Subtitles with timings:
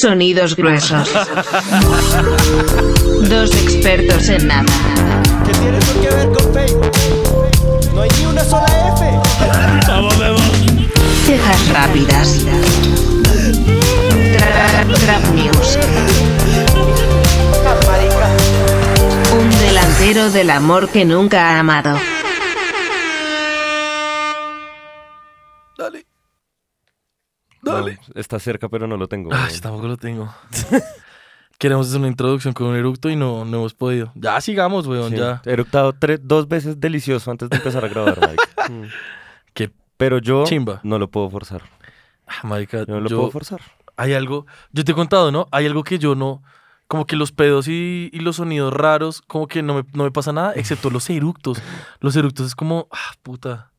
[0.00, 1.08] Sonidos gruesos.
[3.28, 4.64] Dos expertos en nada.
[5.46, 6.90] ¿Qué tiene eso que ver con Facebook?
[7.94, 8.66] No hay ni una sola
[8.96, 9.86] F.
[9.88, 10.40] Vamos, vamos.
[11.26, 12.38] Cejas rápidas.
[14.32, 15.78] Tra- Trap News.
[19.38, 21.98] Un delantero del amor que nunca ha amado.
[27.62, 27.98] No, Dale.
[28.14, 29.30] está cerca, pero no lo tengo.
[29.32, 29.60] Ay, weón.
[29.60, 30.34] tampoco lo tengo.
[31.58, 34.10] Queremos hacer una introducción con un eructo y no, no hemos podido.
[34.16, 35.40] Ya sigamos, weón, Sí, ya.
[35.44, 38.42] He eructado tres, dos veces delicioso antes de empezar a grabar, Mike.
[38.72, 38.84] Mm.
[39.54, 40.80] Qué Pero yo Chimba.
[40.84, 41.62] no lo puedo forzar.
[42.28, 43.60] Ah, marica, Yo no lo yo- puedo forzar.
[43.96, 45.48] hay algo, yo te he contado, ¿no?
[45.50, 46.42] Hay algo que yo no,
[46.86, 50.12] como que los pedos y, y los sonidos raros, como que no me, no me
[50.12, 51.60] pasa nada, excepto los eructos.
[51.98, 53.71] Los eructos es como, ah, puta,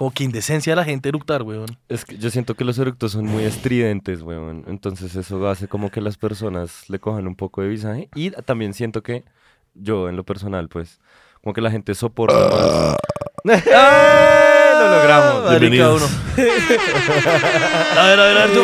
[0.00, 1.76] como que indecencia de la gente eructar, weón.
[1.90, 4.64] Es que yo siento que los eructos son muy estridentes, weón.
[4.66, 8.08] Entonces eso hace como que las personas le cojan un poco de visaje.
[8.14, 9.24] Y también siento que
[9.74, 11.02] yo, en lo personal, pues,
[11.42, 12.96] como que la gente soporta más.
[13.44, 14.72] ¡Eh!
[14.72, 15.44] Lo logramos.
[15.44, 16.02] Marica, Bienvenidos.
[16.02, 16.10] uno.
[18.00, 18.62] a ver, a ver, a ver, tú.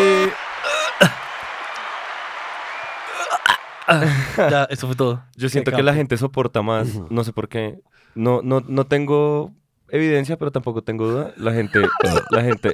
[4.38, 5.22] ya, eso fue todo.
[5.36, 7.78] Yo siento que la gente soporta más, no sé por qué.
[8.14, 9.52] No, no, no tengo
[9.88, 11.32] evidencia, pero tampoco tengo duda.
[11.36, 11.80] La gente,
[12.30, 12.72] la gente,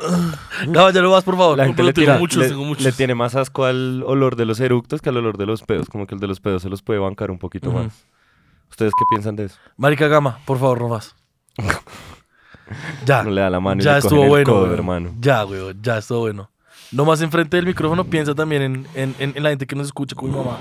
[0.68, 1.58] No, ya lo vas, por favor.
[1.58, 2.84] la gente le, tengo tira- muchos, le- tengo muchos.
[2.84, 5.88] le tiene más asco al olor de los eructos que al olor de los pedos.
[5.88, 7.78] Como que el de los pedos se los puede bancar un poquito Ujú.
[7.80, 8.04] más.
[8.70, 9.58] ¿Ustedes qué piensan de eso?
[9.76, 11.14] Marica Gama, por favor, no más.
[13.04, 13.22] Ya.
[13.22, 14.72] No le da la mano y ya le cogen estuvo el bueno, codo, weón.
[14.74, 15.14] hermano.
[15.20, 16.50] Ya, weón, ya estuvo bueno.
[16.90, 19.86] No más enfrente del micrófono, piensa también en, en, en- en la gente que nos
[19.88, 20.56] escucha con mi mamá.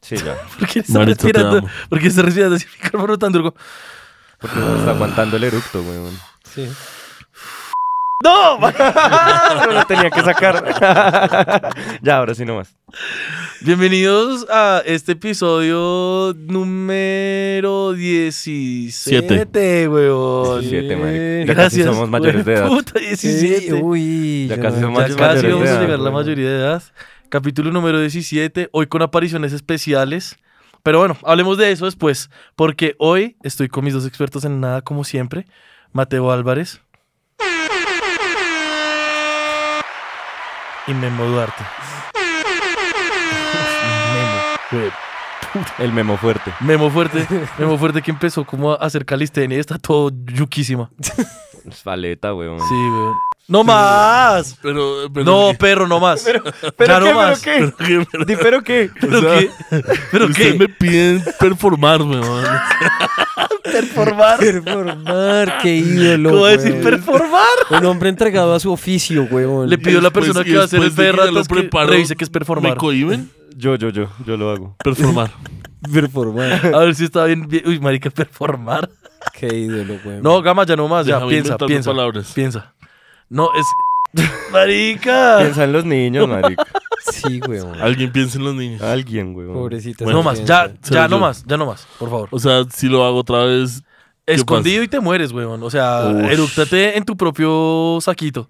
[0.00, 0.36] Sí, ya.
[0.58, 1.58] ¿Por qué está Marito, te respirando?
[1.58, 1.68] amo.
[1.88, 3.54] ¿Por qué está respirando ese micrófono tan duro?
[4.42, 6.18] Porque no está aguantando el eructo, weón.
[6.52, 6.68] Sí.
[8.24, 8.58] ¡No!
[9.66, 11.72] no lo tenía que sacar.
[12.02, 12.76] ya, ahora sí nomás.
[13.60, 20.62] Bienvenidos a este episodio número 17, weón.
[20.64, 21.46] Siete, marica.
[21.46, 21.56] Ya Gracias.
[21.56, 22.66] casi somos mayores de edad.
[22.68, 23.74] Puta, 17.
[23.74, 26.48] uy, Ya casi somos Ya mayores casi de vamos a edad, llegar a la mayoría
[26.50, 26.82] de edad.
[27.28, 30.36] Capítulo número 17, hoy con apariciones especiales.
[30.82, 34.82] Pero bueno, hablemos de eso después, porque hoy estoy con mis dos expertos en nada,
[34.82, 35.46] como siempre.
[35.92, 36.80] Mateo Álvarez.
[40.86, 41.62] Y Memo Duarte.
[44.72, 45.11] Memo.
[45.54, 45.64] Güey.
[45.78, 46.52] El memo fuerte.
[46.60, 47.26] Memo Fuerte.
[47.58, 50.90] Memo Fuerte que empezó como a hacer calistenia y está todo yuquísima.
[51.68, 52.58] Es paleta, weón.
[52.58, 53.12] Sí, güey.
[53.48, 54.56] ¡No más!
[54.62, 56.22] Pero, pero No, perro, no más.
[56.24, 56.42] ¿Pero
[56.86, 57.14] Ya no qué?
[57.14, 57.40] más.
[57.42, 57.84] ¿Pero qué?
[57.86, 58.90] ¿Qué, pero- Di, ¿Pero qué?
[59.00, 59.50] ¿Pero O sea, qué?
[60.10, 60.58] ¿Pero Ustedes qué?
[60.58, 62.44] me piden performar, weón.
[63.64, 64.38] Performar.
[64.38, 66.30] Performar, qué ídolo.
[66.30, 66.82] ¿Cómo decir weón.
[66.84, 67.46] performar?
[67.70, 69.68] Un hombre entregado a su oficio, weón.
[69.68, 72.30] Le pidió a la persona que va a hacer el fe que revise que es
[72.30, 72.72] performar.
[72.72, 73.30] ¿Me cohiben?
[73.56, 74.08] Yo, yo, yo.
[74.26, 74.76] Yo lo hago.
[74.82, 75.30] Performar.
[75.92, 76.74] Performar.
[76.74, 77.48] A ver si está bien.
[77.48, 78.88] bien- Uy, marica, performar.
[79.38, 80.22] Qué ídolo, weón.
[80.22, 81.06] No, Gama, ya no más.
[81.06, 81.90] Ya, Déjame piensa, piensa.
[81.90, 82.32] palabras.
[82.34, 82.74] Piensa.
[83.28, 83.66] No, es...
[84.52, 85.38] Marica.
[85.40, 86.64] Piensa en los niños, marica.
[87.10, 87.80] Sí, weón.
[87.80, 88.80] Alguien piensa en los niños.
[88.80, 89.54] Alguien, weón.
[89.54, 90.04] Pobrecita.
[90.04, 91.20] Bueno, no más, ya, ya no yo.
[91.20, 92.28] más, ya no más, por favor.
[92.30, 93.82] O sea, si lo hago otra vez.
[94.24, 95.60] ¿qué Escondido y te mueres, weón.
[95.64, 96.30] O sea, Ush.
[96.30, 98.48] erúctate en tu propio saquito.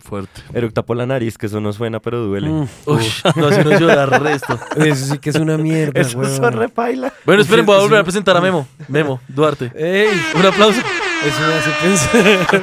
[0.00, 0.42] Fuerte.
[0.54, 2.48] Eructa por la nariz, que eso no suena, pero duele.
[2.48, 3.04] Mm, Uy,
[3.36, 4.58] no, si no llorar resto.
[4.76, 6.36] Eso sí que es una mierda, Eso weón.
[6.36, 7.12] son repaila.
[7.24, 8.66] Bueno, esperen, voy a volver a presentar a Memo.
[8.88, 9.72] Memo, Duarte.
[9.74, 10.80] Ey, Un aplauso.
[10.80, 12.62] eso me hace pensar.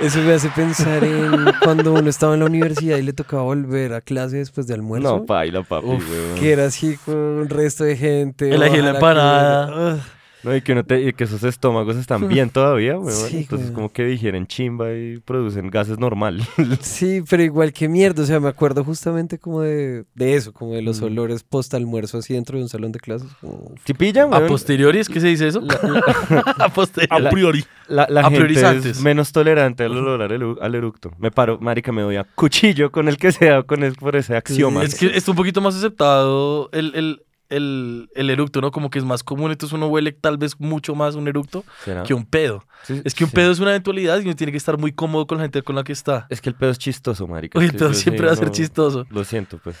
[0.00, 3.94] eso me hace pensar en cuando uno estaba en la universidad y le tocaba volver
[3.94, 5.16] a clase después de almuerzo.
[5.18, 6.34] No, paila, papi, Uf, weón.
[6.38, 8.50] que era así con un resto de gente.
[8.54, 10.04] El ají de la ojalá empanada.
[10.44, 12.96] No, y que, uno te- y que esos estómagos están bien todavía.
[13.08, 16.42] Sí, Entonces, como que digieren chimba y producen gases normal.
[16.80, 20.74] Sí, pero igual que mierda, o sea, me acuerdo justamente como de, de eso, como
[20.74, 21.04] de los Mm.
[21.04, 23.28] olores post almuerzo así dentro de un salón de clases.
[23.40, 25.60] como- ¿Sí pillan, A posteriori, ¿es que se dice eso?
[26.58, 27.26] a posteriori.
[27.26, 27.64] A priori.
[27.88, 31.12] La, la A gente es menos tolerante al olor al, eru- al eructo.
[31.18, 34.36] Me paro, marica, me doy a cuchillo con el que sea, con el, por ese
[34.36, 34.82] axioma.
[34.84, 37.22] Es que está un poquito más aceptado el, el,
[37.56, 38.70] el, el eructo, ¿no?
[38.70, 42.02] Como que es más común, entonces uno huele tal vez mucho más un eructo ¿Será?
[42.02, 42.64] que un pedo.
[42.84, 43.36] Sí, Es que un sí.
[43.36, 45.74] pedo es una eventualidad y uno tiene que estar muy cómodo con la gente con
[45.76, 46.26] la que está.
[46.30, 47.58] Es que el pedo es chistoso, marica.
[47.58, 49.06] Uy, Es el pedo siempre sí, va a ser no- chistoso.
[49.10, 49.76] Lo siento, pues.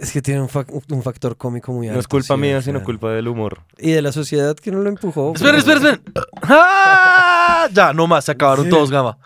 [0.00, 1.94] Es que tiene un, fac- un factor cómico muy alto.
[1.94, 3.60] No es culpa sí, mía, sino culpa del humor.
[3.78, 5.32] Y de la sociedad que no lo empujó.
[5.34, 6.24] Esperen, pero- esperen, esperen.
[6.42, 7.68] ¡Ah!
[7.72, 9.18] Ya, no más, se acabaron todos, Gama.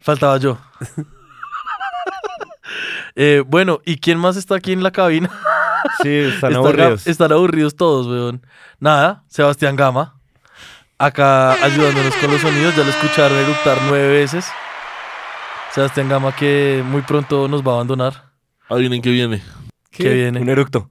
[0.00, 0.58] Faltaba yo.
[3.18, 5.30] Eh, bueno, ¿y quién más está aquí en la cabina?
[6.02, 7.06] Sí, están Están- aburridos.
[7.06, 8.46] Están aburridos todos, weón.
[8.80, 10.14] Nada, Sebastián Gama.
[10.98, 12.74] Acá ayudándonos con los sonidos.
[12.76, 14.46] Ya lo escucharon eructar nueve veces.
[15.72, 18.30] Sebastián Gama que muy pronto nos va a abandonar.
[18.68, 19.42] Adivinen qué viene.
[19.90, 20.40] Que viene.
[20.40, 20.88] Un eructo.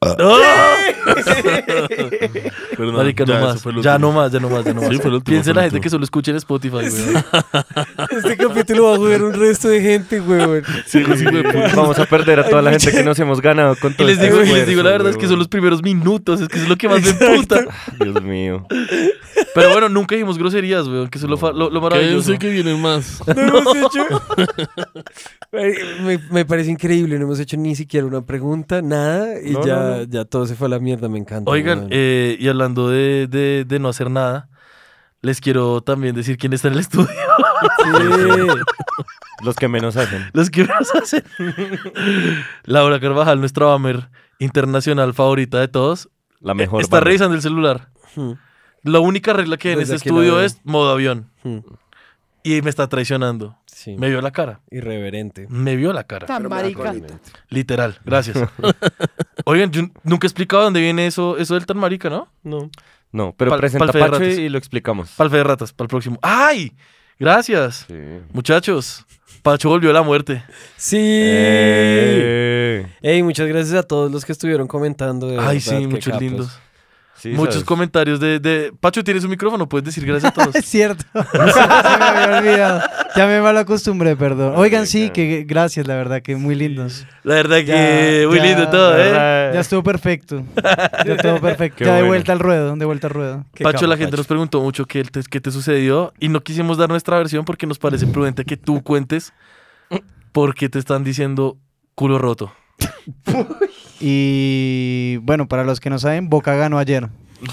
[2.70, 3.84] Pero no, Marica, no ya, eso más.
[3.84, 4.88] Ya no más, ya no más, ya no más.
[4.90, 5.82] Sí, fue el último, Piensa fue la el gente último.
[5.82, 6.76] que solo escucha en Spotify.
[8.10, 10.62] Este capítulo va a jugar un resto de gente, weón.
[10.86, 11.76] Sí, sí, güey, pues.
[11.76, 14.30] Vamos a perder a toda la gente que nos hemos ganado con Y les este
[14.30, 16.66] digo, y les digo la verdad es que son los primeros minutos, es que es
[16.68, 17.66] lo que más me puta.
[18.00, 18.66] Dios mío.
[19.54, 22.32] Pero bueno, nunca dijimos groserías, weón, que eso es lo, lo, lo maravilloso.
[22.32, 23.22] Cállense que vienen más.
[23.36, 24.06] No hemos hecho.
[25.52, 29.89] me, me parece increíble, no hemos hecho ni siquiera una pregunta, nada, y No, ya,
[30.08, 31.50] ya todo se fue a la mierda, me encanta.
[31.50, 34.48] Oigan, eh, y hablando de, de, de no hacer nada,
[35.22, 37.08] les quiero también decir quién está en el estudio.
[37.84, 38.46] Sí.
[39.42, 40.30] Los que menos hacen.
[40.32, 41.24] Los que nos hacen.
[42.64, 44.08] Laura Carvajal, nuestra Bamer
[44.38, 46.08] internacional favorita de todos,
[46.40, 46.80] La mejor.
[46.82, 47.04] está banda.
[47.06, 47.88] revisando el celular.
[48.16, 48.32] Hmm,
[48.82, 51.30] La única regla que hay en Desde este estudio es modo avión.
[51.44, 51.58] hmm,
[52.42, 53.56] Y me está traicionando.
[53.82, 53.96] Sí.
[53.96, 54.60] Me vio la cara.
[54.70, 55.46] Irreverente.
[55.48, 56.26] Me vio la cara.
[56.26, 56.92] Tan marica.
[57.48, 57.98] Literal.
[58.04, 58.36] Gracias.
[59.46, 62.28] Oigan, yo nunca he explicado dónde viene eso, eso del tan marica, ¿no?
[62.42, 62.70] No.
[63.10, 65.12] No, pero Pal- presenta pal y lo explicamos.
[65.16, 66.18] Para el fe de ratas, para el próximo.
[66.20, 66.74] ¡Ay!
[67.18, 67.86] Gracias.
[67.88, 67.94] Sí.
[68.34, 69.06] Muchachos,
[69.42, 70.42] Pacho volvió a la muerte.
[70.76, 70.98] Sí.
[71.00, 75.26] Eh, Ey, muchas gracias a todos los que estuvieron comentando.
[75.28, 76.20] de Ay, verdad, sí, muchos capos.
[76.22, 76.60] lindos.
[77.20, 77.66] Sí, Muchos sabes.
[77.66, 78.72] comentarios de, de...
[78.80, 79.68] Pacho, ¿tienes un micrófono?
[79.68, 80.54] Puedes decir gracias a todos.
[80.60, 81.04] Es cierto.
[81.12, 82.82] Se me había olvidado.
[83.16, 84.54] Ya me mal acostumbré, perdón.
[84.56, 87.06] Oigan, sí, que gracias, la verdad, que muy lindos.
[87.22, 89.50] La verdad que Ya, muy ya, lindo todo, ¿eh?
[89.54, 90.44] Ya estuvo perfecto.
[91.04, 91.78] Ya estuvo perfecto.
[91.78, 93.44] Qué ya de vuelta al ruedo, de vuelta al ruedo.
[93.54, 94.16] Qué Pacho, la gente Pacho.
[94.20, 97.66] nos preguntó mucho qué te, qué te sucedió y no quisimos dar nuestra versión porque
[97.66, 99.32] nos parece prudente que tú cuentes
[100.32, 101.56] por qué te están diciendo
[101.94, 102.52] culo roto.
[104.00, 107.08] Y bueno, para los que no saben, Boca ganó ayer.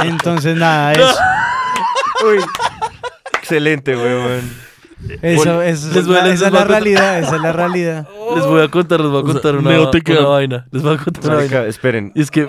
[0.00, 1.18] Entonces, nada, eso.
[3.38, 4.62] Excelente, weón.
[5.20, 7.52] Eso, eso es les voy- la- les esa es la contar- realidad, esa es la
[7.52, 8.08] realidad.
[8.36, 10.64] Les voy a contar, les voy a O sea, contar una, una vaina.
[10.70, 11.50] Les voy a contar una vaina.
[11.56, 12.12] Marica, esperen.
[12.14, 12.48] Y es que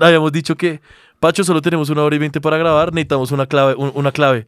[0.00, 0.80] habíamos dicho que,
[1.18, 3.74] Pacho, solo tenemos una hora y veinte para grabar, necesitamos una clave.
[3.74, 4.46] un- una clave.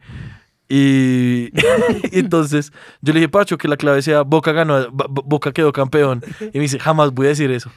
[0.68, 1.50] Y,
[2.12, 5.52] y entonces yo le dije, Pacho, que la clave sea Boca ganó, Bo- Bo- Boca
[5.52, 6.22] quedó campeón.
[6.40, 7.70] Y me dice, jamás voy a decir eso.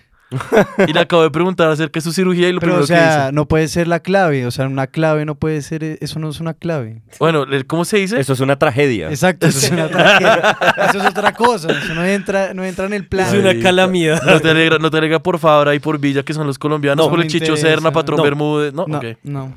[0.87, 3.27] Y le acabo de preguntar acerca de su cirugía y lo Pero, primero o sea,
[3.27, 4.45] que no puede ser la clave.
[4.45, 5.83] O sea, una clave no puede ser.
[5.83, 7.01] Eso no es una clave.
[7.05, 7.17] dice.
[7.19, 8.19] Bueno, ¿cómo se dice?
[8.19, 9.09] Eso es una tragedia.
[9.09, 10.55] Exacto, eso es, una tragedia.
[10.87, 11.71] Eso es otra cosa.
[11.71, 13.27] Eso no entra, no entra en el plan.
[13.35, 14.21] Es una calamidad.
[14.23, 17.03] No te alegra, no te alegra por Fabra y por Villa, que son los colombianos,
[17.03, 17.57] No por el Chicho.
[17.57, 18.23] Serna, Patrón No.
[18.23, 18.71] Bermúdez.
[18.71, 19.05] No, No, ok.
[19.23, 19.55] no.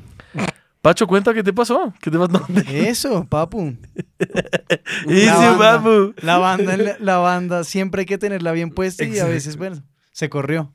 [0.83, 1.95] Pacho, cuenta qué te pasó.
[2.01, 2.45] ¿Qué te pasó?
[2.69, 3.77] Eso, papu.
[5.09, 5.59] Easy, banda.
[5.77, 6.15] papu.
[6.23, 10.29] La banda, la, la siempre hay que tenerla bien puesta y a veces, bueno, se
[10.29, 10.73] corrió.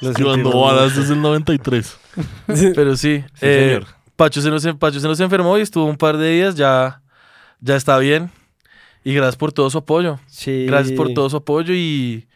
[0.00, 1.98] Sentimos balas desde el 93.
[2.74, 3.86] Pero sí, Sí, eh, señor.
[4.16, 7.02] Pacho, se nos, Pacho se nos enfermó y estuvo un par de días, ya,
[7.60, 8.30] ya está bien.
[9.04, 10.18] Y gracias por todo su apoyo.
[10.26, 10.64] Sí.
[10.66, 12.28] Gracias por todo su apoyo y,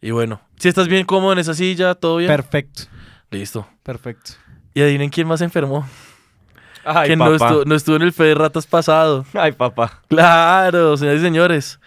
[0.00, 2.28] y bueno, si estás bien cómodo en esa silla, todo bien.
[2.28, 2.84] Perfecto,
[3.30, 3.68] Listo.
[3.82, 4.32] perfecto.
[4.74, 5.86] Y adivinen quién más se enfermó.
[6.84, 7.46] Ay, que no papá.
[7.46, 9.24] estuvo, no estuvo en el fe de ratas pasado.
[9.34, 10.02] Ay, papá.
[10.08, 11.80] Claro, señores y señores.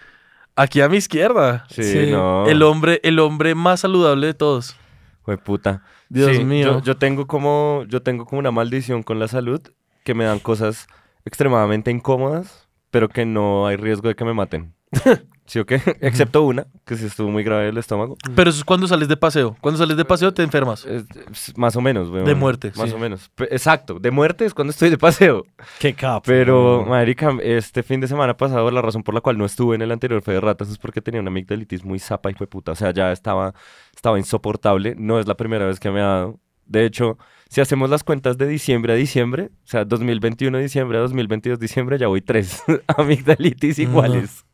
[0.54, 1.66] Aquí a mi izquierda.
[1.68, 2.10] Sí, Sí.
[2.10, 2.46] no.
[2.46, 4.74] El hombre, el hombre más saludable de todos.
[5.22, 5.82] Fue puta.
[6.08, 6.74] Dios Sí, mío.
[6.78, 9.60] Yo, yo tengo como, yo tengo como una maldición con la salud
[10.04, 10.86] que me dan cosas
[11.26, 14.72] extremadamente incómodas, pero que no hay riesgo de que me maten.
[15.46, 15.76] ¿Sí o qué?
[16.00, 18.16] Excepto una, que sí estuvo muy grave el estómago.
[18.34, 19.56] Pero eso es cuando sales de paseo.
[19.60, 20.84] Cuando sales de paseo te enfermas.
[20.84, 22.24] Es- es más o menos, weón.
[22.24, 22.94] De muerte, Más sí.
[22.94, 23.28] o menos.
[23.34, 25.44] Pe- Exacto, de muerte es cuando estoy de paseo.
[25.78, 26.22] Qué capo.
[26.26, 29.82] Pero, marica, este fin de semana pasado, la razón por la cual no estuve en
[29.82, 32.72] el anterior Fe de Ratas es porque tenía una amigdalitis muy zapa y fue puta.
[32.72, 33.54] O sea, ya estaba,
[33.94, 34.94] estaba insoportable.
[34.98, 36.40] No es la primera vez que me ha dado.
[36.66, 37.16] De hecho,
[37.48, 41.96] si hacemos las cuentas de diciembre a diciembre, o sea, 2021 diciembre a 2022 diciembre,
[41.96, 42.64] ya voy tres
[42.96, 44.44] amigdalitis iguales.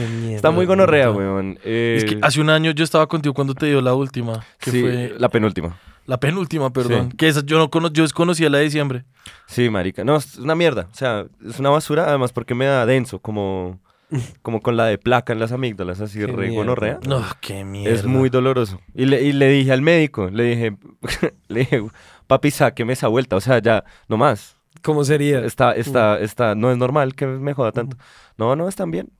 [0.00, 1.58] Mierda, Está muy gonorrea, weón.
[1.64, 4.44] Es que Eh, hace un año yo estaba contigo cuando te dio la última.
[4.60, 5.78] Que sí, fue la penúltima.
[6.06, 7.10] la penúltima, perdón.
[7.10, 7.16] Sí.
[7.16, 9.04] Que esa yo no cono yo desconocía la de diciembre.
[9.46, 10.04] Sí, marica.
[10.04, 10.88] No, es una mierda.
[10.92, 13.80] O sea, es una basura, además porque me da denso, como,
[14.42, 16.56] como con la de placa en las amígdalas, así Qué re mierda.
[16.56, 17.00] gonorrea.
[17.06, 17.94] No, qué mierda.
[17.94, 18.80] Es muy doloroso.
[18.94, 20.76] Y le, y le dije al médico, le dije,
[21.48, 21.82] le dije,
[22.26, 23.36] papi, sáqueme esa vuelta.
[23.36, 24.56] O sea, ya, no más.
[24.82, 25.44] ¿Cómo sería?
[25.44, 27.96] Está, está, está, no es normal que me joda tanto.
[28.36, 29.10] No, no, están bien.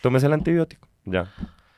[0.00, 0.88] Tómese el antibiótico.
[1.04, 1.32] Ya.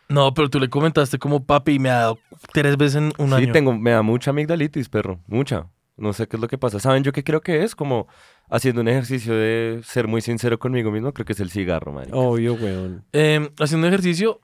[0.09, 2.19] No, pero tú le comentaste como papi me ha dado
[2.53, 3.53] tres veces en un sí, año.
[3.53, 5.21] tengo, me da mucha amigdalitis, perro.
[5.27, 5.69] Mucha.
[5.97, 6.81] No sé qué es lo que pasa.
[6.81, 7.75] ¿Saben yo qué creo que es?
[7.75, 8.09] Como
[8.51, 11.13] haciendo un ejercicio de ser muy sincero conmigo mismo.
[11.13, 12.17] Creo que es el cigarro, marica.
[12.17, 13.05] Obvio, weón.
[13.13, 14.41] Eh, haciendo ejercicio,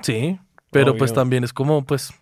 [0.00, 0.38] sí.
[0.70, 2.12] Pero pues también es como, pues,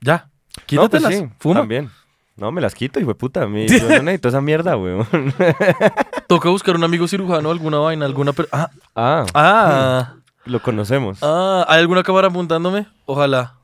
[0.00, 0.28] ya.
[0.28, 1.14] No, pues Quítatelas.
[1.14, 1.60] sí, fuma.
[1.60, 1.90] También.
[2.38, 3.46] No, me las quito, hijo de puta.
[3.48, 5.06] Mi- yo no necesito esa mierda, weón.
[6.28, 8.32] Toca buscar un amigo cirujano, alguna vaina, alguna...
[8.32, 10.14] per- Ah, Ah, ah,
[10.44, 11.18] lo conocemos.
[11.22, 12.86] ah, ¿hay alguna cámara apuntándome?
[13.06, 13.58] Ojalá,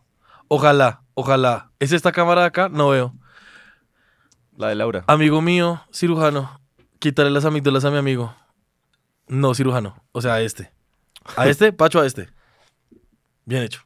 [0.49, 1.71] ojalá, ojalá.
[1.79, 2.69] ¿Es esta cámara de acá?
[2.69, 3.15] No veo.
[4.57, 5.05] La de Laura.
[5.07, 6.61] Amigo mío, cirujano,
[6.99, 8.35] quítale las amígdalas a mi amigo.
[9.29, 10.73] No, cirujano, o sea, a este.
[11.37, 12.29] A este, Pacho, a este.
[13.45, 13.83] Bien hecho.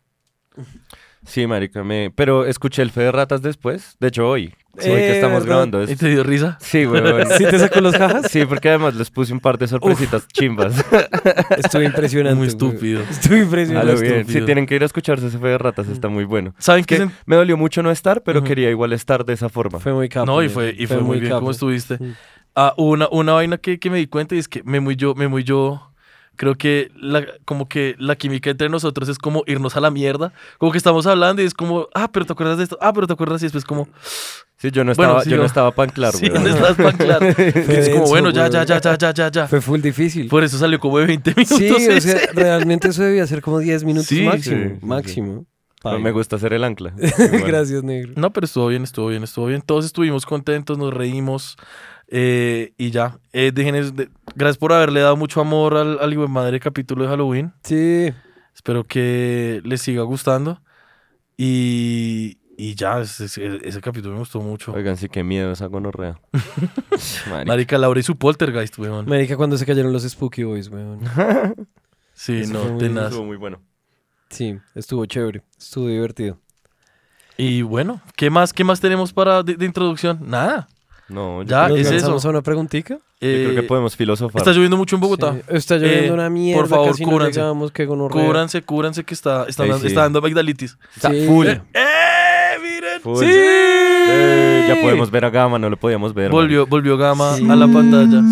[1.27, 2.11] Sí, marica, me...
[2.11, 3.97] pero escuché el fe de ratas después.
[4.01, 4.55] De hecho, hoy.
[4.79, 5.47] Sí, Eh, que estamos ¿verdad?
[5.49, 5.83] grabando.
[5.85, 6.57] ¿Y es- te dio risa?
[6.61, 7.27] Sí, weón.
[7.39, 8.31] ¿Sí te sacó los jajas?
[8.31, 10.75] Sí, porque además les puse un par de sorpresitas chimbas.
[11.57, 12.37] Estuvo impresionante.
[12.37, 12.49] Muy güey.
[12.49, 13.01] estúpido.
[13.11, 13.93] Estuvo A impresionante.
[14.01, 14.15] bien.
[14.21, 14.41] estúpido.
[14.41, 16.55] Si tienen que ir a escucharse ese fe de ratas, está muy bueno.
[16.59, 16.97] ¿Saben qué?
[16.99, 19.79] Que sen- me dolió mucho no estar, pero quería igual estar de esa forma.
[19.81, 20.27] Fue muy capo.
[20.27, 20.49] No, y güey.
[20.73, 21.99] fue, y fue, muy bien cómo estuviste.
[22.55, 25.15] Ah, una, una vaina que, que me di cuenta y es que Memo y yo,
[25.15, 25.93] Memo y yo,
[26.35, 30.33] creo que la, como que la química entre nosotros es como irnos a la mierda.
[30.59, 33.07] Como que estamos hablando y es como, ah, pero te acuerdas de esto, ah, pero
[33.07, 33.89] te acuerdas y después como,
[34.61, 36.35] Sí, yo no Bueno, estaba, sí, yo yo- no estaba pan claro, sí, weón.
[36.35, 37.27] ¿dónde estás para claro?
[37.39, 39.47] Es como, denso, bueno, ya, ya, ya, ya, ya, ya, ya.
[39.47, 40.27] Fue full difícil.
[40.29, 41.57] Por eso salió como de 20 minutos.
[41.59, 44.57] Sí, o sea, realmente eso debía ser como 10 minutos Sí, máximo.
[44.57, 44.87] sí, sí, sí.
[44.87, 45.47] máximo.
[45.85, 46.93] No me gusta hacer el ancla.
[47.47, 48.15] Gracias, negro.
[48.17, 49.63] No, pero estuvo bien, estuvo bien, estuvo bien.
[49.63, 51.57] Todos estuvimos contentos, nos reímos
[52.09, 53.21] eh, y ya.
[53.33, 57.05] Eh, dejen- de- gracias por haberle dado mucho amor al, al hijo de madre capítulo
[57.05, 57.53] de Halloween.
[57.63, 58.13] Sí.
[58.57, 60.61] Espero que les siga gustando.
[61.37, 64.73] Y, y ya, ese, ese- ese capítulo me gustó mucho.
[64.73, 66.21] Oigan, sí, qué miedo esa gonorrea.
[67.31, 67.45] Marica.
[67.47, 69.07] Marica Laura y su poltergeist, weón.
[69.09, 71.01] Marica, cuando se cayeron los Spooky Boys, weón.
[72.13, 73.05] Sí, Eso fue no, muy- tenaz.
[73.11, 73.61] Estuvo muy bueno.
[74.29, 75.43] Sí, estuvo chévere.
[75.57, 76.37] Estuvo divertido.
[77.37, 80.19] Y bueno, ¿qué más, qué más tenemos para de, de introducción?
[80.29, 80.67] Nada.
[81.09, 82.19] No, yo Ya, creo, ¿Nos es eso.
[82.27, 82.95] a una preguntica?
[82.95, 84.41] yo creo que Eh, podemos filosofar.
[84.41, 85.33] está lloviendo mucho en Bogotá.
[85.35, 85.41] Sí.
[85.49, 86.61] Está lloviendo Eh, una mierda.
[86.61, 87.41] por favor, casi no cúbranse.
[87.41, 88.25] llegamos, qué gonorrea.
[88.27, 89.87] Cúbranse, cúbranse que está, está, dando, sí.
[89.87, 90.77] está dando amigdalitis.
[90.97, 91.25] Está Sí.
[91.27, 91.47] full.
[91.47, 91.63] ¡Eh!
[93.03, 93.25] ¡Sí!
[94.11, 96.31] Eh, ya podemos ver a Gama, no lo podíamos ver.
[96.31, 97.47] Volvió, volvió Gama Sí.
[97.49, 98.23] a la pantalla.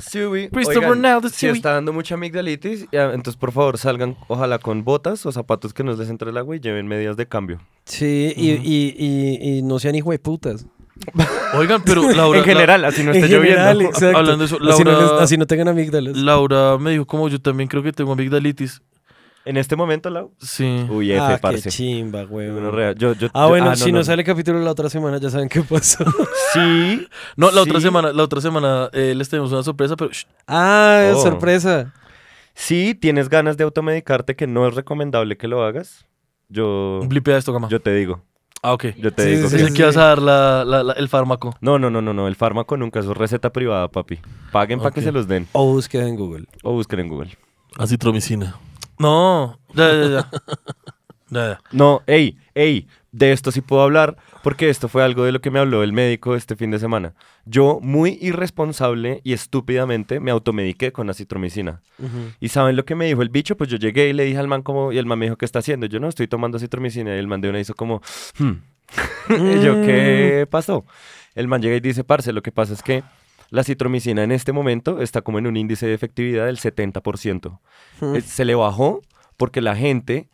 [0.00, 0.48] Stewie.
[0.50, 1.56] Christopher Oigan, Ronaldo, Si Stewie.
[1.56, 5.84] está dando mucha amigdalitis, ya, entonces por favor salgan, ojalá con botas o zapatos que
[5.84, 7.60] nos les entre el agua y lleven medidas de cambio.
[7.84, 10.66] Sí, y, y, y, y no sean hijo de putas.
[11.54, 12.38] Oigan, pero Laura.
[12.38, 13.30] en general, así no general,
[13.76, 13.80] lloviendo.
[13.82, 14.16] exacto.
[14.18, 16.16] Hablando de eso, Así, no, les- Laura- así no tengan amígdalas.
[16.16, 18.80] La- Laura me dijo como yo también creo que tengo amigdalitis.
[19.44, 20.32] En este momento, Lau.
[20.38, 20.86] Sí.
[20.88, 21.68] Uy, F, ah, qué parce.
[21.70, 22.48] chimba, güey.
[22.50, 22.92] Gonorrea.
[22.92, 25.30] Yo, yo, Ah, yo- bueno, no, si no, no, sale capítulo la otra semana, ya
[25.30, 26.04] saben qué pasó.
[26.52, 27.08] Sí.
[27.36, 27.82] No, la otra Sí.
[27.86, 31.22] semana, la otra semana eh, les tenemos una sorpresa, pero shh, ah, Oh.
[31.22, 31.92] sorpresa.
[32.54, 36.04] Si tienes ganas de automedicarte, que no es recomendable que lo hagas,
[36.48, 37.68] yo, blipea esto, Gama.
[37.68, 38.22] yo te digo.
[38.62, 38.84] Ah, ok.
[38.98, 39.48] Yo te Sí, digo.
[39.48, 41.56] sí, que- a dar la- la- la- el fármaco.
[41.60, 42.28] No, no, no, no, no.
[42.28, 44.20] El fármaco nunca es receta privada, papi.
[44.52, 45.48] Paguen para que se los den.
[45.50, 46.46] O búsqueda en Google.
[46.62, 47.36] O busquen en Google.
[47.76, 48.54] Acitromicina.
[49.02, 50.30] No, ya, ya, ya.
[51.30, 51.60] ya, ya.
[51.72, 55.50] No, ey, ey, de esto sí puedo hablar porque esto fue algo de lo que
[55.50, 57.14] me habló el médico este fin de semana.
[57.44, 61.80] Yo, muy irresponsable y estúpidamente, me automediqué con acitromicina.
[62.40, 63.56] ¿Y saben lo que me dijo el bicho?
[63.56, 65.44] Pues yo llegué y le dije al man como, y el man me dijo, ¿qué
[65.44, 65.86] está haciendo?
[65.86, 67.14] Yo no, estoy tomando acitromicina.
[67.14, 68.00] Y el man de una hizo como,
[68.38, 68.52] "Hmm".
[69.30, 70.84] y yo, ¿qué pasó?
[71.34, 73.02] El man llega y dice, parce, lo que pasa es que
[73.52, 77.60] la citromicina en este momento está como en un índice de efectividad del 70%.
[78.00, 78.16] Mm.
[78.16, 79.02] Eh, Se le bajó
[79.36, 80.30] porque la gente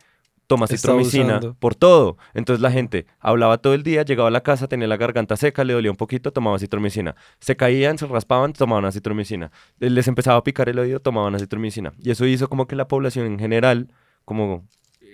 [0.47, 2.17] toma citromicina por todo.
[2.33, 5.65] Entonces la gente hablaba todo el día, llegaba a la casa, tenía la garganta seca,
[5.65, 7.17] le dolía un poquito, tomaba citromicina.
[7.41, 9.51] Se caían, se raspaban, tomaban acitromicina.
[9.81, 11.91] Eh, Les empezaba a picar el oído, tomaban acitromicina.
[11.99, 13.91] Y eso hizo como que la población en general,
[14.23, 14.65] como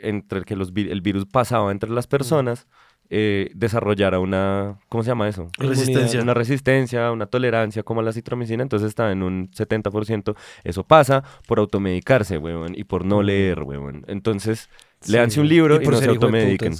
[0.03, 2.67] entre el que los el virus pasaba entre las personas,
[3.09, 5.49] eh, desarrollara una, ¿cómo se llama eso?
[5.57, 6.21] Resistencia.
[6.21, 10.35] Una resistencia, una tolerancia como a la citromicina, entonces está en un 70%.
[10.63, 14.05] Eso pasa por automedicarse, weón, y por no leer, weón.
[14.07, 14.69] Entonces,
[15.07, 16.73] léanse un libro y, por no se automediquen.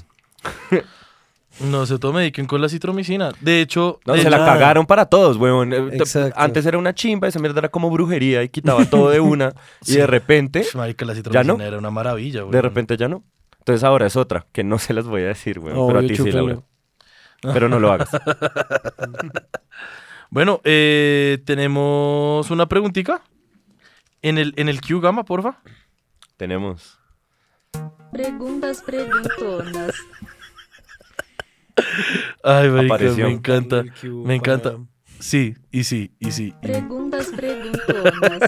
[1.61, 3.31] No se automediquen con la citromicina.
[3.39, 5.71] De hecho, No, de se la cagaron para todos, weón.
[5.71, 6.37] Eh, Exacto.
[6.37, 9.53] Antes era una chimba, esa mierda era como brujería y quitaba todo de una.
[9.87, 11.63] Y de repente, Psh, marica, la citromicina no?
[11.63, 13.23] era una maravilla, de repente ya no.
[13.65, 15.87] Entonces ahora es otra, que no se las voy a decir, weón.
[15.87, 16.31] pero a ti sí.
[16.31, 16.59] Laura.
[17.41, 18.09] Pero no lo hagas.
[20.31, 23.21] Bueno, eh, tenemos una preguntita.
[24.21, 25.61] En el, en el Q Gama, porfa.
[26.35, 26.99] Tenemos.
[28.11, 29.93] Preguntas preguntonas.
[32.43, 33.25] Ay, marica, Apareció.
[33.27, 33.83] me encanta.
[34.03, 34.71] Me encanta.
[34.73, 34.83] para-
[35.19, 36.53] Sí, y sí, y sí.
[36.61, 38.41] y- Preguntas preguntonas.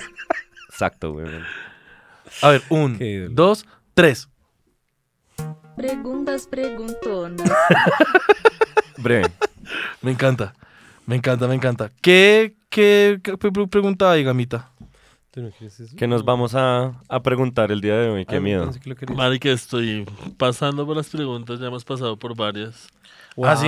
[0.69, 1.43] Exacto, weón.
[2.41, 3.33] A ver, un, Qué ídolo.
[3.35, 4.27] dos, tres.
[5.77, 7.49] Preguntas preguntonas.
[8.97, 9.31] Breve.
[10.01, 10.53] Me encanta.
[11.05, 11.91] Me encanta, me encanta.
[12.01, 14.71] ¿Qué, qué, qué pre- pre- pregunta hay, Gamita?
[15.31, 15.49] ¿Tú no?
[15.95, 18.25] ¿Qué nos vamos a, a preguntar el día de hoy?
[18.25, 18.71] Qué Ah, miedo.
[18.71, 19.15] que querías.
[19.17, 20.05] Marica, estoy
[20.37, 22.87] pasando por las preguntas, ya hemos pasado por varias.
[23.43, 23.67] ¿Ah, sí?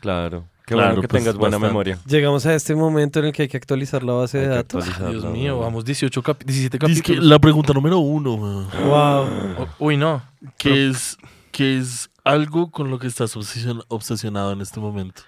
[0.00, 0.44] Claro.
[0.66, 1.66] Qué Claro, bueno que pues, tengas buena bastante.
[1.68, 1.98] memoria.
[2.06, 4.56] Llegamos a este momento en el que hay que actualizar la base de Hay que
[4.56, 4.86] datos.
[5.10, 7.24] Dios mío, vamos 18 capi- 17 Dice que capítulos.
[7.26, 9.28] la pregunta número uno, Wow.
[9.58, 10.22] O- Uy, no.
[10.56, 11.18] que es,
[11.54, 15.22] que es algo con lo que estás obsesion- obsesionado en este momento.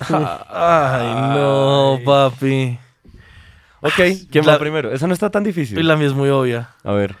[0.00, 2.78] Ay, no, papi.
[3.80, 3.94] Ok,
[4.30, 4.92] ¿quién La- va primero?
[4.92, 5.78] Esa no está tan difícil.
[5.78, 6.70] Y la mía es muy obvia.
[6.82, 7.16] A ver.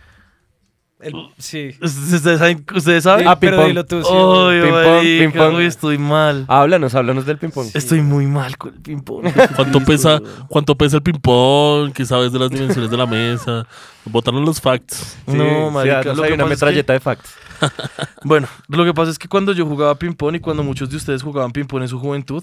[1.06, 1.74] El- sí.
[1.80, 2.64] ¿Ustedes saben?
[2.74, 3.28] ¿Ustedes saben?
[3.28, 3.68] Ah, pero ping-pong.
[3.68, 4.02] dilo tú.
[4.02, 5.54] sí, Uy, Ping-pong, marica, ping-pong.
[5.56, 6.44] uy, estoy mal.
[6.48, 7.68] Háblanos, háblanos del ping-pong.
[7.74, 9.26] Estoy muy mal con el ping-pong.
[9.56, 11.92] ¿Cuánto pesa, ¿Cuánto pesa el ping-pong?
[11.92, 13.66] ¿Qué sabes de las dimensiones de la mesa?
[14.04, 15.16] Botaron los facts.
[15.26, 15.98] Sí, no, sí, marica.
[16.00, 17.34] haznos lo que una pasa es que- metralleta de facts.
[18.24, 21.22] Bueno, lo que pasa es que cuando yo jugaba ping-pong y cuando muchos de ustedes
[21.22, 22.42] jugaban ping-pong en su juventud,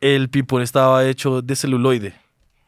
[0.00, 2.14] el ping-pong estaba hecho de celuloide.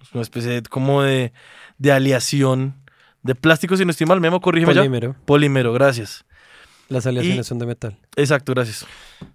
[0.02, 1.32] Es Una especie de- como de,
[1.78, 2.74] de aleación
[3.22, 4.80] de plástico, si no estoy mal, Memo, corrígeme ya.
[4.80, 5.16] Polímero.
[5.24, 6.24] Polímero, gracias.
[6.88, 7.96] Las aleaciones Y- son de metal.
[8.16, 8.84] Exacto, gracias.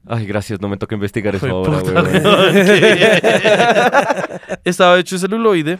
[0.08, 2.06] Ay, gracias, no me toca investigar eso ahora, weón.
[4.64, 5.80] Estaba hecho de celuloide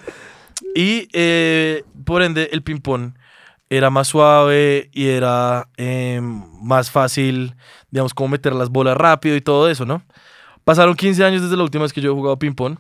[0.74, 3.14] y eh, por ende el ping-pong
[3.70, 7.56] era más suave y era eh, más fácil,
[7.90, 10.04] digamos, como meter las bolas rápido y todo eso, ¿no?
[10.64, 12.78] Pasaron 15 años desde la última vez que yo he jugado ping-pong.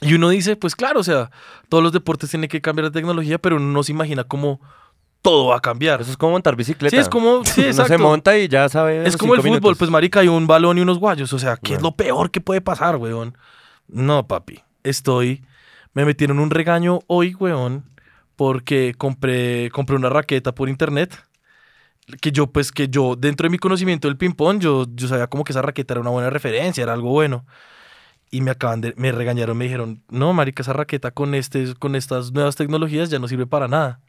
[0.00, 1.30] Y uno dice, pues claro, o sea,
[1.68, 4.60] todos los deportes tienen que cambiar de tecnología, pero uno no se imagina cómo
[5.22, 6.00] todo va a cambiar.
[6.02, 6.94] Eso es como montar bicicleta.
[6.94, 7.92] Sí, es como, sí, Uno exacto.
[7.94, 9.06] se monta y ya sabe.
[9.06, 9.78] Es como el cinco fútbol, minutos.
[9.78, 11.88] pues marica, hay un balón y unos guayos, o sea, ¿qué es Bueno.
[11.88, 13.36] lo peor que puede pasar, weón?
[13.88, 15.44] No, papi, estoy,
[15.94, 17.84] me metieron un regaño hoy, weón,
[18.36, 21.18] porque compré, compré una raqueta por internet,
[22.20, 25.42] que yo, pues, que yo, dentro de mi conocimiento del ping-pong, yo, yo sabía como
[25.42, 27.46] que esa raqueta era una buena referencia, era algo bueno.
[28.30, 31.94] Y me acaban de, me regañaron, me dijeron, no, marica, esa raqueta con, este, con
[31.94, 34.00] estas nuevas tecnologías ya no sirve para nada.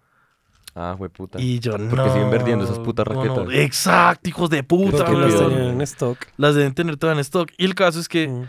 [0.79, 1.39] Ah, güey, puta.
[1.41, 1.89] Y yo, no.
[1.89, 3.35] Porque siguen vendiendo esas putas no, no.
[3.35, 3.53] raquetas.
[3.59, 6.17] Exacto, hijos de puta, Porque las tenían en stock.
[6.37, 7.49] Las deben tener todas en stock.
[7.57, 8.43] Y el caso es que Mm.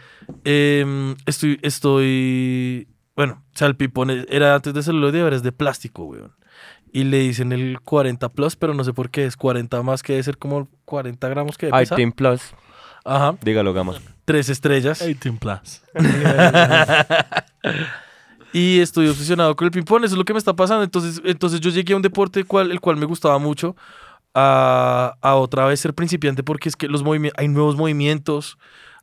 [0.44, 5.52] em, estoy, estoy, bueno, o sea, el pipón era antes de celuloide, ahora es de
[5.52, 6.32] plástico, weón.
[6.92, 10.14] Y le dicen el 40 plus, pero no sé por qué es 40 más que
[10.14, 11.98] debe ser como 40 gramos que debe pesar.
[12.14, 12.40] Plus.
[13.04, 13.94] Ajá, Dígalo, Gama.
[14.28, 14.98] Tres estrellas.
[15.04, 15.82] 18 plus.
[18.52, 20.82] Y estoy obsesionado con el ping-pong, eso es lo que me está pasando.
[20.82, 23.76] Entonces, entonces yo llegué a un deporte cual, el cual me gustaba mucho,
[24.34, 28.56] a, a otra vez ser principiante, porque es que los movimi- hay nuevos movimientos,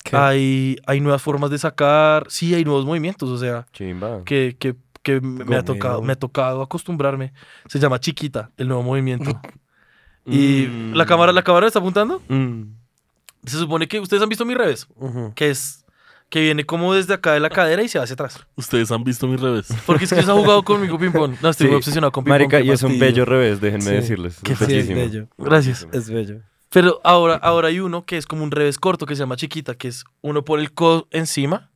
[0.04, 0.16] ¿Qué?
[0.18, 4.24] hay, hay nuevas formas de sacar, sí, hay nuevos movimientos, o sea, Chimba.
[4.26, 7.32] que, que, que me, me ha tocado, me ha tocado acostumbrarme.
[7.68, 9.40] Se llama Chiquita, el nuevo movimiento.
[10.28, 10.94] Y Mm.
[10.96, 12.20] la cámara, la cámara está apuntando.
[12.30, 12.64] Mm.
[13.46, 15.34] Se supone que ustedes han visto mi revés, Ujú.
[15.36, 15.86] que es
[16.30, 18.40] que viene como desde acá de la cadera y se va hacia atrás.
[18.56, 19.68] Ustedes han visto mi revés.
[19.86, 21.36] Porque es que se ha jugado conmigo ping-pong.
[21.42, 21.70] No, estoy Sí.
[21.70, 22.40] muy obsesionado con ping-pong.
[22.40, 23.92] Marica, y es un bello revés, déjenme Sí.
[23.92, 24.40] decirles.
[24.44, 24.96] Qué Es Sí, es bellísimo.
[25.00, 25.28] bello.
[25.38, 25.88] Gracias.
[25.92, 26.42] Es bello.
[26.70, 29.76] Pero ahora, ahora hay uno que es como un revés corto que se llama chiquita,
[29.76, 31.70] que es uno por el codo encima,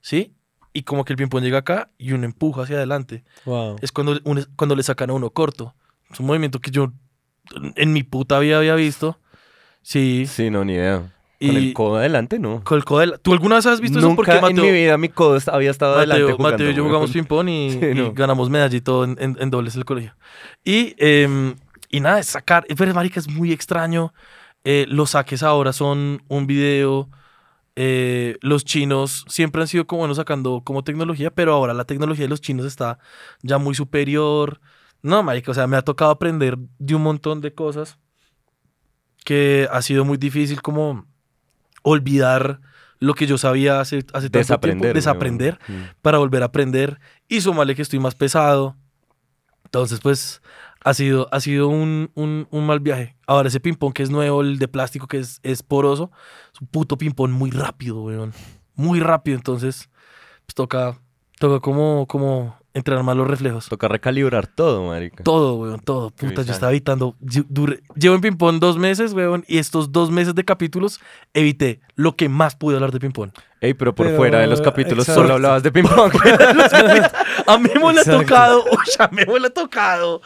[0.00, 0.34] ¿sí?
[0.72, 3.22] Y como que el ping-pong llega acá y uno empuja hacia adelante.
[3.44, 3.76] Wow.
[3.82, 5.74] Es cuando, uno- cuando le sacan a uno corto.
[6.10, 6.90] Es un movimiento que yo
[7.76, 9.18] en mi puta vida había visto.
[9.82, 10.26] Sí.
[10.26, 11.12] Sí, no, ni idea.
[11.42, 12.62] Y Con el codo adelante, no.
[12.64, 14.08] con el codo del- ¿Tú alguna vez has visto eso?
[14.08, 16.52] Nunca Porque en mi vida mi codo había estado adelante Mateo, jugando.
[16.58, 18.12] Mateo y yo jugamos ping-pong y, Sí, y no.
[18.12, 20.14] ganamos medalla y todo en, en- en dobles en el colegio.
[20.64, 21.54] Y, em,
[21.88, 22.66] y nada, es sacar.
[22.76, 24.12] Pero, marica, es muy extraño.
[24.64, 27.08] Eh, los saques ahora son un video.
[27.76, 32.24] eh, los chinos siempre han sido como bueno sacando como tecnología, pero ahora la tecnología
[32.26, 32.98] de los chinos está
[33.42, 34.60] ya muy superior.
[35.02, 37.98] No, marica, o sea, me ha tocado aprender de un montón de cosas
[39.24, 41.06] que ha sido muy difícil como
[41.82, 42.60] olvidar
[42.98, 44.80] lo que yo sabía hace, hace tanto Desaprender.
[44.80, 45.72] tiempo, desaprender Mm.
[46.02, 48.76] para volver a aprender y sumarle que estoy más pesado.
[49.64, 50.42] Entonces, pues,
[50.84, 53.16] ha sido, ha sido un, un- un mal viaje.
[53.26, 56.10] Ahora, ese ping-pong que es nuevo, el de plástico que es, es poroso,
[56.52, 58.32] es un puto ping-pong muy rápido, weón.
[58.74, 59.88] Muy rápido, entonces,
[60.46, 60.98] pues toca,
[61.38, 63.68] toca como, como entrenar más los reflejos.
[63.68, 65.22] Toca recalibrar todo, marica.
[65.24, 66.10] Todo, weón, todo.
[66.10, 67.16] Puta, yo estaba evitando.
[67.20, 71.00] duré- llevo en ping-pong dos meses, weón, y estos dos meses de capítulos
[71.34, 73.30] evité lo que más pude hablar de ping-pong.
[73.60, 75.20] Ey, pero por Pero, fuera de los capítulos exacto.
[75.22, 76.12] solo hablabas de ping-pong.
[77.46, 80.20] A Memo le ha tocado, uy, a Memo le ha tocado.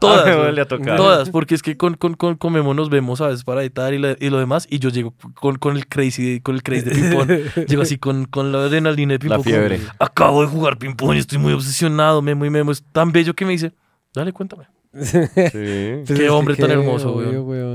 [0.00, 0.96] Todas, A Memo le ha tocado.
[0.96, 3.94] Todas, porque es que con, con, con, con Memo nos vemos a veces para editar
[3.94, 6.84] y, la- y lo demás, y yo llego con, con el crazy, con el crazy
[6.90, 7.66] de ping-pong.
[7.68, 9.38] llego así con, con la adrenalina de ping-pong.
[9.38, 9.78] La fiebre.
[9.78, 13.34] como, Acabo de jugar ping-pong y estoy muy obsesionado, Memo, y Memo es tan bello
[13.34, 13.72] que me dice,
[14.14, 14.64] dale, cuéntame.
[15.00, 15.18] Sí.
[15.34, 17.22] Pues Qué es que hombre tan hermoso.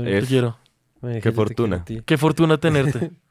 [0.06, 0.56] Eh, Te quiero.
[1.22, 1.84] Qué fortuna.
[2.04, 3.10] Qué fortuna tenerte.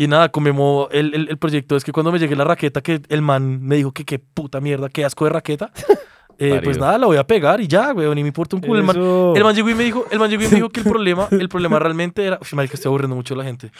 [0.00, 2.82] Y nada, con Memo, el, el, el proyecto es que cuando me llegue la raqueta,
[2.82, 5.72] que el man me dijo que qué puta mierda, qué asco de raqueta.
[6.40, 8.78] Eh, pues nada, la voy a pegar y ya, weón, ni me importa un culo.
[8.78, 8.96] El man,
[9.36, 11.26] el man llegó y me dijo, el man llegó y me dijo que el problema,
[11.32, 12.38] el problema realmente era.
[12.40, 13.72] Uf, marica, estoy aburriendo mucho a la gente.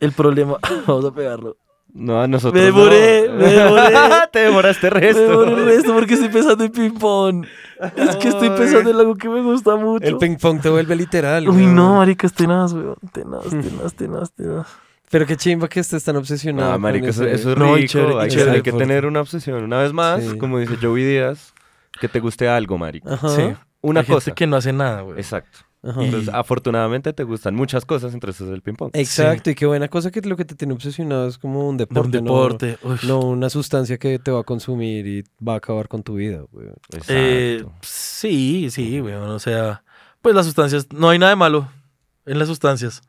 [0.00, 0.56] El problema.
[0.88, 1.56] Vamos a pegarlo.
[1.94, 3.36] No, a nosotros Me demoré, no.
[3.36, 3.94] me demoré.
[4.32, 5.42] Te demoraste Me resto.
[5.44, 7.46] demoré esto porque estoy pensando en ping-pong.
[7.94, 10.04] Es que estoy pensando en algo que me gusta mucho.
[10.08, 11.48] El ping pong te vuelve literal.
[11.48, 11.76] Uy, weón.
[11.76, 12.96] no, marica, es tenaz, weón.
[13.12, 14.85] Tenaz, tenaz, tenaz, tenaz.
[15.10, 16.68] Pero qué chimba que estés tan obsesionado.
[16.68, 17.92] No, con marica, eso, eso es No, y rico.
[17.92, 18.50] chévere, y hay, que- chévere.
[18.56, 19.62] hay que tener una obsesión.
[19.64, 20.38] Una vez más, Sí.
[20.38, 21.52] como dice Joey Díaz,
[22.00, 23.14] que te guste algo, marica.
[23.14, 23.28] Ajá.
[23.28, 23.42] Sí.
[23.82, 24.24] Una Hay cosa.
[24.26, 25.16] gente que no hace nada, weón.
[25.18, 25.58] Exacto.
[25.84, 26.02] Ajá.
[26.02, 28.90] Entonces, afortunadamente te gustan muchas cosas, entre esas el ping-pong.
[28.94, 31.82] Exacto, y qué buena cosa que lo que te tiene obsesionado es como un De
[31.86, 32.18] deporte.
[32.18, 32.78] un no- deporte.
[32.82, 32.96] uy.
[33.04, 36.40] No, una sustancia que te va a consumir y va a acabar con tu vida.
[36.90, 37.04] Exacto.
[37.10, 39.28] Eh, sí, sí, weón.
[39.30, 39.84] O sea,
[40.22, 41.68] pues las sustancias, no hay nada de malo
[42.24, 43.02] en las sustancias.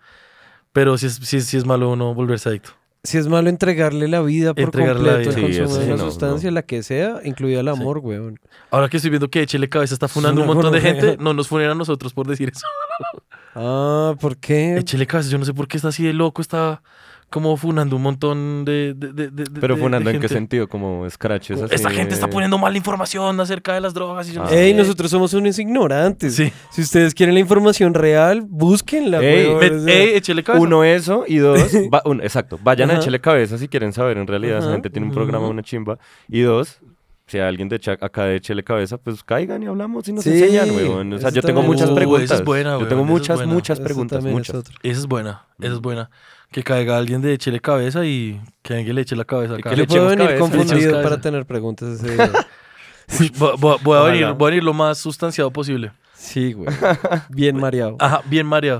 [0.77, 2.69] Pero sí es, sí, sí es malo uno volverse adicto.
[3.03, 5.47] Si es malo entregarle la vida por Entregarle la completo vida.
[5.47, 8.39] Sí, consumo de una no, sustancia, la que sea, incluida el amor, weón.
[8.69, 11.01] Ahora que estoy viendo que Echele Cabeza está funando un una montón de gonorrea.
[11.01, 12.63] gente, no nos funen a nosotros por decir eso.
[13.55, 14.77] Ah, ¿por qué?
[14.77, 16.83] Echele Cabeza, yo no sé por qué está así de loco, está
[17.29, 18.93] como funando un montón de.
[18.95, 21.75] de, de- de- Pero funando de en qué sentido, como scratches así.
[21.75, 24.71] Esta gente está poniendo mala información acerca de las drogas y yo no sé Ey,
[24.71, 24.77] qué.
[24.77, 26.35] nosotros somos unos ignorantes.
[26.35, 26.51] Sí.
[26.71, 29.59] Si ustedes quieren la información real, búsquenla, Ey, weón.
[29.59, 30.63] Me- o sea, ey, Echele Cabeza.
[30.63, 31.59] Uno, eso, y dos,
[31.93, 34.17] va- un- exacto, vayan a echarle cabeza si quieren saber.
[34.17, 35.99] En realidad, esa gente tiene un programa, una chimba.
[36.29, 36.79] Y dos,
[37.25, 40.23] si hay alguien de Echa- acá de echarle cabeza, pues caigan y hablamos y nos
[40.23, 41.11] Sí, enseñan, weón.
[41.11, 42.23] O sea, yo tengo muchas Uh, preguntas.
[42.23, 44.55] esa es buena, yo tengo muchas, muchas preguntas, también es muchas.
[44.55, 44.75] otro.
[44.81, 46.09] Esa es buena, esa es buena.
[46.51, 49.73] Que caiga alguien de Echele Cabeza y que alguien le eche la cabeza acá.
[49.73, 52.31] Yo puedo venir cabeza, confundido para tener preguntas ese día.
[53.39, 55.93] Voy, voy- voy a venir, voy a venir lo más sustanciado posible.
[56.13, 56.67] Sí, güey.
[57.29, 57.95] Bien mareado.
[57.99, 58.79] Ajá, bien mareado.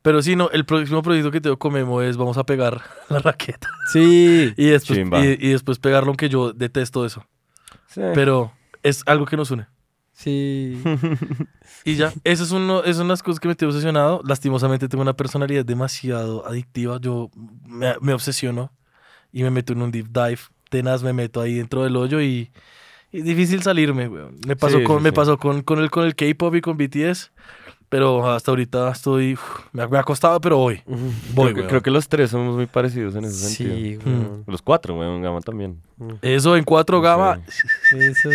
[0.00, 3.18] Pero sí, no, el próximo proyecto que tengo con Memo es vamos a pegar la
[3.18, 3.68] raqueta.
[3.92, 4.54] Sí.
[4.56, 4.98] Y después,
[5.38, 7.26] y después pegarlo, aunque yo detesto eso.
[7.88, 8.00] Sí.
[8.14, 8.52] Pero
[8.82, 9.66] es algo que nos une.
[10.12, 10.80] Sí.
[11.84, 14.20] Y ya, eso es uno, esas son las cosas que me estoy obsesionado.
[14.24, 16.98] Lastimosamente tengo una personalidad demasiado adictiva.
[17.00, 17.28] Yo
[17.66, 18.70] me, me obsesiono
[19.32, 20.38] y me meto en un deep dive.
[20.70, 22.52] Tenaz, me meto ahí dentro del hoyo y,
[23.10, 24.38] y es difícil salirme, weón.
[24.46, 25.14] Me pasó, Sí, con, sí, me sí.
[25.16, 27.32] pasó con, con el, con el K-pop y con BTS.
[27.92, 29.34] Pero hasta ahorita estoy.
[29.34, 29.40] uf,
[29.72, 30.80] me, ha, me ha costado, pero voy.
[30.86, 30.96] Voy,
[31.34, 31.68] creo, que, weón.
[31.68, 33.76] creo que los tres somos muy parecidos en ese sentido.
[33.76, 34.18] Sí, Mm.
[34.28, 34.42] güey.
[34.46, 35.82] Los cuatro, weón, Gama también.
[36.22, 37.02] Eso en 4 Sí.
[37.04, 37.40] gama.
[37.92, 38.30] Eso.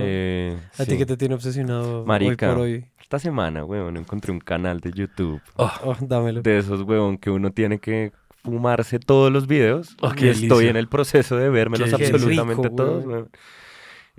[0.00, 2.48] Eh, ¿A ti que te tiene obsesionado Marica.
[2.48, 2.84] hoy por hoy?
[3.00, 6.40] Esta semana, weón, encontré un canal de YouTube Oh, dámelo.
[6.42, 9.96] de esos, weón, que uno tiene que fumarse todos los videos.
[10.00, 13.08] Oh, y estoy en el proceso de vérmelos Qué absolutamente rico, todos, weón.
[13.10, 13.30] weón.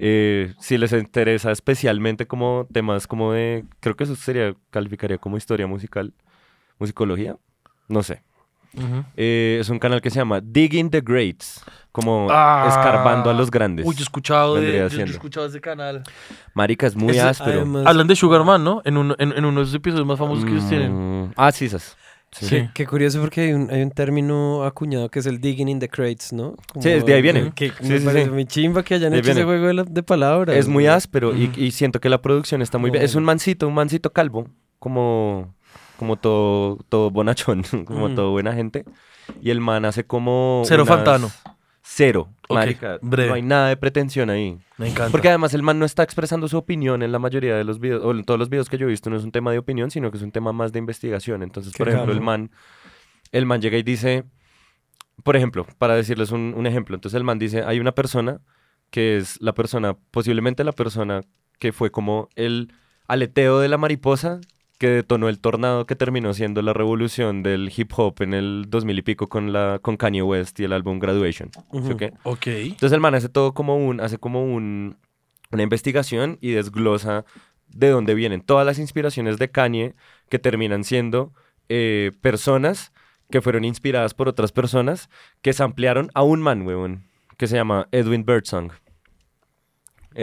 [0.02, 5.36] Eh, si les interesa especialmente como temas como de, creo que eso sería, calificaría como
[5.36, 6.14] historia musical,
[6.80, 7.36] musicología,
[7.90, 8.24] no sé.
[9.18, 12.66] Eh, es un canal que se llama Digging the Greats, como Ah.
[12.70, 13.86] escarbando a los grandes.
[13.86, 15.12] Uy, yo he escuchado, de, Vendría yo- yo he siendo.
[15.12, 16.04] escuchado ese canal.
[16.54, 17.62] Marica, es muy Ese- áspero.
[17.62, 18.82] Además, Hablan de Sugarman, ¿no?
[18.86, 20.94] En, uno- en, en uno de esos episodios más famosos que ellos tienen.
[20.94, 21.98] Mm, Ah, sí, esas.
[22.32, 22.48] Sí.
[22.48, 25.80] Qué, qué curioso porque hay un, hay un término acuñado que es el digging in
[25.80, 26.56] the crates, ¿no?
[26.72, 27.52] Como- Sí, de ahí viene.
[27.56, 28.32] Que Sí, me sí, parece sí.
[28.32, 30.56] muy chimba que hayan De hecho ese juego de, la- de palabras.
[30.56, 33.04] Es muy áspero y, y siento que la producción está muy bien.
[33.04, 35.56] Es un mancito, un mancito calvo, como,
[35.98, 38.16] como todo, todo bonachón, como Ujú.
[38.16, 38.86] todo buena gente.
[39.42, 40.62] Y el man hace como...
[40.66, 41.32] Cero unas- Fantano.
[41.92, 42.30] Cero.
[42.48, 43.30] Ok, Marica, breve.
[43.30, 44.60] no hay nada de pretensión ahí.
[44.78, 45.12] Me encanta.
[45.12, 48.06] Porque además el man no está expresando su opinión en la mayoría de los videos,
[48.06, 49.90] o en todos los videos que yo he visto, no es un tema de opinión,
[49.90, 51.42] sino que es un tema más de investigación.
[51.42, 52.52] Entonces, Qué por ejemplo, el man,
[53.32, 54.24] el man llega y dice,
[55.24, 58.40] por ejemplo, para decirles un, un ejemplo, entonces el man dice, hay una persona
[58.92, 61.22] que es la persona, posiblemente la persona
[61.58, 62.72] que fue como el
[63.08, 64.40] aleteo de la mariposa
[64.80, 68.98] que detonó el tornado que terminó siendo la revolución del hip hop en el 2000
[68.98, 71.52] y pico con, la, con Kanye West y el álbum Graduation.
[71.54, 71.92] ¿sí Ujú.
[71.92, 72.14] o qué?
[72.24, 72.48] Ok.
[72.48, 74.98] Entonces el man hace todo como un, hace como un,
[75.52, 77.26] una investigación y desglosa
[77.68, 79.96] de dónde vienen todas las inspiraciones de Kanye
[80.30, 81.34] que terminan siendo
[81.68, 82.94] eh, personas
[83.30, 85.10] que fueron inspiradas por otras personas
[85.42, 87.04] que se ampliaron a un man, huevón,
[87.38, 88.72] que se llama Edwin Birdsong.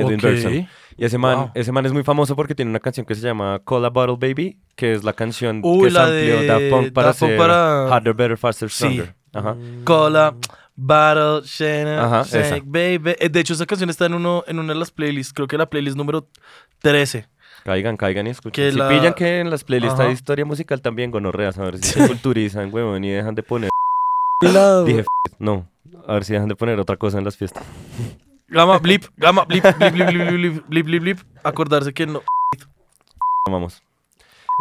[0.01, 0.23] Edwin Ok.
[0.23, 0.67] Birdsong.
[0.99, 1.51] Y ese man, Wow.
[1.55, 4.17] ese man es muy famoso porque tiene una canción que se llama Call a Bottle
[4.19, 7.31] Baby, que es la canción Uy, que la amplió de Daft Punk para Daft Punk
[7.31, 8.77] hacer para- Harder, Better, Faster, Sí.
[8.77, 9.15] Stronger.
[9.35, 9.57] Ajá.
[9.85, 10.35] Cola,
[10.75, 12.65] Battle, Shana, Shake.
[12.67, 13.15] Baby.
[13.19, 15.33] Eh, De hecho, esa canción está en, uno, en una de las playlists.
[15.35, 16.27] Creo que la playlist número
[16.81, 17.27] 13.
[17.65, 18.53] Caigan, caigan y escuchen.
[18.53, 20.13] Que si la- pillan que en las playlists hay Ajá.
[20.15, 23.71] historia musical también, gonorreas, a ver si se culturizan, huevón, y dejan de poner...
[24.87, 25.05] Dije,
[25.39, 25.69] no,
[26.07, 27.65] a ver si dejan de poner otra cosa en las fiestas.
[28.49, 31.19] Gama, blip, gama, blip, blip, blip, blip, blip, blip, blip, blip.
[31.43, 32.23] Acordarse que no.
[33.51, 33.83] Vamos.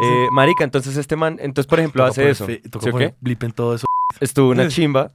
[0.02, 2.46] Eh, marica, entonces este man, entonces por ejemplo hace poner eso.
[2.48, 3.16] fe- toca ¿sí o poner qué?
[3.22, 3.86] blip en todo eso.
[4.20, 5.12] Estuvo una chimba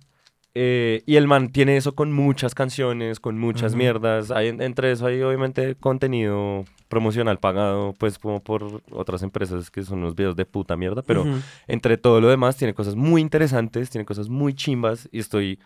[0.55, 3.79] Eh, y el man tiene eso con muchas canciones, con muchas Ujú.
[3.79, 4.33] mierdas.
[4.33, 10.01] Hay, entre eso hay obviamente contenido promocional pagado, pues como por otras empresas que son
[10.01, 11.39] unos videos de puta mierda, pero Ujú.
[11.69, 15.61] entre todo lo demás tiene cosas muy interesantes, tiene cosas muy chimbas y estoy,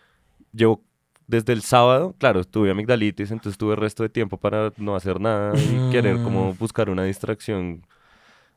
[0.53, 0.83] llevo
[1.27, 5.19] desde el sábado, claro, tuve amigdalitis, entonces tuve el resto de tiempo para no hacer
[5.19, 6.57] nada y querer como Mm.
[6.57, 7.85] buscar una distracción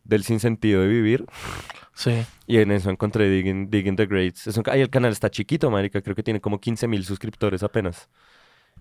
[0.05, 1.27] del sinsentido de vivir.
[1.95, 2.13] Sí.
[2.47, 4.47] Y en eso encontré Digging, Digging the Greats.
[4.47, 6.01] Es un el canal está chiquito, marica.
[6.01, 8.09] Creo que tiene como 15 mil suscriptores apenas.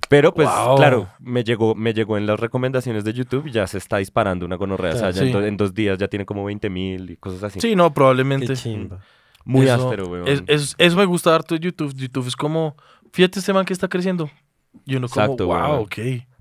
[0.10, 0.78] Pero pues, Wow.
[0.78, 4.45] claro, me llegó, me llegó en las recomendaciones de YouTube y ya se está disparando
[4.45, 4.93] una gonorrea.
[4.93, 5.34] O sea, ya en, Sí.
[5.34, 7.60] do- en dos días ya tiene como 20 mil y cosas así.
[7.60, 8.45] Sí, no, probablemente.
[8.47, 9.00] Qué chimba.
[9.43, 10.28] Muy Eso- áspero, weón.
[10.28, 11.93] es- es- eso me gusta harto de YouTube.
[11.95, 12.76] YouTube es como,
[13.12, 14.30] fíjate este man que está creciendo.
[14.86, 15.80] Y uno como, Exacto, wow, weón.
[15.82, 15.96] ok.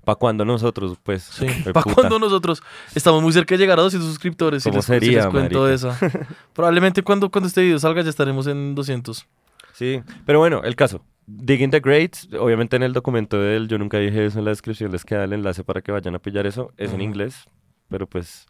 [0.05, 1.23] ¿Para cuando nosotros, pues?
[1.23, 1.45] Sí.
[1.47, 2.63] de ¿Para cuando nosotros
[2.95, 4.63] estamos muy cerca de llegar a 200 suscriptores?
[4.63, 5.97] Si ¿Cómo les, si sería, les cuento esa.
[6.53, 9.27] Probablemente cuando, cuando este video salga ya estaremos en 200.
[9.73, 11.03] Sí, pero bueno, el caso.
[11.29, 14.93] Digging the Greats, obviamente en el documento del Yo Nunca Dije Eso en la descripción
[14.93, 16.71] les queda el enlace para que vayan a pillar eso.
[16.77, 17.03] Es en Ujú.
[17.03, 17.43] inglés,
[17.89, 18.47] pero pues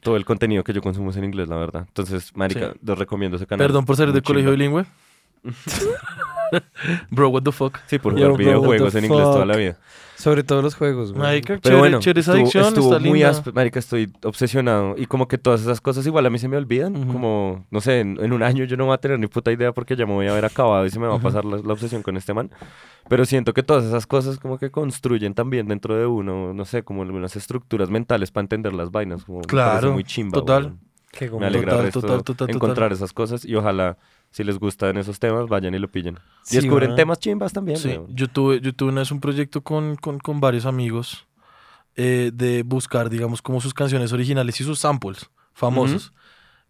[0.00, 1.84] todo el contenido que yo consumo es en inglés, la verdad.
[1.88, 2.78] Entonces, marica, Sí.
[2.86, 3.66] les recomiendo ese canal.
[3.66, 4.86] Perdón por ser de colegio bilingüe.
[7.10, 7.78] Bro, what the fuck.
[7.86, 9.76] Sí, por Yo, jugar bro, what the videojuegos en inglés toda la vida.
[10.16, 11.22] Sobre todo los juegos, güey.
[11.22, 13.30] Marica, Pero chévere, bueno, chévere esa estuvo, adicción, estuvo está muy linda.
[13.30, 13.54] áspero.
[13.54, 14.94] Marica, estoy obsesionado.
[14.96, 16.96] Y como que todas esas cosas igual a mí se me olvidan.
[16.96, 17.12] Ujú.
[17.12, 19.72] Como, no sé, en, en un año yo no voy a tener ni puta idea
[19.72, 21.72] porque ya me voy a haber acabado y se me va a pasar la, la
[21.72, 22.50] obsesión con este man.
[23.08, 26.82] Pero siento que todas esas cosas como que construyen también dentro de uno, no sé,
[26.82, 29.24] como algunas estructuras mentales para entender las vainas.
[29.24, 30.32] Como me parece Claro, muy chimba.
[30.38, 30.62] total.
[30.64, 30.80] weón.
[31.12, 32.56] Qué Me alegra Total, resto total, total, total.
[32.56, 33.96] encontrar esas cosas y ojalá
[34.36, 36.18] si les gustan esos temas vayan y lo pillen.
[36.42, 37.78] Sí, y descubren temas chimbas también.
[37.78, 41.26] Sí, yo tuve, yo tuve una vez un proyecto con, con, con varios amigos
[41.94, 46.12] eh, de buscar, digamos, como sus canciones originales y sus samples famosos.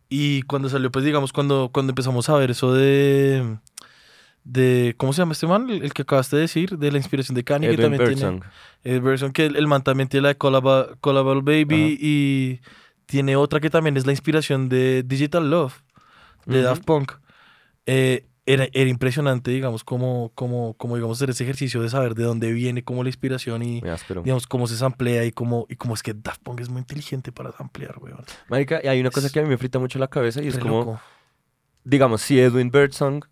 [0.09, 3.59] Y cuando salió, pues, digamos, cuando, cuando empezamos a ver eso de,
[4.44, 5.68] de, ¿cómo se llama este man?
[5.68, 8.40] El, el que acabaste de decir, de la inspiración de Kanye, que Edwin también tiene,
[8.85, 12.61] Ed Berson, que el, el man también tiene la de Collable Baby y
[13.07, 15.83] tiene otra que también es la inspiración de Digital Love,
[16.44, 16.62] de.
[16.62, 17.26] Daft Punk.
[17.87, 22.22] Eh, era, era impresionante, digamos, cómo, cómo, cómo, digamos, hacer ese ejercicio de saber de
[22.22, 23.83] dónde viene, cómo la inspiración y,
[24.22, 27.33] digamos, cómo se samplea y cómo, y cómo es que Daft Punk es muy inteligente
[27.33, 28.25] para samplear, weón.
[28.49, 30.59] Marica, y hay una cosa que a mí me frita mucho la cabeza y es
[30.59, 31.01] como, loco.
[31.83, 33.25] digamos, si Edwin Birdsong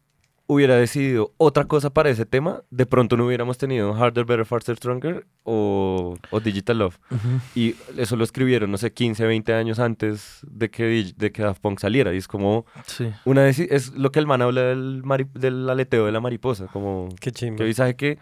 [0.46, 4.76] hubiera decidido otra cosa para ese tema, de pronto no hubiéramos tenido Harder, Better, Faster,
[4.76, 6.98] Stronger o, o Digital Love.
[7.10, 7.28] Ujú.
[7.54, 11.60] Y eso lo escribieron, no sé, 15, 20 años antes de que, de que Daft
[11.62, 12.12] Punk saliera.
[12.12, 13.10] Y es como, Sí.
[13.24, 15.02] una es lo que el man habla del,
[15.34, 18.18] del aleteo de la mariposa, como Qué que visaje que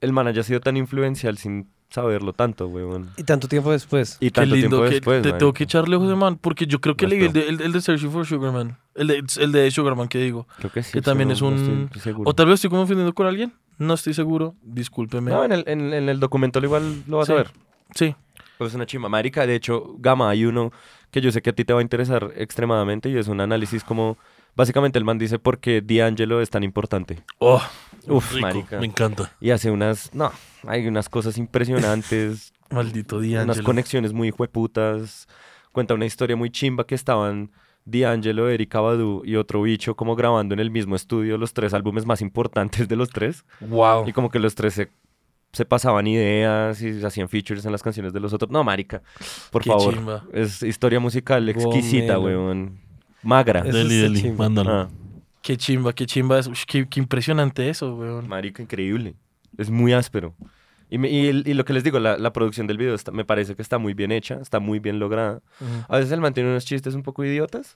[0.00, 3.10] el man haya sido tan influencial sin saberlo tanto, weón.
[3.16, 4.16] Y tanto tiempo después.
[4.20, 5.38] Y Qué tanto lindo tiempo que después, te marica.
[5.38, 7.72] tengo que echarle ojos de man, porque yo creo que leí el de, el, el
[7.72, 10.46] de Searching for Sugarman, el de, el de Sugarman que digo.
[10.58, 10.92] Creo que sí.
[10.92, 12.28] que también pero es no un- estoy seguro.
[12.30, 15.30] O tal vez estoy confundiendo con alguien, no estoy seguro, discúlpeme.
[15.30, 17.36] No, en el, en, en el documento igual lo vas a Sí.
[17.36, 17.50] ver.
[17.94, 18.14] Sí,
[18.58, 19.08] Pues es una chimba.
[19.08, 20.72] Marica, de hecho, Gama, hay uno
[21.10, 23.84] que yo sé que a ti te va a interesar extremadamente y es un análisis
[23.84, 24.16] como...
[24.56, 27.22] Básicamente el man dice por qué D'Angelo es tan importante.
[27.38, 27.60] oh,
[28.08, 28.78] Uf, Rico, marica.
[28.80, 29.32] Me encanta.
[29.40, 30.14] Y hace unas...
[30.14, 30.30] No,
[30.66, 33.64] hay unas cosas impresionantes, maldito unas D'Angelo.
[33.64, 35.26] conexiones muy hueputas.
[35.72, 37.50] Cuenta una historia muy chimba que estaban
[37.84, 42.06] D'Angelo, Erika Badu y otro bicho como grabando en el mismo estudio los tres álbumes
[42.06, 43.44] más importantes de los tres.
[43.60, 44.08] Wow.
[44.08, 44.90] Y como que los tres se,
[45.52, 48.50] se pasaban ideas y hacían features en las canciones de los otros.
[48.50, 49.02] No, marica,
[49.50, 49.94] por Qué favor.
[49.94, 50.24] chimba.
[50.32, 52.78] Es historia musical exquisita, weón.
[53.22, 53.62] Magra.
[53.62, 54.70] Deli, deli, mándalo.
[54.72, 54.88] Ah,
[55.44, 56.46] Qué chimba, qué chimba es.
[56.46, 58.26] Ush, qué, qué impresionante eso, weón.
[58.28, 59.14] marica, increíble.
[59.58, 60.34] Es muy áspero.
[60.88, 63.12] Y, me- y, el- y lo que les digo, la, la producción del video está-
[63.12, 65.42] me parece que está muy bien hecha, está muy bien lograda.
[65.88, 67.74] A veces él mantiene unos chistes un poco idiotas.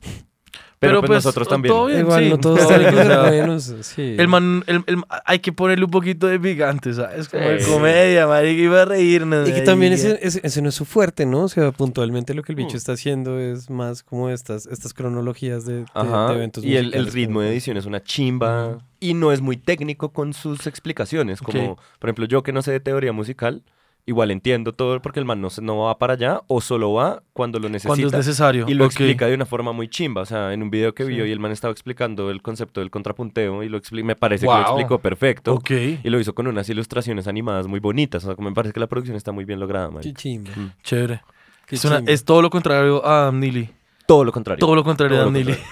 [0.81, 1.75] Pero, Pero, pues, pues, nosotros también.
[1.75, 2.01] todo bien.
[2.01, 3.75] Igual sí, no todos buenos.
[3.83, 4.15] Sí.
[4.19, 7.29] El man, el, el- hay que ponerle un poquito de picante, ¿sabes?
[7.29, 7.71] Como de Sí.
[7.71, 9.49] comedia, marica, iba a reírnos.
[9.49, 11.43] Y que ahí, también ese, ese, ese no es su fuerte, ¿no?
[11.45, 12.77] O sea, puntualmente lo que el bicho Mm.
[12.77, 16.95] está haciendo es más como estas, estas cronologías de, de- Ajá, de eventos y el,
[16.95, 20.67] el ritmo como- de edición es una chimba y no es muy técnico con sus
[20.67, 21.41] explicaciones.
[21.41, 23.63] Como, por ejemplo, yo que no sé de teoría musical,
[24.09, 27.23] igual entiendo todo porque el man no, se- no va para allá o solo va
[27.33, 27.89] cuando lo necesita.
[27.91, 28.65] Cuando es necesario.
[28.67, 28.91] y lo ok.
[28.91, 30.23] explica de una forma muy chimba.
[30.23, 31.29] O sea, en un video que vio Sí.
[31.31, 34.53] y el man estaba explicando el concepto del contrapunteo y lo expli- me parece que
[34.53, 35.55] lo explicó perfecto.
[35.55, 35.71] Ok.
[35.71, 38.25] Y lo hizo con unas ilustraciones animadas muy bonitas.
[38.25, 40.21] O sea, me parece que la producción está muy bien lograda, Qué marica.
[40.21, 40.51] chimba.
[40.83, 41.23] Chévere.
[41.67, 42.13] Qué Es, una- chimba.
[42.13, 43.71] es todo lo contrario a Adam Neely.
[44.07, 44.59] Todo lo contrario.
[44.61, 45.59] Todo lo contrario a Todo Adam lo Neely.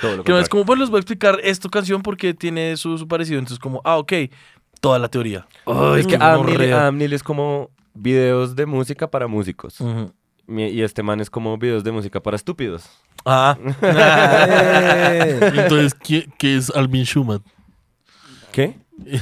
[0.00, 0.48] Todo lo Que no es contrario.
[0.50, 3.38] como, pues les voy a explicar esta canción porque tiene su, su parecido.
[3.38, 4.12] Entonces, como, ah, ok.
[4.84, 5.46] Toda la teoría.
[5.64, 9.78] Ay, Es que Neely es como videos de música para músicos.
[10.46, 12.84] Y este man es como videos de música para estúpidos.
[13.24, 13.56] Ah.
[13.80, 17.42] Eh, Entonces, ¿qué, qué es Alvin Schumann?
[18.52, 18.76] ¿Qué?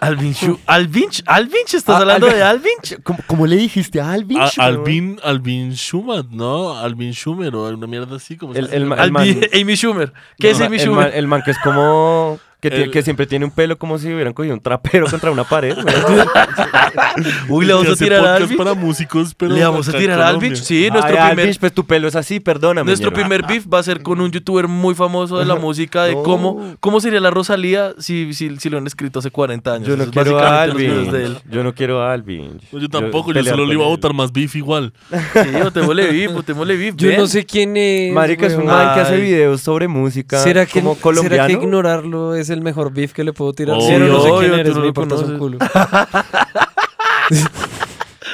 [0.00, 3.02] Alvin Schu Alvinch, Alvinch, ¿estás Ah, hablando Alvin- de Alvinch?
[3.02, 4.40] ¿Cómo, cómo le dijiste a Alvin?
[4.40, 4.48] A-?
[4.58, 6.72] Alvin, Alvin Schumann, ¿no?
[6.78, 8.96] Alvin Schumer o una mierda así como El- el llama?
[8.96, 10.12] ma- Alvi- man- Amy Schumer.
[10.38, 11.04] ¿Qué es El Amy el Schumer?
[11.08, 12.40] man, el man que es como...
[12.60, 15.30] Que, tiene- El- que siempre tiene un pelo como si hubieran cogido un trapero contra
[15.30, 15.76] una pared.
[17.48, 18.58] Uy, le vamos a tirar a podcast Alvinch.
[18.58, 20.48] para músicos, pero Le vamos a tirar a Colombia.
[20.48, 20.62] Alvinch.
[20.64, 21.58] Sí, nuestro primer...
[21.58, 22.86] Pues tu pelo es así, perdóname.
[22.86, 23.20] Nuestro ñero.
[23.22, 26.22] primer beef va a ser con un youtuber muy famoso de la música de No.
[26.22, 29.88] cómo, cómo sería la Rosalía si, si, si lo han escrito hace 40 años.
[29.88, 31.10] Yo no quiero a Alvin.
[31.10, 31.38] de él.
[31.50, 32.58] Yo no quiero a Alvin.
[32.72, 34.92] No, Yo tampoco, yo, solo le iba a votar más beef igual.
[35.40, 36.94] Sí, botémosle beef, botémosle beef.
[36.96, 37.18] Yo ven.
[37.18, 38.12] no sé quién es.
[38.12, 42.34] Marica es un man que hace videos sobre música ¿Será que, como ¿Será que ignorarlo
[42.34, 43.76] es el mejor beef que le puedo tirar?
[43.76, 45.58] Obvio, no sé quién obvio, eres, tú no me lo importas un culo.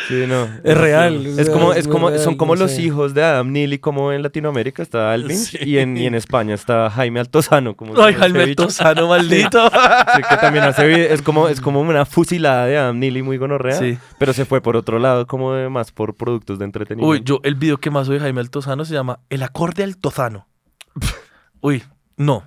[0.08, 0.44] Sí, no.
[0.62, 1.16] Es real.
[1.16, 2.82] o Es como, es como, real, son como no los sé.
[2.82, 5.58] hijos de Adam Neely, como en Latinoamérica está Alvin Sí.
[5.60, 7.74] y, en, y en España está Jaime Altozano.
[7.74, 8.42] Como Ay, ese Jaime.
[8.44, 9.68] Altozano, maldito.
[9.68, 13.80] Sí, que también hace es como, es como una fusilada de Adam Neely muy gonorrea,
[14.18, 17.10] pero se fue por otro lado, como de más por productos de entretenimiento.
[17.10, 20.46] Uy, yo, el video que más oye de Jaime Altozano se llama El acorde altozano.
[21.60, 21.82] Uy,
[22.16, 22.44] no.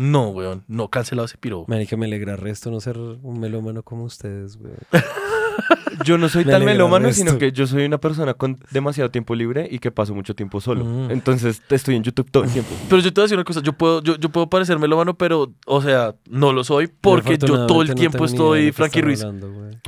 [0.00, 0.64] No, weón.
[0.66, 1.66] No, cancelado ese piro.
[1.68, 4.78] Marica, me alegra resto no ser un melómano como ustedes, weón.
[6.06, 9.34] Yo no soy Me tan melómano, sino que yo soy una persona con demasiado tiempo
[9.34, 10.86] libre y que paso mucho tiempo solo.
[10.86, 11.10] Mm.
[11.10, 12.70] Entonces estoy en YouTube todo el tiempo.
[12.88, 15.18] Pero yo te voy a decir una cosa, yo puedo, yo, yo puedo parecer melómano,
[15.18, 19.22] pero, o sea, no lo soy porque yo todo el no tiempo estoy Frankie Ruiz.
[19.22, 19.50] hablando.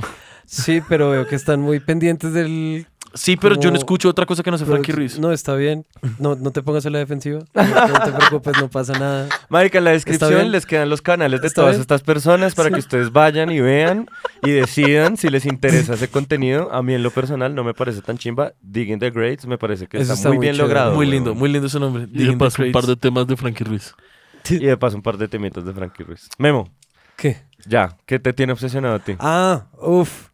[0.45, 2.85] Sí, pero veo que están muy pendientes del...
[3.15, 5.19] Sí, pero yo no escucho otra cosa que no sea Frankie Ruiz.
[5.19, 5.85] No, está bien.
[6.17, 7.39] No, no te pongas a la defensiva.
[7.53, 9.27] No, no te preocupes, no pasa nada.
[9.49, 11.81] Marica, en la descripción les quedan los canales de ¿Está todas bien?
[11.81, 14.07] estas personas para que ustedes vayan y vean
[14.41, 16.73] y decidan si les interesa ese contenido.
[16.73, 18.53] A mí en lo personal no me parece tan chimba.
[18.61, 20.67] Digging the Greats me parece que está, está muy muy bien chévere.
[20.69, 20.95] logrado.
[20.95, 22.07] muy lindo, muy lindo ese nombre.
[22.11, 23.93] Y the paso un par de temas de Frankie Ruiz.
[24.49, 26.27] Y de paso un par de temitas de Frankie Ruiz.
[26.37, 26.69] Memo,
[27.15, 27.37] ¿Qué?
[27.65, 29.15] ya, ¿qué te tiene obsesionado a ti?
[29.19, 30.29] Ah, uff.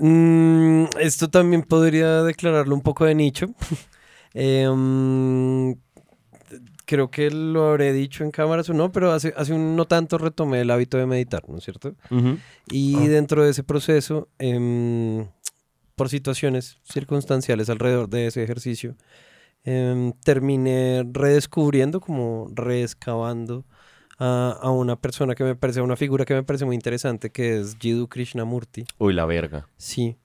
[0.00, 3.46] Mm, esto también podría declararlo un poco de nicho.
[4.34, 5.72] Eh, mm,
[6.86, 10.16] creo que lo habré dicho en cámaras o no, pero hace, hace un no tanto
[10.16, 11.94] retomé el hábito de meditar, ¿no es cierto?
[12.70, 13.08] Y Ah.
[13.10, 15.26] dentro de ese proceso, em,
[15.96, 18.96] por situaciones circunstanciales alrededor de ese ejercicio,
[19.64, 23.66] em, terminé redescubriendo, como reexcavando
[24.18, 27.30] a, a una persona que me parece, a una figura que me parece muy interesante,
[27.30, 28.84] que es Jiddu Krishnamurti.
[28.98, 29.66] Uy, la verga.
[29.76, 30.16] Sí.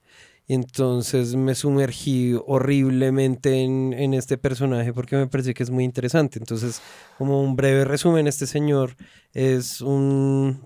[0.50, 5.84] Y entonces me sumergí horriblemente en, en este personaje porque me parece que es muy
[5.84, 6.39] interesante.
[6.39, 6.82] Entonces,
[7.17, 8.95] como un breve resumen, este señor
[9.34, 10.65] es un...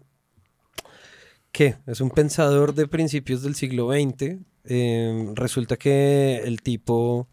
[1.51, 1.77] ¿Qué?
[1.88, 4.38] Es un pensador de principios del siglo XX.
[4.65, 7.27] Eh, resulta que el tipo...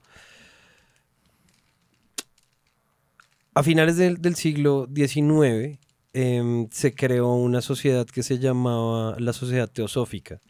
[3.58, 5.80] A finales del, del siglo XIX
[6.12, 10.40] em, se creó una sociedad que se llamaba la Sociedad Teosófica.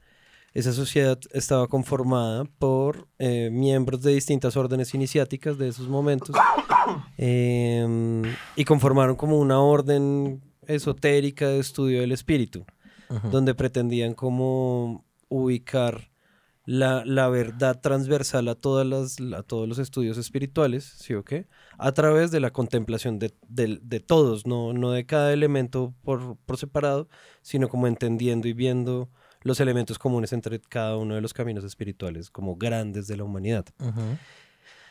[0.52, 6.36] Esa sociedad estaba conformada por eh, miembros de distintas órdenes iniciáticas de esos momentos
[7.16, 8.24] em,
[8.56, 12.66] y conformaron como una orden esotérica de estudio del espíritu,
[13.30, 16.10] donde pretendían como ubicar
[16.70, 21.46] la, la verdad transversal a, todas las, a todos los estudios espirituales, ¿sí o qué?
[21.78, 26.36] A través de la contemplación de, del- de todos, no, no de cada elemento por,
[26.44, 27.08] por separado,
[27.40, 29.08] sino como entendiendo y viendo
[29.40, 33.64] los elementos comunes entre cada uno de los caminos espirituales como grandes de la humanidad.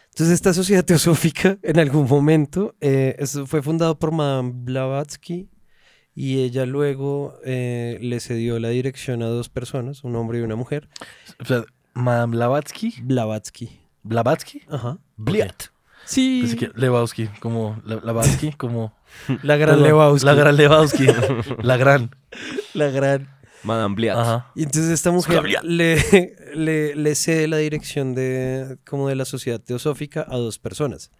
[0.10, 5.48] Entonces esta sociedad teosófica en algún momento eh, fue fundado por Madame Blavatsky
[6.20, 10.56] y ella luego eh, le cedió la dirección a dos personas, un hombre y una
[10.56, 10.90] mujer.
[11.40, 12.96] O sea, Madame Blavatsky.
[13.04, 13.70] Blavatsky.
[14.02, 14.64] Blavatsky.
[14.68, 14.98] Ajá.
[15.16, 15.66] Bliat.
[16.06, 16.40] Sí.
[16.42, 18.02] Pensé que Lewowski, como La-
[18.58, 18.98] como
[19.44, 20.26] La gran Perdón, Lebowski.
[20.26, 21.06] La gran Lewowski.
[21.62, 22.10] la gran.
[22.74, 23.30] La gran.
[23.64, 24.18] Madame Bliat.
[24.18, 24.52] Ajá.
[24.56, 25.98] Y entonces esta mujer le,
[26.56, 31.12] le, le cede la dirección de, como de la sociedad teosófica a dos personas.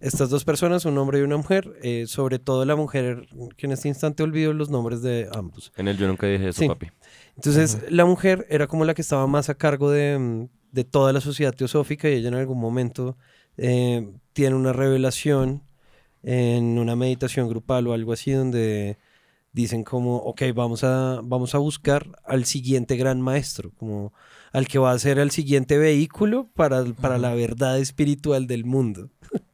[0.00, 3.72] Estas dos personas, un hombre y una mujer, eh, sobre todo la mujer, que en
[3.72, 5.72] este instante olvido los nombres de ambos.
[5.76, 6.68] En el yo nunca dije eso, Sí.
[6.68, 6.88] papi.
[7.36, 11.20] Entonces, la mujer era como la que estaba más a cargo de, de toda la
[11.20, 13.16] sociedad teosófica y ella en algún momento
[13.56, 15.62] eh, tiene una revelación
[16.22, 18.98] en una meditación grupal o algo así donde
[19.52, 24.12] dicen como, ok, vamos a, vamos a buscar al siguiente gran maestro, como
[24.52, 29.10] al que va a ser el siguiente vehículo para, para la verdad espiritual del mundo.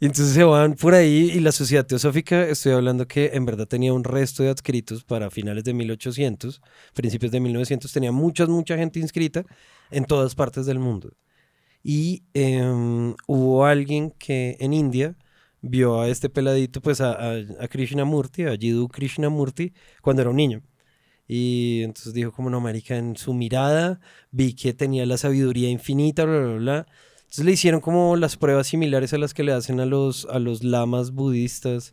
[0.00, 3.68] Y entonces se van por ahí y la sociedad teosófica, estoy hablando que en verdad
[3.68, 6.60] tenía un resto de adscritos para finales de 1800,
[6.92, 9.44] principios de 1900, tenía mucha, mucha gente inscrita
[9.92, 11.12] en todas partes del mundo.
[11.84, 15.16] Y em, hubo alguien que en India
[15.60, 19.72] vio a este peladito, pues a, a, a Krishnamurti, a Jiddu Krishnamurti,
[20.02, 20.62] cuando era un niño.
[21.28, 26.24] Y entonces dijo como no, marica, en su mirada vi que tenía la sabiduría infinita,
[26.24, 26.86] bla, bla, bla.
[27.32, 30.38] Entonces le hicieron como las pruebas similares a las que le hacen a los, a
[30.38, 31.90] los lamas budistas,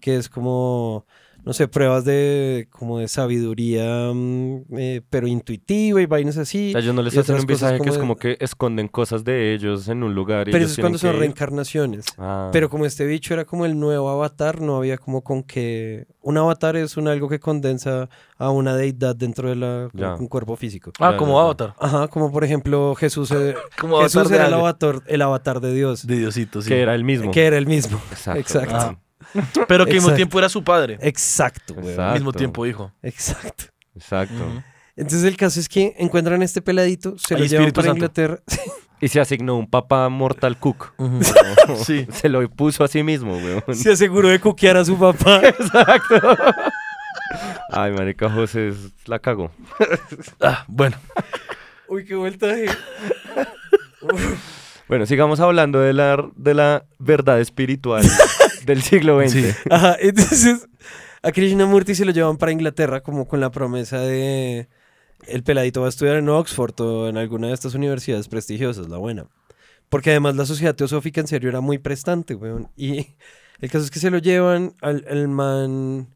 [0.00, 1.06] que es como,
[1.44, 6.68] no sé, pruebas de como de sabiduría, mm, eh, pero intuitiva y vainas así.
[6.68, 9.24] O sea, ellos no les hacen un visaje que es de- como que esconden cosas
[9.24, 12.04] de ellos en un lugar y Pero eso es cuando son reencarnaciones.
[12.18, 12.50] Ah.
[12.52, 16.06] Pero como este bicho era como el nuevo avatar, no había como con que...
[16.22, 19.88] Un avatar es un algo que condensa a una deidad dentro de la,
[20.18, 20.92] un cuerpo físico.
[21.00, 21.40] Ah, Ya, como.
[21.40, 21.74] Avatar.
[21.78, 25.72] Ajá, como por ejemplo Jesús, eh, Como Jesús Avatar era el avatar, el avatar de
[25.74, 26.68] Dios, De Diosito, sí.
[26.68, 27.30] Que era el mismo.
[27.30, 27.98] que era el mismo.
[28.10, 28.40] Exacto.
[28.40, 28.74] Exacto.
[28.76, 28.98] Ah.
[29.68, 30.16] Pero que al mismo Exacto.
[30.16, 30.98] tiempo era su padre.
[31.00, 31.74] Exacto.
[31.74, 32.02] Exacto.
[32.02, 32.92] Al mismo tiempo hijo.
[33.02, 33.64] Exacto.
[33.94, 34.62] Exacto.
[34.96, 37.96] Entonces el caso es que encuentran este peladito, se lo llevan para Santo.
[37.96, 38.40] Inglaterra.
[39.02, 40.92] Y se asignó un papá Mortal Cook.
[41.86, 42.06] Sí.
[42.12, 43.62] Se lo puso a sí mismo, weón.
[43.74, 45.40] se aseguró de cuquear a su papá.
[47.70, 48.74] Ay, marica José
[49.06, 49.52] la cagó.
[50.38, 50.98] Ah, bueno.
[51.88, 52.70] Uy, qué vuelta de...
[54.90, 58.02] Bueno, sigamos hablando de la, de la verdad espiritual
[58.66, 59.32] del siglo XX.
[59.32, 59.46] Sí.
[59.70, 60.68] Ajá, entonces
[61.22, 64.68] a Krishnamurti se lo llevan para Inglaterra como con la promesa de
[65.28, 68.96] el peladito va a estudiar en Oxford o en alguna de estas universidades prestigiosas, la
[68.96, 69.28] buena.
[69.88, 72.68] Porque además la sociedad teosófica en serio era muy prestante, weón.
[72.76, 73.14] Y
[73.60, 76.08] el caso es que se lo llevan al el man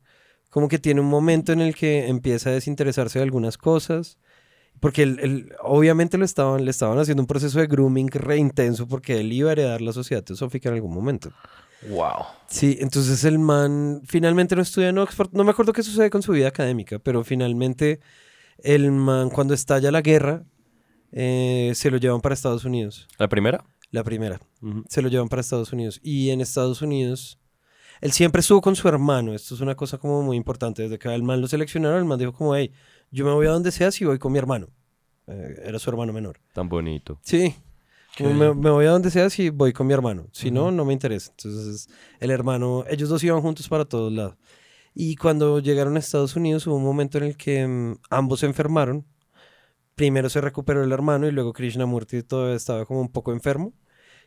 [0.51, 4.18] como que tiene un momento en el que empieza a desinteresarse de algunas cosas.
[4.81, 8.87] Porque él, él- obviamente lo estaban, le estaban haciendo un proceso de grooming re intenso
[8.87, 11.33] porque él iba a heredar la sociedad teosófica en algún momento.
[11.89, 12.25] Wow.
[12.49, 15.31] Sí, entonces el man finalmente no estudia en Oxford.
[15.33, 18.01] No me acuerdo qué sucede con su vida académica, pero finalmente
[18.59, 20.45] el man cuando estalla la guerra
[21.12, 23.07] eh, se lo llevan para Estados Unidos.
[23.18, 23.64] ¿La primera?
[23.91, 24.41] La primera.
[24.62, 24.85] Ujú.
[24.89, 26.01] Se lo llevan para Estados Unidos.
[26.03, 27.39] Y en Estados Unidos,
[28.01, 29.35] él siempre estuvo con su hermano.
[29.35, 30.83] Esto es una cosa como muy importante.
[30.83, 32.72] Desde que el man lo seleccionaron, el man dijo como, hey,
[33.15, 34.69] yo me voy a donde sea si voy con mi hermano.
[35.27, 36.39] Eh, era su hermano menor.
[36.53, 37.19] Tan bonito.
[37.23, 37.55] Sí.
[38.21, 40.27] Me, me voy a donde sea si voy con mi hermano.
[40.33, 41.31] Si no, no me interesa.
[41.31, 41.89] Entonces,
[42.21, 44.37] el hermano, ellos dos iban juntos para todos lados.
[44.95, 48.47] Y cuando llegaron a Estados Unidos hubo un momento en el que mm, ambos se
[48.47, 49.05] enfermaron.
[49.95, 53.73] Primero se recuperó el hermano y luego Krishnamurti todavía estaba como un poco enfermo.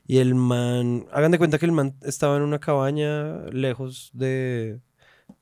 [0.06, 4.80] Y el man, hagan de cuenta que el man estaba en una cabaña lejos de,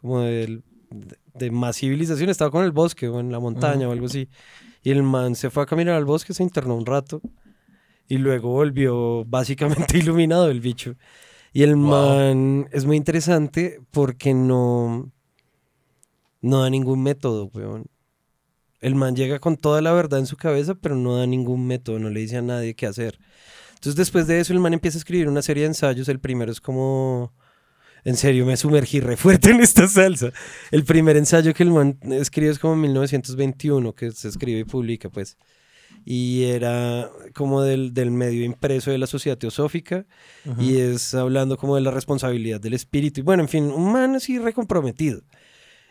[0.02, 3.92] como del- de, de más civilización, estaba con el bosque o en la montaña o
[3.92, 4.30] algo así.
[4.84, 7.22] Y el man se fue a caminar al bosque, se internó un rato
[8.08, 10.96] y luego volvió básicamente iluminado el bicho.
[11.54, 15.12] Y el man es muy interesante porque no,
[16.42, 17.86] no da ningún método, weón.
[18.82, 21.98] El man llega con toda la verdad en su cabeza, pero no da ningún método,
[21.98, 23.18] no le dice a nadie qué hacer.
[23.76, 26.10] Entonces después de eso el man empieza a escribir una serie de ensayos.
[26.10, 27.34] El primero es como...
[28.06, 30.32] En serio, me sumergí re fuerte en esta salsa.
[30.72, 34.64] El primer ensayo que el man escribe es como en 1921, que se escribe y
[34.64, 35.38] publica, pues.
[36.06, 40.06] Y era como del, del medio impreso de la sociedad teosófica.
[40.60, 43.22] Y es hablando como de la responsabilidad del espíritu.
[43.22, 45.22] Y bueno, en fin, un man así recomprometido.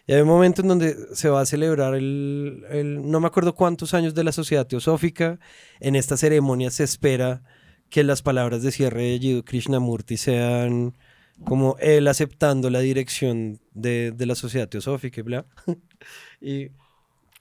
[0.07, 3.55] Y hay un momento en donde se va a celebrar el, el- no me acuerdo
[3.57, 5.41] cuántos años de la sociedad teosófica.
[5.81, 7.43] En esta ceremonia se espera
[7.91, 10.95] que las palabras de cierre de Jiddu Krishnamurti sean
[11.45, 15.45] como él aceptando la dirección de, de la sociedad teosófica y bla.
[16.41, 16.69] y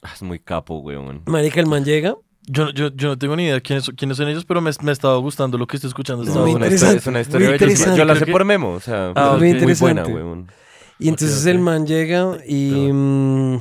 [0.02, 1.22] Ah, Es muy capo, weón.
[1.28, 2.16] marica, el man llega.
[2.46, 5.16] Yo, yo, yo no tengo ni idea quiénes, quiénes son ellos, pero me, me estaba
[5.18, 6.24] gustando lo que estoy escuchando.
[6.26, 7.98] No, Estaba muy Es una historia, interesante, es una historia interesante.
[8.00, 9.62] Yo la sé por Memo, o sea, Ah, muy ok.
[9.64, 10.14] Muy buena, interesante.
[10.14, 10.52] weón.
[11.00, 13.60] Y entonces el man llega y mm,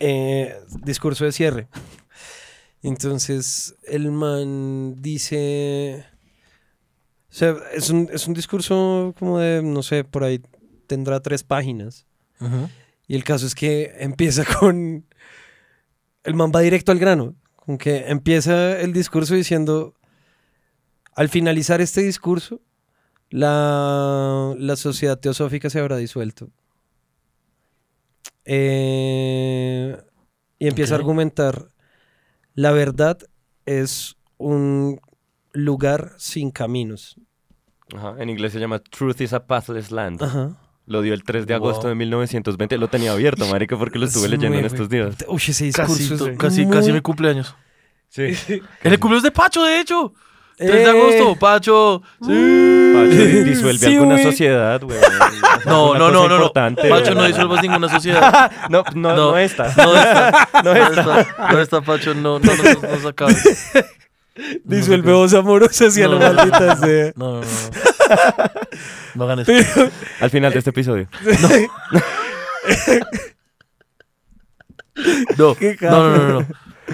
[0.00, 1.68] eh, discurso de cierre.
[2.82, 6.04] Entonces el man dice,
[7.36, 10.40] sea, es un, es un discurso como de, no sé, por ahí
[10.86, 12.06] tendrá tres páginas.
[13.08, 15.04] Y el caso es que empieza con,
[16.22, 19.94] el man va directo al grano, con que empieza el discurso diciendo,
[21.16, 22.60] al finalizar este discurso,
[23.30, 26.50] la, la sociedad teosófica se habrá disuelto.
[28.44, 30.00] Eh,
[30.60, 31.66] y empieza a argumentar,
[32.54, 33.18] la verdad
[33.66, 35.00] es un
[35.54, 37.16] lugar sin caminos.
[37.96, 40.22] Ajá, En inglés se llama Truth is a Pathless Land.
[40.22, 40.50] Ajá.
[40.86, 41.88] Lo dio el 3 de agosto Wow.
[41.90, 42.76] de 1920.
[42.76, 45.16] Lo tenía abierto, marica, porque lo estuve Es leyendo en estos días.
[45.28, 47.54] Uy, ese discurso Casi, es casi, muy- casi mi cumpleaños.
[48.10, 48.22] Sí.
[48.82, 50.12] En el cumpleaños de Pacho, de hecho.
[50.56, 50.86] 3 de Eh.
[50.88, 52.02] agosto, Pacho.
[52.20, 54.24] Pacho di- disuelve Sí, alguna güey.
[54.24, 55.02] sociedad, weón.
[55.66, 58.52] No, no, no, no, Pacho no disuelvas ninguna sociedad.
[58.70, 59.16] No, no, No.
[59.16, 59.64] no esta.
[59.76, 63.14] No está, no está, no está Pacho, no, no, no, no, no
[64.34, 64.60] se acaba.
[64.64, 67.12] Disuelve voz amorosa hacia No, la no, maldita sea.
[67.16, 67.46] No, no, no.
[69.14, 69.52] No hagan eso.
[70.20, 71.08] Al final de este episodio.
[75.38, 76.46] No, no, no, no, no.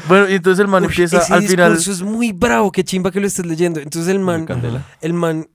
[0.08, 1.74] Bueno, y entonces el man Uy, empieza ese al final.
[1.76, 3.80] discurso es muy bravo, qué chimba que lo estés leyendo.
[3.80, 4.46] Entonces el man,
[5.00, 5.48] el man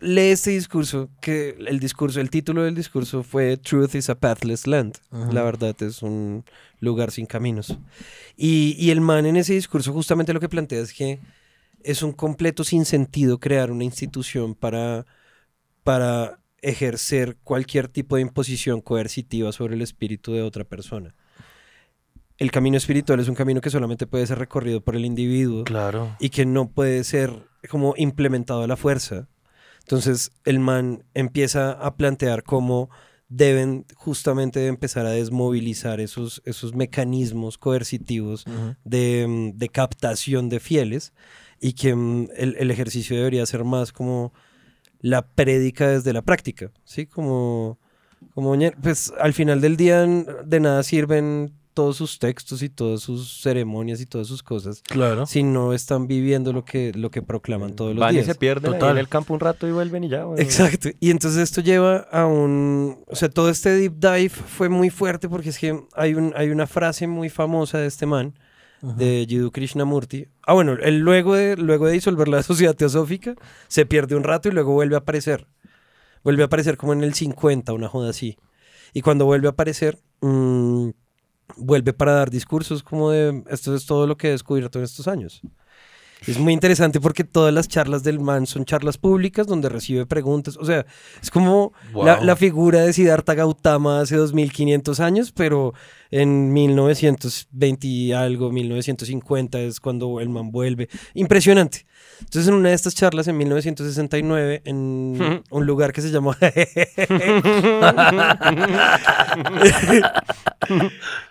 [0.00, 4.66] lee este discurso, que el discurso, el título del discurso fue Truth is a Pathless
[4.66, 4.98] Land.
[5.32, 6.44] La verdad es un
[6.80, 7.76] lugar sin caminos.
[8.36, 11.20] Y, y el man en ese discurso justamente lo que plantea es que
[11.82, 15.06] es un completo sinsentido crear una institución para,
[15.82, 21.14] para ejercer cualquier tipo de imposición coercitiva sobre el espíritu de otra persona.
[22.38, 26.16] El camino espiritual es un camino que solamente puede ser recorrido por el individuo Claro.
[26.18, 27.30] y que no puede ser
[27.68, 29.28] como implementado a la fuerza.
[29.80, 32.90] Entonces el man empieza a plantear cómo
[33.28, 38.44] deben justamente empezar a desmovilizar esos, esos mecanismos coercitivos
[38.84, 41.12] de, mm, de captación de fieles
[41.60, 44.32] y que mm, el, el ejercicio debería ser más como
[45.00, 47.06] la prédica desde la práctica, ¿sí?
[47.06, 47.78] Como,
[48.34, 53.40] como pues al final del día de nada sirven todos sus textos y todas sus
[53.42, 55.24] ceremonias y todas sus cosas Claro.
[55.26, 58.26] si no están viviendo lo que, lo que proclaman todos los Van y días.
[58.26, 58.90] se pierden Total.
[58.92, 60.26] en el campo un rato y vuelven y ya.
[60.26, 60.40] weón.
[60.40, 60.88] Exacto.
[61.00, 63.04] Y entonces esto lleva a un...
[63.06, 66.50] O sea, todo este deep dive fue muy fuerte porque es que hay, un, hay
[66.50, 68.34] una frase muy famosa de este man,
[68.82, 70.26] de Jiddu Krishnamurti.
[70.46, 73.34] Ah, bueno, él luego de, luego de disolver la sociedad teosófica,
[73.68, 75.46] se pierde un rato y luego vuelve a aparecer.
[76.24, 78.36] Vuelve a aparecer como en el 50, una joda así.
[78.92, 80.88] Y cuando vuelve a aparecer, mm,
[81.56, 85.08] vuelve para dar discursos como de esto es todo lo que he descubierto en estos
[85.08, 85.40] años.
[86.26, 90.58] Es muy interesante porque todas las charlas del man son charlas públicas donde recibe preguntas.
[90.58, 90.84] O sea,
[91.22, 92.24] es como la, Wow.
[92.24, 95.72] la figura de Siddhartha Gautama hace 2500 años, pero
[96.10, 100.88] en 1920 y algo, 1950 es cuando el man vuelve.
[101.14, 101.86] Impresionante.
[102.20, 106.34] Entonces, en una de estas charlas en 1969, en un lugar que se llamó.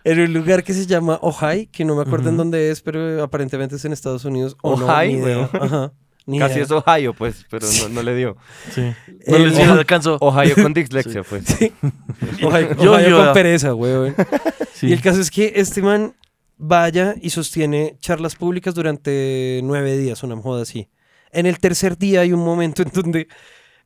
[0.03, 3.21] en un lugar que se llama Ojai, que no me acuerdo en dónde es, pero
[3.23, 4.57] aparentemente es en Estados Unidos.
[4.61, 5.49] O no, Ojai, weón.
[5.53, 5.93] Ajá,
[6.29, 6.63] ni Casi idea.
[6.65, 8.37] es Ohio, pues, pero no, no le dio.
[8.73, 8.81] Sí.
[9.27, 10.17] No El- les no alcanzó.
[10.21, 11.45] Ohio con dislexia, pues.
[12.43, 14.15] Ohio, Yo- Ohio yo- con pereza, weón.
[14.73, 14.87] Sí.
[14.87, 16.15] Y el caso es que este man
[16.57, 20.87] vaya y sostiene charlas públicas durante nueve días, una joda así.
[21.33, 23.27] En el tercer día hay un momento en donde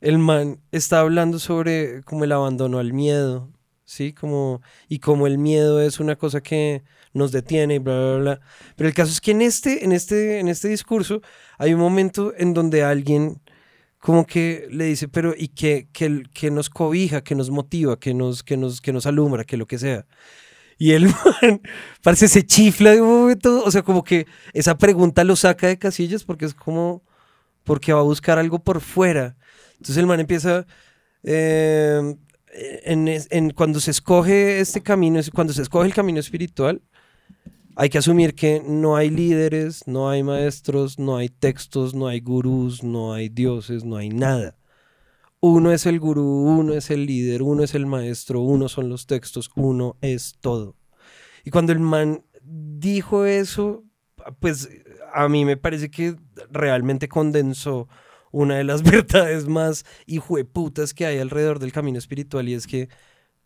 [0.00, 3.50] el man está hablando sobre como el abandono al miedo,
[3.84, 4.12] ¿sí?
[4.12, 8.40] Como, y como el miedo es una cosa que nos detiene y bla, bla, bla.
[8.76, 11.22] Pero el caso es que en este, en este, en este discurso
[11.58, 13.40] hay un momento en donde alguien
[13.98, 18.14] como que le dice, pero ¿y qué, qué, qué nos cobija, qué nos motiva, qué
[18.14, 20.06] nos, qué nos, qué nos alumbra, qué lo que sea?
[20.78, 21.06] Y el
[21.42, 21.60] man,
[22.02, 25.78] parece, se chifla de un momento, o sea, como que esa pregunta lo saca de
[25.78, 27.02] casillas porque es como,
[27.64, 29.36] porque va a buscar algo por fuera.
[29.74, 30.66] Entonces el man empieza,
[31.24, 32.16] eh,
[32.84, 36.82] en, en- cuando se escoge este camino, cuando se escoge el camino espiritual,
[37.76, 42.20] hay que asumir que no hay líderes, no hay maestros, no hay textos, no hay
[42.20, 44.56] gurús, no hay dioses, no hay nada.
[45.40, 49.06] Uno es el gurú, uno es el líder, uno es el maestro, uno son los
[49.06, 50.76] textos, uno es todo.
[51.44, 53.84] Y cuando el man dijo eso,
[54.40, 54.68] pues
[55.12, 56.16] a mí me parece que
[56.50, 57.88] realmente condensó
[58.30, 62.88] una de las verdades más hijueputas que hay alrededor del camino espiritual y es que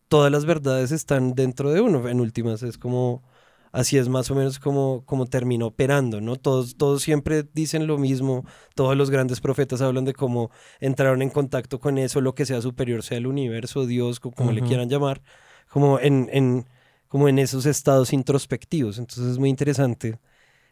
[0.07, 2.07] todas las verdades están dentro de uno.
[2.09, 3.23] En últimas es como,
[3.71, 6.35] así es más o menos como, como termina operando, ¿no?
[6.37, 8.45] Todos, todos siempre dicen lo mismo,
[8.75, 12.61] todos los grandes profetas hablan de cómo entraron en contacto con eso, lo que sea
[12.61, 15.21] superior, sea el universo, Dios, co- como le quieran llamar,
[15.69, 16.65] como en, en-
[17.07, 18.97] como en esos estados introspectivos.
[18.99, 20.19] Entonces es muy interesante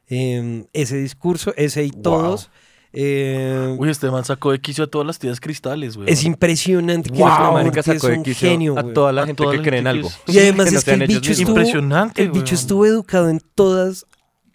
[0.08, 2.50] eh, ese discurso, ese y todos.
[2.94, 6.10] Eh, Uy, este man sacó de quicio a todas las tías cristales, güey.
[6.12, 9.12] es impresionante que Wow, es, marica que es sacó de un quicio genio, a toda
[9.12, 10.10] la A gente toda que la cree en algo.
[10.28, 13.42] Y además que no es que el bicho estuvo, Impresionante, el bicho estuvo educado en
[13.56, 14.06] todas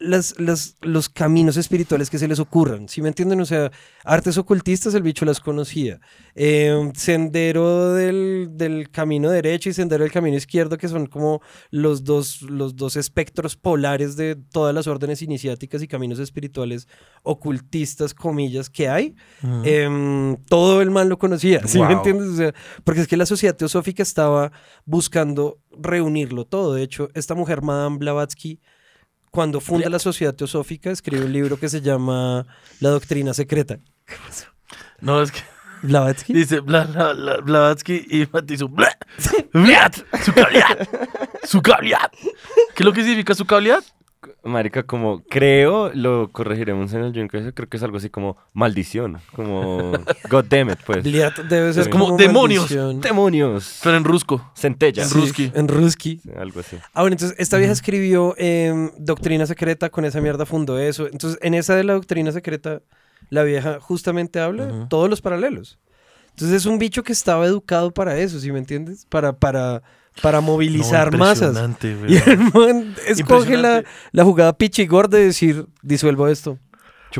[0.02, 2.88] las, las- los caminos espirituales que se les ocurran.
[2.88, 3.40] ¿Sí me entienden?
[3.40, 3.70] O sea,
[4.04, 6.00] artes ocultistas el bicho las conocía.
[6.34, 11.40] Eh, sendero del, del camino derecho y sendero del camino izquierdo, que son como
[11.70, 16.88] los dos, los dos espectros polares de todas las órdenes iniciáticas y caminos espirituales
[17.22, 19.14] ocultistas, comillas, que hay.
[19.64, 22.28] Em, todo el mal lo conocía, ¿sí me entiendes?
[22.28, 24.52] O sea, porque es que la sociedad teosófica estaba
[24.84, 26.74] buscando reunirlo todo.
[26.74, 28.60] De hecho, esta mujer, Madame Blavatsky,
[29.32, 32.46] cuando funda la sociedad teosófica, escribe un libro que se llama
[32.80, 33.78] La Doctrina Secreta.
[35.00, 35.40] No, es que
[35.80, 36.32] Blavatsky.
[36.34, 38.96] dice bla, bla, bla, Blavatsky y matizó bla,
[40.22, 40.88] su cabliat,
[41.44, 42.12] su cabliat.
[42.12, 43.82] ¿Qué es lo que significa su cabliat?
[44.44, 49.18] Marica, como creo, lo corregiremos en el Dream Creo que es algo así como maldición.
[49.34, 49.92] Como
[50.30, 51.04] God damn it, pues.
[51.04, 51.88] Bliat debe ser.
[51.90, 52.62] Como demonios.
[52.62, 53.00] maldición.
[53.00, 53.80] Demonios.
[53.82, 54.50] Pero en rusco.
[54.56, 55.04] Centella.
[55.04, 55.52] En Sí, Ruski.
[55.54, 56.20] En Ruski.
[56.22, 56.76] Sí, Algo así.
[56.92, 61.06] Ah, bueno, entonces esta vieja escribió em, Doctrina Secreta, con esa mierda fundó eso.
[61.06, 62.82] Entonces, en esa de la Doctrina Secreta,
[63.30, 65.78] la vieja justamente habla todos los paralelos.
[66.30, 69.06] Entonces es un bicho que estaba educado para eso, ¿sí me entiendes?
[69.06, 69.82] Para, para,
[70.20, 71.56] para movilizar No, masas.
[71.56, 73.82] impresionante, Y el man escoge la,
[74.12, 76.58] la jugada pichigor de decir, disuelvo esto.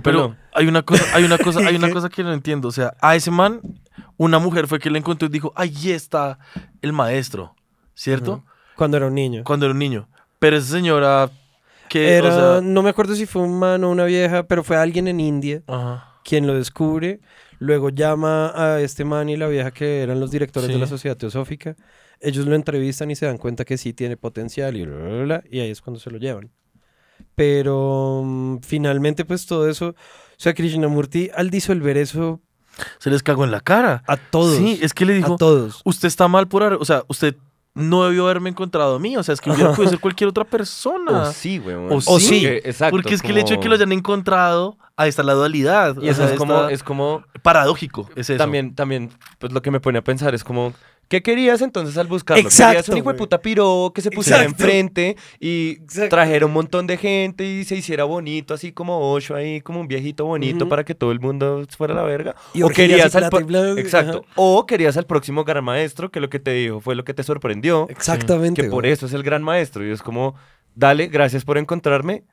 [0.02, 2.68] Pero hay una cosa, hay una cosa, hay una cosa que no entiendo.
[2.68, 3.60] O sea, a ese man,
[4.16, 6.38] una mujer fue que le encontró y dijo, ahí está
[6.80, 7.54] el maestro,
[7.94, 8.42] ¿cierto?
[8.76, 9.44] Cuando era un niño.
[9.44, 10.08] Cuando era un niño.
[10.38, 11.30] Pero esa señora
[11.90, 14.64] que, Era, o sea, no me acuerdo si fue un man o una vieja, pero
[14.64, 16.08] fue alguien en India ajá.
[16.24, 17.20] quien lo descubre,
[17.58, 20.72] luego llama a este man y la vieja que eran los directores Sí.
[20.72, 21.76] de la Sociedad Teosófica,
[22.22, 25.44] ellos lo entrevistan y se dan cuenta que sí tiene potencial y bla, bla, bla,
[25.50, 26.50] y ahí es cuando se lo llevan.
[27.34, 29.94] Pero mm, finalmente pues todo eso, o
[30.36, 32.40] sea, Krishnamurti al disolver eso
[32.98, 34.02] se les cagó en la cara.
[34.06, 35.82] a todos, Sí, es que le dijo, a todos.
[35.84, 37.36] usted está mal por, o sea, usted
[37.74, 40.44] no debió haberme encontrado a mí, o sea, es que hubiera podido ser cualquier otra
[40.44, 41.22] persona.
[41.22, 41.90] O sí, weón.
[41.90, 42.40] O O sí.
[42.42, 42.90] Porque- Exacto.
[42.96, 45.96] Porque es que el hecho de que como- lo hayan encontrado, ahí está la dualidad.
[46.02, 48.38] Y o eso sea, es como, está es como paradójico, es eso.
[48.38, 50.74] También, también, pues lo que me pone a pensar es como,
[51.12, 52.42] ¿qué querías entonces al buscarlo?
[52.42, 54.64] Exacto, Querías un hijo de puta piro que se pusiera Exacto.
[54.64, 56.08] enfrente y Exacto.
[56.08, 59.88] trajera un montón de gente y se hiciera bonito, así como Osho ahí, como un
[59.88, 62.34] viejito bonito para que todo el mundo fuera a la verga.
[62.54, 63.24] Y o querías al
[63.78, 64.24] Exacto.
[64.24, 64.32] ajá.
[64.36, 67.22] O querías al próximo gran maestro, que lo que te dijo fue lo que te
[67.22, 68.62] sorprendió, Exactamente.
[68.62, 69.86] que por eso es el gran maestro.
[69.86, 70.34] Y es como,
[70.74, 72.24] dale, gracias por encontrarme.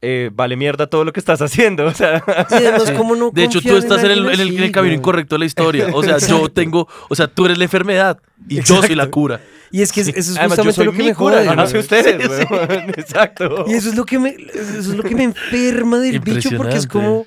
[0.00, 1.86] Eh, vale mierda todo lo que estás haciendo.
[1.86, 4.48] O sea, Y además, ¿cómo no De hecho, tú estás en el, alguien en el-
[4.50, 5.88] en el así, camino incorrecto de la historia.
[5.92, 8.18] O sea, yo tengo, o sea, tú eres la enfermedad
[8.48, 9.40] y yo soy la cura.
[9.70, 11.34] Y es que es- eso es además yo justamente soy lo que mi me cura,
[11.36, 11.46] jode.
[11.46, 12.70] yo no sé ustedes, weón.
[12.96, 13.64] Exacto.
[13.68, 16.76] Y eso es lo que me, eso es lo que me enferma del bicho porque
[16.76, 17.26] es como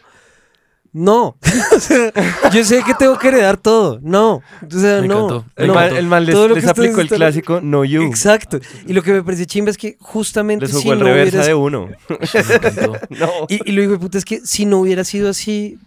[0.94, 1.38] no,
[1.76, 2.12] O sea,
[2.54, 4.00] yo sé que tengo que heredar todo.
[4.02, 5.26] No, o sea, Me no.
[5.26, 5.46] encantó.
[5.56, 5.74] El, no.
[5.74, 8.04] mal, el mal les, Todo lo les aplicó el clásico No You.
[8.04, 8.60] Exacto.
[8.86, 11.48] Y lo que me parece chimba es que justamente Les si el no reversa hubiera
[11.48, 11.88] de uno.
[12.10, 12.94] Me encantó.
[13.10, 13.30] No.
[13.48, 15.78] y, y lo digo de puta es que si no hubiera sido así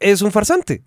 [0.00, 0.82] es un farsante.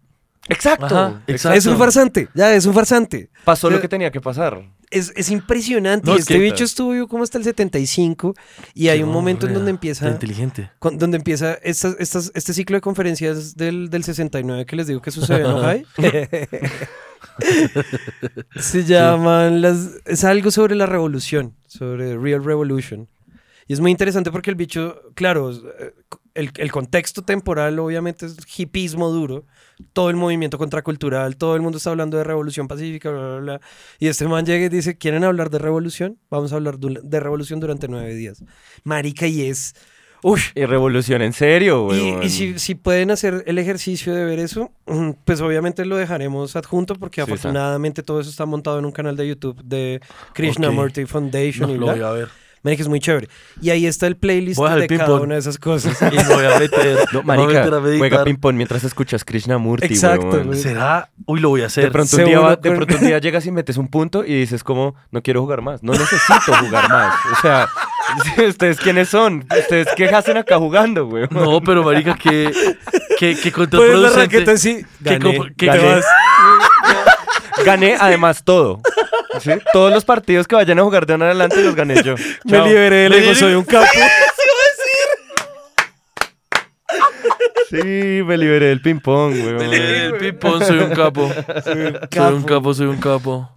[0.49, 0.85] Exacto.
[0.87, 1.57] Ajá, exacto.
[1.57, 2.27] Es un farsante.
[2.33, 3.29] Ya es un farsante.
[3.45, 4.61] Pasó lo Pero- que tenía que pasar.
[4.91, 6.05] Es, es impresionante.
[6.09, 8.35] No, este bicho estuvo vivo como hasta el 75
[8.73, 10.69] y hay Qué un momento en donde empieza inteligente.
[10.79, 15.01] con- donde empieza estas, estas, este ciclo de conferencias del, del 69 que les digo
[15.01, 15.87] que sucedió en Ohio.
[18.59, 19.89] Se llaman las...
[20.05, 23.07] Es algo sobre la revolución, sobre Real Revolution.
[23.67, 25.93] Y es muy interesante porque el bicho, claro, eh,
[26.33, 29.45] el, el contexto temporal obviamente es hipismo duro,
[29.93, 33.61] todo el movimiento contracultural, todo el mundo está hablando de revolución pacífica, bla, bla, bla.
[33.99, 36.17] Y este man llega y dice, ¿quieren hablar de revolución?
[36.29, 38.43] Vamos a hablar de revolución durante nueve días.
[38.83, 39.73] Marica, y es...
[40.23, 42.23] Uy, Y revolución en serio, y, weón.
[42.23, 46.55] y si, si pueden hacer el ejercicio de ver eso, mm, pues obviamente lo dejaremos
[46.55, 49.99] adjunto porque Sí, afortunadamente todo eso está montado en un canal de YouTube de
[50.33, 51.93] Krishnamurti No, Foundation y lo bla.
[51.95, 52.29] voy a ver.
[52.63, 53.27] Marica, es muy chévere.
[53.61, 55.97] Y ahí está el playlist Voy a dejar de cada una de esas cosas.
[56.11, 56.99] Y me voy a meter.
[57.11, 60.59] No, me voy a marica, meter a juega ping-pong mientras escuchas Krishnamurti, Exacto, güey.
[60.59, 61.09] ¿Será?
[61.25, 61.85] Uy, lo voy a hacer.
[61.85, 63.87] De pronto, un día Seguro va- de con- pronto un día llegas y metes un
[63.87, 65.81] punto y dices como, no quiero jugar más.
[65.83, 67.15] No necesito jugar más.
[67.37, 67.67] O sea,
[68.47, 69.45] ¿ustedes quiénes son?
[69.59, 71.29] ¿Ustedes qué hacen acá jugando, weón?
[71.31, 72.51] No, pero marica, que,
[73.17, 74.19] que, que Pones la contraproducente.
[74.37, 75.83] raqueta que Gané, que- te gané.
[75.95, 76.05] vas.
[77.65, 78.81] Gané además todo.
[79.39, 79.51] ¿sí?
[79.73, 82.15] Todos los partidos que vayan a jugar de ahora en adelante los gané yo.
[82.45, 82.67] Me Chao.
[82.67, 83.87] liberé del Me ego, liberé- soy un capo.
[87.69, 89.61] Sí, me liberé del ping-pong, weón.
[89.73, 91.31] El pipón, soy un capo.
[91.63, 92.45] Soy un capo.
[92.45, 93.49] capo, soy un capo.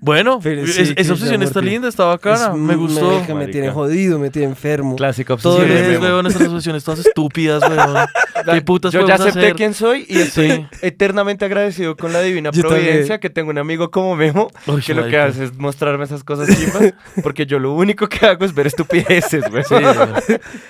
[0.00, 2.48] Bueno, Pero es- sí, esa obsesión está linda, está bacana.
[2.52, 3.10] Es- me gustó.
[3.12, 4.94] marica, me tiene jodido, me tiene enfermo.
[4.96, 5.70] Clásica obsesión.
[5.70, 6.04] es, Sí, Memo.
[6.04, 8.06] weón, esas obsesiones todas estúpidas, weón.
[8.54, 9.54] ¿Qué putas Yo ya acepté hacer?
[9.56, 10.66] quién soy y estoy Sí.
[10.82, 12.82] eternamente agradecido con la divina Yo también.
[12.84, 16.22] providencia que tengo un amigo como Memo Uy, que lo que hace es mostrarme esas
[16.22, 19.64] cosas chimbas porque yo lo único que hago es ver estupideces, güey.
[19.64, 20.12] Sí, weón.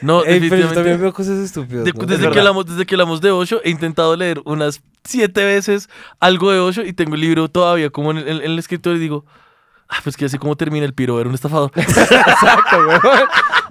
[0.01, 1.03] No, Ey, pero yo también definitivamente.
[1.03, 1.85] veo cosas estúpidas.
[1.85, 2.01] de- ¿no?
[2.07, 2.33] desde, verdad.
[2.33, 5.89] que hablamos, desde que hablamos de Osho, he intentado leer unas siete veces
[6.21, 9.01] algo de Osho y tengo el libro todavía como en el, en el escritorio y
[9.01, 9.18] digo,
[9.89, 11.71] ah, pues que así como termina el piro, era un estafador.
[11.77, 12.99] Exacto, güey.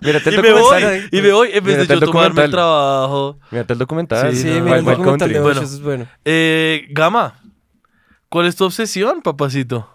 [0.01, 1.09] Mírate el y me voy, documental.
[1.11, 3.39] y me voy en vez Mírate de yo tomarme el trabajo.
[3.51, 4.35] Mírate el documental.
[4.35, 5.61] Sí, Sí, no, mira, el documental de Bueno.
[5.61, 6.07] eso es bueno.
[6.25, 7.35] Eh, Gama,
[8.29, 9.89] ¿cuál es tu obsesión, papacito?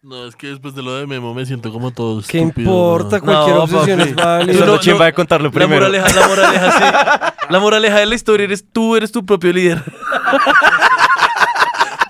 [0.00, 3.20] No, es que después de lo de Memo me siento como todo ¿Qué estúpido, importa?
[3.20, 4.10] Cualquier No, obsesión papi.
[4.10, 4.66] es válida.
[4.66, 5.04] No, no.
[5.04, 5.86] de contarlo La primero.
[5.86, 7.34] moraleja, la moraleja, sí.
[7.50, 9.82] La moraleja de la historia eres tú, eres tu propio líder.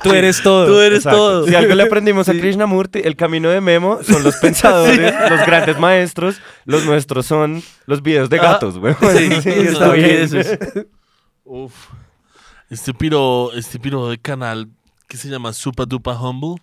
[0.02, 0.66] Tú eres todo.
[0.66, 1.18] Tú eres Exacto.
[1.18, 1.46] todo.
[1.46, 5.78] Si algo le aprendimos a Krishnamurti, el camino de Memo son los pensadores, los grandes
[5.78, 6.40] maestros.
[6.64, 8.94] Los nuestros son los videos de Ah, gatos, güey.
[9.00, 10.28] Sí, Sí, está está bien.
[11.44, 11.72] Uf.
[12.70, 14.68] Este piro, este piro de canal
[15.08, 16.60] que se llama Supa Dupa Humble.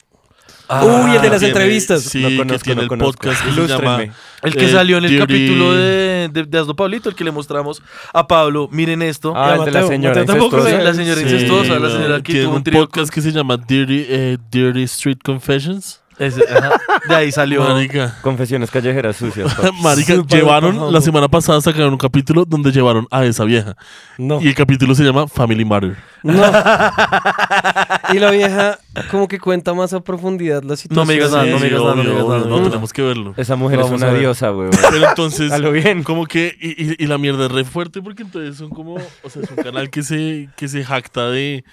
[0.69, 2.01] Uy, el de las Tiene- entrevistas.
[2.03, 3.11] Sí, No que tiene no el conozco.
[3.13, 4.05] podcast que se Ilústrenme.
[4.05, 7.15] llama El que eh, salió en el Dirty- capítulo de, de, de Hazlo Pablito, el
[7.15, 7.81] que le mostramos
[8.13, 9.33] a Pablo, miren esto.
[9.35, 10.77] Ah, el de la Mateo, señora Mateo tampoco incestuosa.
[10.79, 11.91] Sí, la señora Sí, incestuosa, la weón.
[11.91, 12.79] señora que Tiene tuvo un un trío.
[12.79, 16.01] podcast que se llama Dirty, eh, Dirty Street Confessions.
[16.17, 17.61] Ese, ajá, de ahí salió.
[17.63, 18.17] Marica.
[18.21, 19.53] Confesiones callejeras sucias.
[19.55, 19.81] papi.
[19.81, 23.75] Marica, Super llevaron, la semana pasada sacaron un capítulo donde llevaron a esa vieja.
[24.17, 24.41] No.
[24.41, 25.97] Y el capítulo se llama Family Matter.
[26.23, 26.33] No.
[28.13, 28.79] y la vieja
[29.11, 30.95] como que cuenta más a profundidad la situación.
[30.95, 32.59] No me digas nada, no me digas nada, no me digas nada, no.
[32.59, 33.33] no, tenemos que verlo.
[33.37, 34.21] Esa mujer es Vamos una ver.
[34.21, 34.69] diosa, güey.
[34.91, 36.03] Pero entonces, A lo bien.
[36.03, 39.29] como que, y, y- y la mierda es re fuerte porque entonces son como, o
[39.29, 41.63] sea, es un canal que se, que se jacta de,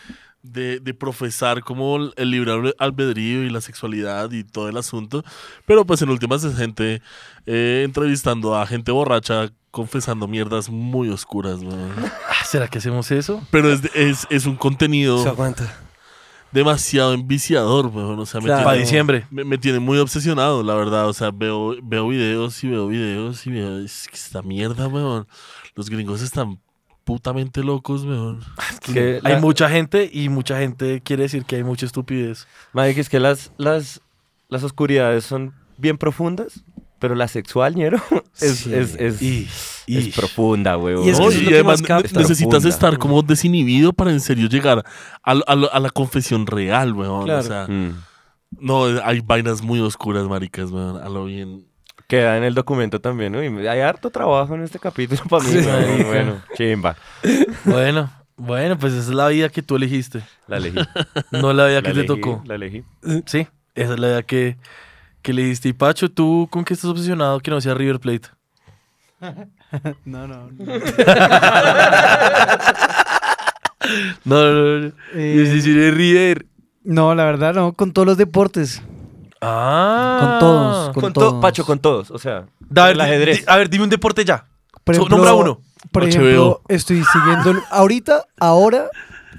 [0.43, 5.25] de, de profesar como el- libre albe- albedrío y la sexualidad y todo el asunto,
[5.67, 7.01] pero pues en últimas es gente
[7.47, 11.93] eh, entrevistando a gente borracha confesando mierdas muy oscuras, weón.
[12.29, 13.41] Ah, ¿Será que hacemos eso?
[13.51, 15.73] Pero es, es, es un contenido Se aguanta.
[16.51, 18.19] demasiado enviciador, weón.
[18.19, 18.65] O sea, me, Claro.
[18.65, 19.27] Para tiene, diciembre.
[19.31, 21.09] me, me tiene muy obsesionado, la verdad.
[21.09, 23.79] O sea, veo, veo videos y veo videos y veo.
[23.79, 25.27] Es que esta mierda, weón.
[25.75, 26.61] Los gringos están
[27.05, 28.41] putamente locos, weón.
[28.83, 32.47] Que Hay la- mucha gente y mucha gente quiere decir que hay mucha estupidez.
[32.73, 34.01] Marica, es que las, las,
[34.49, 36.65] las oscuridades son bien profundas,
[36.99, 37.99] pero la sexual, ñero,
[38.41, 38.73] es, Sí.
[38.75, 39.49] es, es, Y,
[39.89, 40.95] es profunda, güey.
[41.05, 42.69] Y es que No, y que además más necesitas Profunda.
[42.69, 44.85] estar como desinhibido para en serio llegar
[45.25, 47.25] a, a la confesión real, weón.
[47.25, 47.41] Claro.
[47.41, 47.97] O sea, Mm.
[48.61, 50.99] no, hay vainas muy oscuras, maricas, weón.
[51.03, 51.67] A lo bien.
[52.13, 55.67] Queda en el documento también, uy, hay harto trabajo en este capítulo para mí, Sí.
[56.05, 56.95] Bueno, chimba.
[57.65, 60.79] bueno, bueno, pues esa es la vida que tú elegiste, La elegí.
[61.33, 62.43] no la vida la que te tocó.
[62.45, 62.85] La elegí.
[63.25, 64.59] Sí, esa es la vida que,
[65.23, 65.71] que elegiste.
[65.71, 68.29] Y Pacho, ¿tú con qué estás obsesionado que no sea River Plate?
[70.05, 70.51] No, no.
[70.51, 70.51] no.
[74.25, 74.93] No, no, no.
[75.15, 76.45] Eh, Yo sí soy River.
[76.85, 77.73] no, la verdad, no.
[77.73, 78.83] Con todos los deportes.
[79.43, 80.19] Ah.
[80.21, 80.91] Con todos.
[80.93, 81.33] Con, Con, todos.
[81.35, 83.39] to- Pacho, con todos, o sea, Da- a, ver, el ajedrez.
[83.41, 84.47] di- a ver, dime un deporte ya.
[84.85, 85.61] Por So- nombra uno.
[85.91, 86.09] Por HBO.
[86.09, 87.61] ejemplo, estoy siguiendo.
[87.71, 88.87] ahorita, ahora.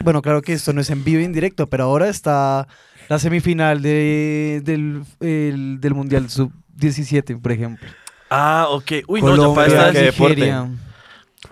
[0.03, 2.67] Bueno, claro que esto no es en vivo y en directo, pero ahora está
[3.09, 7.87] la semifinal de, del, el- del Mundial Sub-17, por ejemplo.
[8.29, 8.91] Ah, ok.
[9.07, 10.35] Uy, no, ya Colombia, para esta ¿qué deporte?
[10.35, 10.69] Nigeria.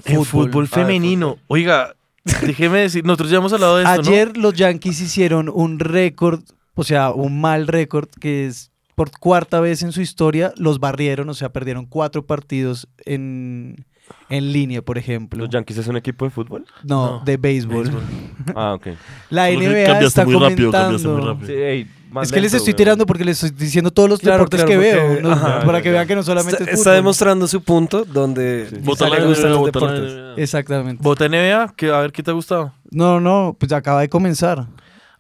[0.05, 1.37] En fútbol, Ah, femenino.
[1.47, 1.95] Oiga,
[2.41, 6.41] déjeme decir, nosotros ya hemos hablado de esto, Ayer los Yankees hicieron un récord,
[6.75, 11.29] o sea, un mal récord que es por cuarta vez en su historia los barrieron,
[11.29, 13.85] o sea, perdieron cuatro partidos en,
[14.29, 15.39] en línea, por ejemplo.
[15.39, 16.65] ¿Los Yankees es un equipo de fútbol?
[16.83, 17.83] no, No, de béisbol.
[17.83, 18.01] Béisbol.
[18.55, 18.87] Ah, ok.
[19.29, 21.33] La Solo NBA está muy rápido, cambiaste muy comentando.
[21.33, 21.47] rápido.
[21.47, 24.37] Sí, ey, más Es que les estoy tirando porque les estoy diciendo todos los Claro,
[24.39, 25.31] deportes claro, que veo, porque- ¿no?
[25.31, 25.59] ajá.
[25.65, 25.93] para Ya, que ya.
[25.93, 28.75] vean que no solamente Está, es está demostrando su punto donde Sí.
[28.83, 30.11] Vota le gustan los vota deportes.
[30.13, 30.33] NBA.
[30.41, 31.01] Exactamente.
[31.03, 32.73] Bota NBA, que, a ver qué te ha gustado.
[32.89, 34.67] No, no, pues acaba de comenzar.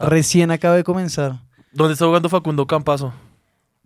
[0.07, 1.33] Recién acaba de comenzar.
[1.71, 3.13] ¿Dónde está jugando Facundo Campazo?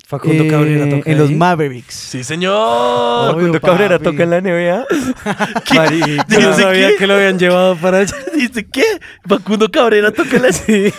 [0.08, 1.32] Facundo Eh, Cabrera toca en los.
[1.32, 1.94] Mavericks.
[1.96, 2.54] Sí, señor.
[2.56, 4.86] Obvio, Facundo Cabrera toca en la NBA.
[5.76, 6.26] Marica.
[6.28, 6.96] Yo no ¿Dice sabía qué?
[6.98, 8.16] que lo habían llevado para allá.
[8.36, 8.84] ¿Dice qué?
[9.28, 10.52] Facundo Cabrera toca la...
[10.52, 10.92] Sí,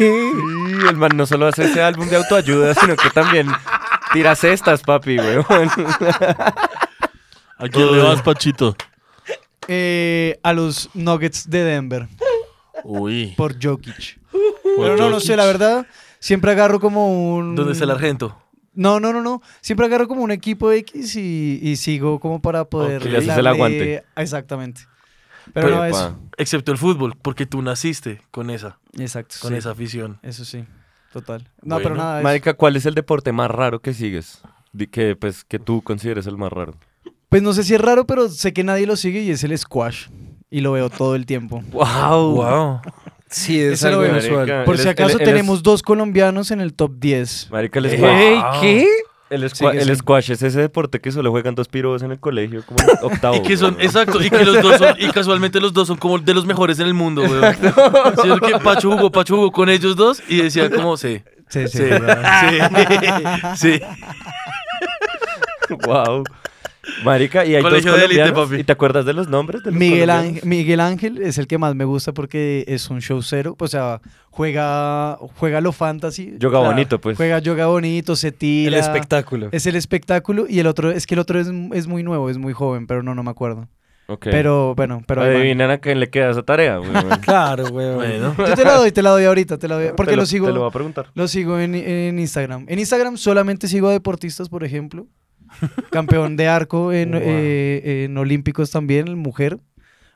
[0.88, 3.46] el man no solo hace ese álbum de autoayuda, sino que también
[4.12, 5.46] tira cestas, papi, weón.
[7.58, 8.76] ¿A quién le vas, Pachito?
[9.68, 12.06] Eh, a los Nuggets de Denver
[12.84, 13.34] Uy.
[13.36, 14.18] por Jokic.
[14.76, 15.86] Por Pero no, no sé, la verdad,
[16.18, 17.54] siempre agarro como un...
[17.54, 18.36] ¿Dónde está el argento?
[18.74, 19.42] No, no, no, no.
[19.60, 23.02] Siempre agarro como un equipo X y, y sigo como para poder...
[23.02, 24.04] Ok, le haces el aguante.
[24.16, 24.82] Exactamente.
[25.52, 26.18] Pero, Pero, no, eso.
[26.36, 29.36] Excepto el fútbol, porque tú naciste con esa, Exacto.
[29.40, 29.58] con sí.
[29.58, 30.18] esa afición.
[30.22, 30.64] Eso sí,
[31.12, 31.48] total.
[31.62, 32.20] No, pero nada.
[32.22, 34.42] Marica, ¿cuál es el deporte más raro que sigues?
[34.90, 36.74] Que, pues, que tú consideres el más raro.
[37.28, 39.56] Pues no sé si es raro, pero sé que nadie lo sigue y es el
[39.56, 40.08] squash.
[40.50, 41.62] Y lo veo todo el tiempo.
[41.72, 42.34] ¡Wow!
[42.34, 42.80] Wow.
[43.28, 44.12] Sí, es Ese lo algo veo.
[44.12, 44.64] inusual.
[44.64, 47.48] Por Él si es- acaso él- él es- tenemos dos colombianos en el top 10.
[47.50, 48.20] Marica, el squash.
[48.20, 48.40] Ey.
[48.60, 48.88] ¿Qué?
[49.28, 49.96] El, squa- Sí, que el sí.
[49.96, 53.34] squash es ese deporte que solo juegan dos pirobos en el colegio, como en octavo.
[53.34, 53.84] Y que son, weón.
[53.84, 56.78] exacto, y que los dos son, y casualmente los dos son como de los mejores
[56.78, 57.56] en el mundo, weón.
[58.22, 61.66] Sí, es que Pacho jugó, Pacho jugó con ellos dos y decía como, sí, Sí,
[61.68, 61.84] sí, sí,
[63.56, 63.80] sí.
[65.84, 66.22] Wow.
[67.04, 68.48] Marica, y hay dos Colegio de élite, colombianos.
[68.50, 68.60] papi.
[68.60, 70.28] ¿Y te acuerdas de los nombres de los Miguel, colombianos?
[70.36, 73.56] Ángel, Miguel Ángel es el que más me gusta porque es un show cero.
[73.58, 76.34] O sea, juega, juega lo fantasy.
[76.38, 77.16] Yoga bonito, pues.
[77.16, 78.78] Juega yoga bonito, se El tira.
[78.78, 79.48] espectáculo.
[79.52, 82.38] Es el espectáculo y el otro, es que el otro es, es muy nuevo, es
[82.38, 83.68] muy joven, pero no, no me acuerdo.
[84.08, 84.28] Ok.
[84.30, 85.36] Pero bueno, pero ahí van.
[85.38, 86.94] Adivinan a quién le queda esa tarea, weón.
[87.22, 87.96] Claro, weón.
[87.96, 88.34] Bueno.
[88.38, 89.88] Yo te la doy, te la doy ahorita, te la doy.
[89.96, 90.46] Porque Te lo, sigo.
[90.46, 91.06] Te lo voy a preguntar.
[91.14, 92.66] Lo sigo en, en Instagram.
[92.68, 95.08] En Instagram solamente sigo a deportistas, por ejemplo.
[95.90, 97.20] Campeón de arco en, Wow.
[97.22, 99.58] eh, en Olímpicos también, mujer.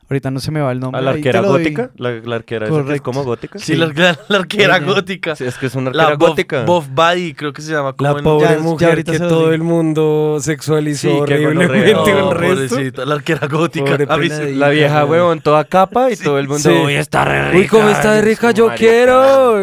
[0.09, 0.99] Ahorita no se me va el nombre.
[0.99, 1.89] ¿A la arquera gótica?
[1.95, 3.57] ¿La, la arquera es como gótica?
[3.59, 4.85] Sí, la, la- la arquera Ella.
[4.85, 5.37] gótica.
[5.37, 6.65] Sí, es que es una La arquera Buff, gótica.
[6.65, 7.93] Buff Buddy, creo que se llama.
[7.93, 9.51] Como La en- pobre Ya- ya mujer ahorita que todo digo.
[9.53, 12.19] el mundo sexualizó Sí, qué horriblemente gonorrea.
[12.19, 12.75] No, el resto.
[12.75, 13.97] pobrecita, la arquera gótica.
[13.97, 14.53] Pobre.
[14.53, 15.11] La vieja, weón.
[15.11, 16.59] huevón, toda capa y todo el mundo.
[16.69, 16.75] Sí.
[16.87, 17.57] Uy, está re rica.
[17.59, 18.85] Uy, cómo está de rica, yo Marica.
[18.85, 19.61] quiero.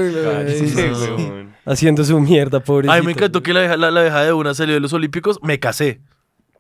[1.68, 2.94] Haciendo su mierda, pobrecita.
[2.94, 5.38] Ay, me encantó que la vieja, la, la vieja de una salió de los Olímpicos.
[5.42, 6.00] Me casé.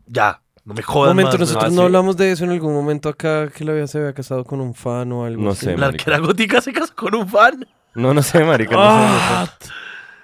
[0.06, 0.42] Ya.
[0.64, 1.86] No me Un jodas momento, más, nosotros Ah, no sí.
[1.86, 4.74] hablamos de eso en algún momento acá, que la vieja se había casado con un
[4.74, 5.64] fan o algo No así.
[5.66, 6.02] sé, La marica.
[6.02, 7.66] arquera gótica se casó con un fan.
[7.94, 8.76] No, no sé, marica.
[8.76, 9.46] no sé, Ah.
[9.60, 9.72] no sé.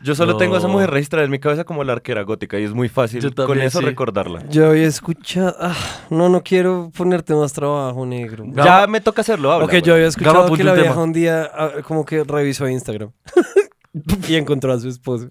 [0.02, 2.64] Yo solo tengo a esa mujer registrada en mi cabeza como la arquera gótica y
[2.64, 3.86] es muy fácil Yo con eso sí.
[3.86, 4.44] recordarla.
[4.50, 5.56] Yo había escuchado...
[5.58, 5.74] ah,
[6.10, 8.44] no, no quiero ponerte más trabajo, negro.
[8.52, 9.64] Ya me toca hacerlo, habla.
[9.64, 11.02] Ok, yo había escuchado apunta que la vieja tema.
[11.04, 13.12] un día ah, como que revisó Instagram
[14.28, 15.30] y encontró a su esposo.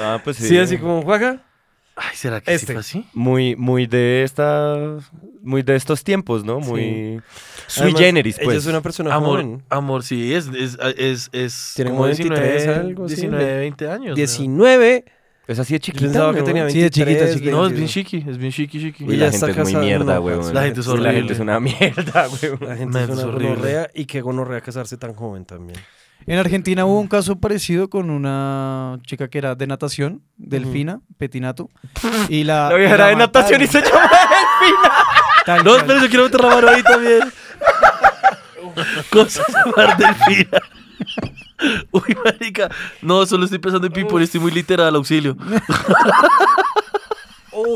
[0.00, 0.48] Ah, pues sí.
[0.48, 1.42] Sí, así como, Juaga.
[1.96, 2.66] Ay, ¿será que Este.
[2.66, 3.06] sí fue así?
[3.14, 4.76] Muy, muy de esta...
[5.42, 6.58] Muy de estos tiempos, ¿no?
[6.58, 7.20] Muy...
[7.68, 8.48] Sui Además, generis, pues.
[8.48, 9.62] Ella es una persona Amor, joven.
[9.68, 13.88] amor, sí, es, es, es, es Tiene como como 23, 19, algo así, 19, 20
[13.88, 14.16] años.
[14.16, 15.04] 19.
[15.46, 16.44] Es así de Yo chiquita, pensaba que ¿no?
[16.46, 17.06] tenía Sí, de 23.
[17.18, 17.50] chiquita, chiquita.
[17.52, 17.56] ¿no?
[17.58, 17.92] No, es bien 22.
[17.92, 19.04] chiqui, es bien chiqui, chiqui.
[19.04, 20.54] Y Ella la está gente es muy casada, mierda, no, weón.
[20.54, 21.18] La gente es Sí, La horrible.
[21.18, 22.58] gente es una mierda, weón.
[22.68, 23.48] La gente Man, es una horrible.
[23.50, 25.78] gonorrea y que gonorrea casarse tan joven también.
[26.26, 31.68] En Argentina hubo un caso parecido con una chica que era de natación, Delfina, Petinato.
[32.28, 35.62] Y la, La vieja era de natación y se llama Delfina.
[35.62, 37.20] No, espera, yo quiero meter la mano ahí también.
[39.10, 40.58] Cosas llamar delfina.
[41.92, 42.68] Uy, marica.
[43.02, 45.36] No, solo estoy pensando en Pipo, estoy muy literal, auxilio.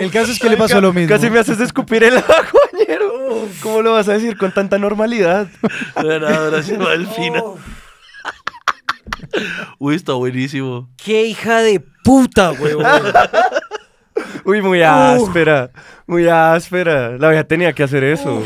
[0.00, 1.08] El caso es que le pasó lo mismo.
[1.08, 2.34] Casi me haces escupir el agua.
[3.62, 5.46] ¿Cómo lo vas a decir con tanta normalidad?
[5.94, 7.42] Ahora se llama delfina.
[9.78, 10.88] Uy, está buenísimo.
[10.96, 12.84] ¡Qué hija de puta, weón!
[14.44, 15.70] Uy, muy áspera.
[16.06, 17.16] Muy áspera.
[17.18, 18.42] La vieja tenía que hacer eso.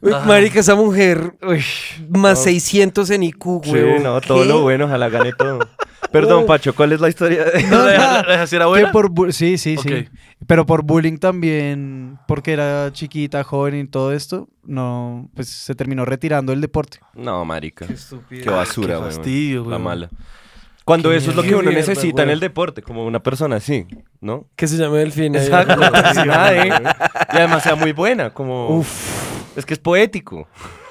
[0.00, 1.64] Uy, marica, esa mujer, uy,
[2.08, 4.48] más 600 en IQ, Sí, no, todo ¿Qué?
[4.48, 5.58] lo bueno, ojalá gane todo.
[6.12, 7.44] Perdón, Pacho, ¿cuál es la historia?
[7.44, 8.22] de- ¿La deja-
[8.58, 10.08] la Que por bu- sí, sí, sí.
[10.46, 16.04] Pero por bullying también, porque era chiquita, joven y todo esto, no, pues se terminó
[16.04, 16.98] retirando del deporte.
[17.14, 17.86] No, marica.
[17.86, 18.44] Qué estúpido.
[18.44, 19.12] Qué basura, Qué weón.
[19.12, 19.82] fastidio, La weón.
[19.82, 20.08] mala.
[20.84, 23.56] Cuando Qué eso es lo que uno mierda, necesita en el deporte, como una persona
[23.56, 23.86] así,
[24.20, 24.46] ¿no?
[24.56, 25.40] Que se llame Delfina.
[25.40, 25.80] Exacto.
[26.52, 26.70] ¿eh?
[27.32, 28.78] Y además sea muy buena, como...
[28.78, 29.31] Uf.
[29.56, 30.48] Es que es poético.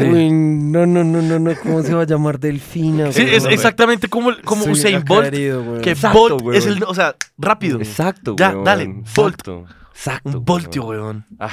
[0.00, 1.54] Uy, no, no, no, no, no.
[1.62, 3.10] ¿Cómo se va a llamar Delfina?
[3.12, 5.26] Sí, es exactamente como, como Estoy Usain Bolt.
[5.26, 5.80] herido.
[5.80, 7.78] Que Exacto, Bolt es el, o sea, rápido.
[7.78, 8.64] Exacto, Ya, weón.
[8.64, 8.86] dale,
[9.16, 9.34] Bolt.
[9.40, 9.64] Exacto.
[9.92, 10.38] Exacto.
[10.38, 11.26] Un voltio, weón.
[11.38, 11.50] Ah,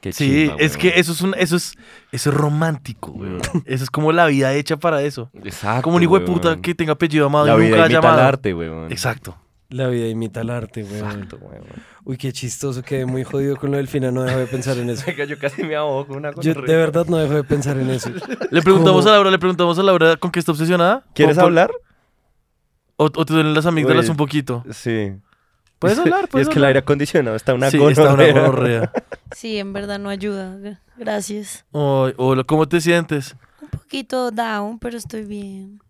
[0.00, 0.80] qué Sí, chimba, es weón.
[0.80, 1.74] que eso es un, eso es,
[2.12, 3.40] eso es romántico, weón.
[3.66, 5.30] Eso es como la vida hecha para eso.
[5.44, 6.62] Exacto, Como un hijo de puta weón.
[6.62, 8.28] que tenga apellido amado La y vida nunca haya imita al amado.
[8.28, 8.90] arte, weón.
[8.92, 9.36] Exacto.
[9.72, 11.10] La vida imita el arte, weón.
[11.10, 11.64] Exacto, weón.
[12.04, 12.82] Uy, qué chistoso.
[12.82, 14.10] Quedé muy jodido con lo del Delfina.
[14.10, 15.10] No dejo de pensar en eso.
[15.10, 18.10] Yo casi me ahogo con una Yo de verdad no dejo de pensar en eso.
[18.50, 19.08] Le preguntamos ¿Cómo?
[19.10, 21.04] a Laura, le preguntamos a Laura con qué está obsesionada.
[21.14, 21.70] ¿Quieres ¿O por- hablar?
[22.96, 24.10] O, o te duelen las amígdalas Uy.
[24.10, 24.62] un poquito.
[24.70, 25.12] Sí.
[25.78, 26.24] ¿Puedes hablar?
[26.24, 28.92] Y ¿Puedes es que el aire acondicionado está una sí, está una gonorrea.
[29.34, 30.56] Sí, en verdad no ayuda.
[30.96, 31.64] Gracias.
[31.72, 33.34] Ay, hola, ¿cómo te sientes?
[33.60, 35.80] Un poquito down, pero estoy bien.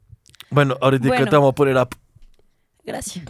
[0.50, 1.26] Bueno, ahorita Bueno.
[1.26, 1.88] te vamos a poner up.
[2.84, 3.24] Gracias.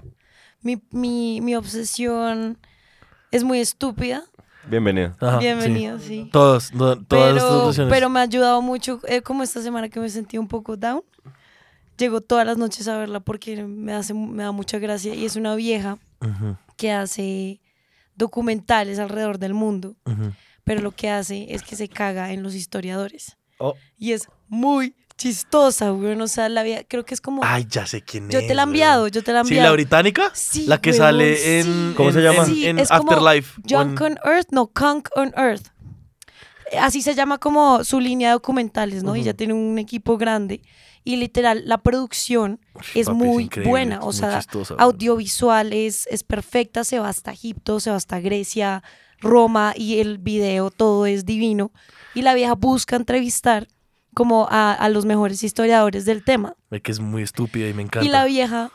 [0.62, 2.58] Mi, mi, mi obsesión
[3.30, 4.22] es muy estúpida.
[4.68, 5.14] Bienvenido.
[5.20, 5.38] Ajá.
[5.38, 6.28] Bienvenido, sí.
[6.32, 7.92] Todas, no- todas Pero, obsesiones.
[7.92, 11.02] pero me ha ayudado mucho, eh, como esta semana que me sentí un poco down.
[11.98, 15.14] Llego todas las noches a verla porque me, hace, me da mucha gracia.
[15.14, 15.98] Y es una vieja
[16.76, 17.60] que hace
[18.14, 19.96] documentales alrededor del mundo.
[20.06, 20.32] ujú.
[20.64, 23.36] Pero lo que hace es que se caga en los historiadores.
[23.58, 23.74] Oh.
[23.98, 26.20] Y es muy chistosa, güey.
[26.20, 27.42] O sea, la vieja, creo que es como...
[27.44, 28.30] Ay, ya sé quién es.
[28.30, 28.68] yo te la he weón.
[28.70, 29.68] enviado, yo te la he Sí, enviado.
[29.68, 30.30] la británica.
[30.34, 31.64] Sí, la que sale en.
[31.66, 31.94] sí.
[31.96, 32.38] ¿Cómo en- se llama?
[32.40, 33.60] En, Sí, en es como Afterlife.
[33.68, 35.66] Junk en- on Earth, no, Kunk on Earth.
[36.80, 39.14] Así se llama como su línea de documentales, ¿no?
[39.14, 40.62] Y ya tiene un equipo grande.
[41.04, 42.60] Y literal, la producción
[42.94, 44.00] es papi, muy buena.
[44.02, 44.82] O sea, chistosa, weón.
[44.82, 46.84] audiovisual es, es perfecta.
[46.84, 48.82] Se va hasta Egipto, se va hasta Grecia,
[49.20, 51.72] Roma y el video, todo es divino.
[52.14, 53.68] Y la vieja busca entrevistar
[54.14, 56.54] como a, a los mejores historiadores del tema.
[56.70, 58.06] Ve que es muy estúpida y me encanta.
[58.06, 58.70] Y la vieja,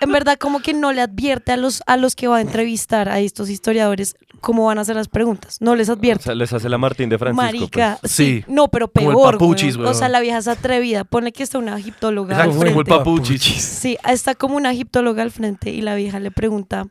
[0.00, 3.08] en verdad, como que no le advierte a los, a los que va a entrevistar
[3.08, 5.58] a estos historiadores cómo van a hacer las preguntas.
[5.60, 6.24] No les O advierte.
[6.24, 7.42] sea, les hace la Martín de Francisco.
[7.42, 8.12] Marica, pues.
[8.12, 8.42] sí.
[8.46, 8.52] Sí.
[8.52, 9.32] No, pero Como el peor.
[9.38, 9.76] papuchis.
[9.76, 11.04] O sea, la vieja es atrevida.
[11.04, 12.42] Pone que está una egiptóloga.
[12.42, 13.42] al como el papuchis.
[13.42, 16.86] Sí, está como una egiptóloga al frente y la vieja le pregunta,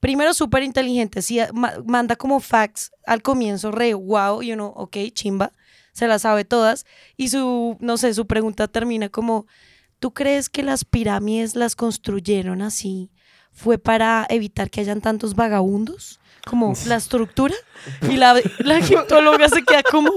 [0.00, 4.96] primero súper inteligente, sí, ma- manda como facts al comienzo, re wow, y uno, ok,
[5.12, 5.50] chimba,
[5.94, 6.84] se las sabe todas.
[7.16, 9.46] Y su, no sé, su pregunta termina como,
[10.00, 13.10] ¿tú crees que las pirámides las construyeron así?
[13.52, 16.20] ¿Fue para evitar que hayan tantos vagabundos?
[16.44, 17.54] Como la estructura.
[18.02, 20.10] Y la, la egiptóloga se queda como,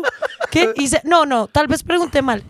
[0.52, 0.74] ¿qué?
[0.76, 2.44] Y no, no, tal vez pregunté mal.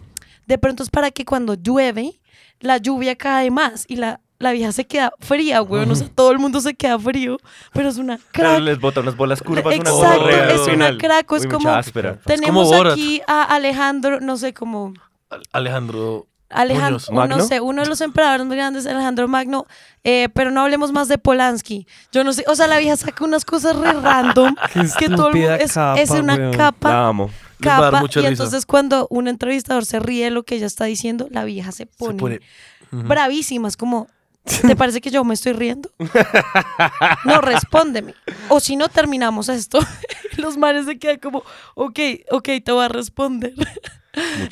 [0.47, 2.19] De pronto es para que cuando llueve,
[2.59, 5.89] la lluvia cae más y la, la vieja se queda fría, güey.
[5.89, 7.37] O sea, todo el mundo se queda frío,
[7.73, 8.59] pero es una Pero crack.
[8.61, 11.81] les bota unas bolas curvas, una Exacto, al es una crack, es Uy, como-.
[12.25, 12.93] Tenemos Borat.
[12.93, 14.93] aquí a Alejandro, no sé cómo.
[15.29, 16.27] Al- Alejandro.
[16.49, 17.27] Alejandro, Muñoz.
[17.39, 19.65] no sé, uno de los emperadores más grandes, Alejandro Magno,
[20.05, 21.85] eh, pero no hablemos más de Polanski.
[22.13, 24.55] Yo no sé, o sea, la vieja saca unas cosas re random
[24.97, 26.53] que todo el mundo es, capa, es una weón.
[26.53, 27.29] capa, La amo.
[27.59, 28.27] Capa, y risa.
[28.29, 31.79] entonces cuando un entrevistador se ríe de lo que ella está diciendo, la vieja se
[31.79, 32.39] Se pone, pone.
[32.93, 33.03] Ujú.
[33.03, 34.07] bravísima, es como,
[34.67, 35.89] ¿te parece que yo me estoy riendo?
[37.25, 38.13] No, respóndeme.
[38.49, 39.79] O si no, terminamos esto.
[40.37, 41.43] Los manes se quedan como,
[41.75, 41.99] ok,
[42.31, 43.53] ok, te voy a responder.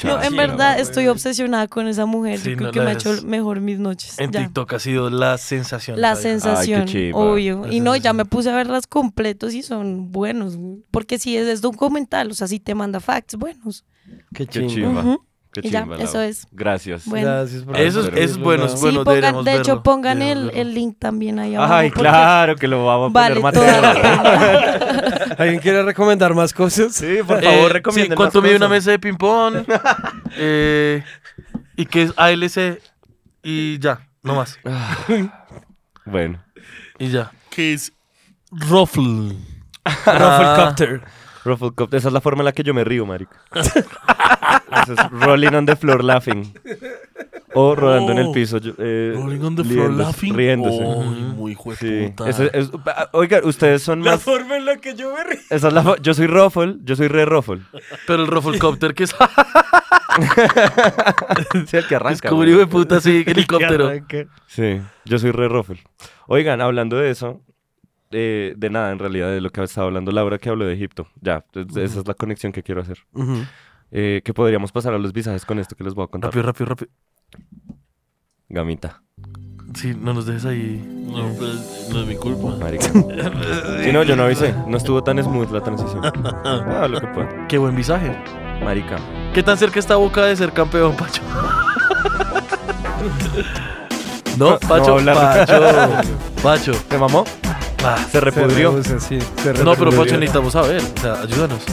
[0.03, 2.39] No, en verdad estoy obsesionada con esa mujer.
[2.39, 4.19] Sí, Yo creo no, que me ha hecho mejor mis noches.
[4.19, 4.41] En ya.
[4.41, 5.99] TikTok ha sido la sensación.
[5.99, 7.17] La sensación, chimba.
[7.17, 7.65] obvio.
[7.65, 10.57] La Y no, ya me puse a verlas completos y son buenos.
[10.91, 13.85] Porque si es, es documental, o sea, si te manda facts buenos.
[14.33, 15.17] Qué Qué chimba.
[15.61, 16.47] Qué Y ya, chimba, eso es.
[16.51, 17.05] Gracias.
[17.05, 17.27] Bueno.
[17.27, 19.03] Gracias por Eso eso es bueno, es Sí, bueno.
[19.03, 21.73] pongan- de hecho, verlo, pongan el, el link también ahí abajo.
[21.73, 24.01] Ay, claro que lo vamos a Vale poner toda la Mateo.
[24.01, 25.35] pena.
[25.37, 26.93] ¿Alguien quiere recomendar más cosas?
[26.93, 29.65] Sí, por Eh, favor, sí, recomienden ¿Cuánto mide una mesa de ping-pong?
[30.37, 31.01] Eh,
[31.77, 32.81] y que es ALC.
[33.43, 34.59] Y ya, no más.
[36.05, 36.43] Bueno.
[36.99, 37.31] Y ya.
[37.49, 37.93] Que es
[38.51, 39.35] Ruffle.
[40.05, 41.01] Rufflecopter.
[41.45, 43.05] Ruffle Cup, esa es la forma en la que yo me río.
[43.55, 46.53] Eso es rolling on the floor laughing.
[47.53, 48.31] O rodando en el Oh.
[48.33, 48.57] piso.
[48.57, 50.33] yo- eh, Rolling on the floor riéndose- laughing.
[50.35, 50.83] Riéndose.
[50.83, 52.13] Uy, muy hijo de Sí.
[52.15, 52.29] puta.
[52.29, 54.21] Es- ah, oiga, ustedes son La más.
[54.23, 55.39] forma en la que yo me río.
[55.49, 57.61] Esa es la fo- yo soy Ruffle, yo soy re Ruffle.
[58.07, 59.15] Pero el Rufflecopter que es,
[61.67, 62.29] Sí, el que arranca.
[62.31, 62.51] güey.
[62.51, 63.91] de puta así, helicóptero.
[64.47, 65.81] Sí, yo soy re Ruffle.
[66.27, 67.41] Oigan, hablando de eso,
[68.11, 71.07] eh, de nada en realidad, de lo que estaba hablando Laura que habló de Egipto.
[71.21, 72.99] Ya, es- esa es la conexión que quiero hacer.
[73.91, 76.29] Eh, que podríamos pasar a los visajes con esto que les voy a contar.
[76.29, 76.91] Rápido, rápido, rápido.
[78.49, 79.01] Gamita,
[79.73, 80.81] Sí, no nos dejes ahí.
[81.07, 81.53] No, pero
[81.91, 82.55] no es mi culpa.
[82.57, 82.87] marica.
[83.83, 84.53] Sí, no, yo no avisé.
[84.67, 86.01] No estuvo tan smooth la transición.
[86.45, 87.47] Ah, lo que pueda.
[87.47, 88.15] Qué buen visaje.
[88.63, 88.97] Marica.
[89.33, 91.21] ¿Qué tan cerca está Boca de ser campeón, Pacho?
[94.37, 95.15] No, Pacho, hablar.
[95.45, 96.11] Pacho,
[96.43, 96.71] Pacho.
[96.89, 97.23] ¿Te mamó?
[97.87, 98.71] Ah, Se repudrió.
[98.71, 99.91] rehúsa, sí, se no, pero.
[99.91, 100.81] Pacho necesitamos saber.
[100.81, 101.63] O sea, ayúdanos.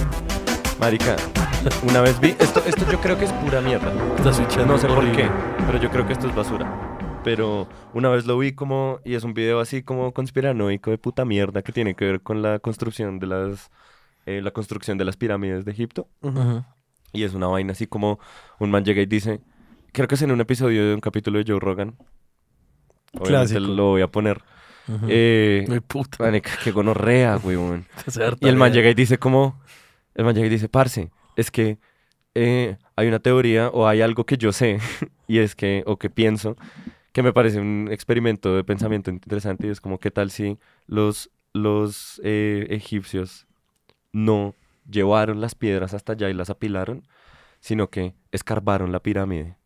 [0.79, 1.17] Marica.
[1.89, 2.35] Una vez vi.
[2.39, 3.91] Esto, esto yo creo que es pura mierda.
[4.17, 4.75] Está switchando.
[4.75, 5.29] No sé por qué,
[5.67, 6.71] pero yo creo que esto es basura.
[7.25, 11.25] Pero una vez lo vi como, y es un video así como conspiranoico de puta
[11.25, 13.71] mierda que tiene que ver con la construcción de las,
[14.27, 16.09] eh, la construcción de las pirámides de Egipto.
[16.21, 16.65] Ujú.
[17.13, 18.19] Y es una vaina así como
[18.59, 19.41] un man llega y dice,
[19.93, 21.95] creo que es en un episodio de un capítulo de Joe Rogan.
[23.13, 23.61] Obviamente Clásico.
[23.61, 24.43] lo voy a poner.
[25.09, 26.25] Eh, Ay, puta.
[26.63, 27.35] qué gonorrea,
[28.25, 28.73] harta, Y el man güey.
[28.73, 29.61] llega y dice como,
[30.15, 31.79] el man llega y dice, parce, es que
[32.35, 34.79] eh, hay una teoría o hay algo que yo sé
[35.29, 36.57] y es que, o que pienso,
[37.13, 41.31] que me parece un experimento de pensamiento interesante y es como, ¿qué tal si los,
[41.53, 43.47] los eh, egipcios
[44.13, 44.55] no
[44.91, 47.07] llevaron las piedras hasta allá y las apilaron,
[47.61, 49.57] sino que escarbaron la pirámide?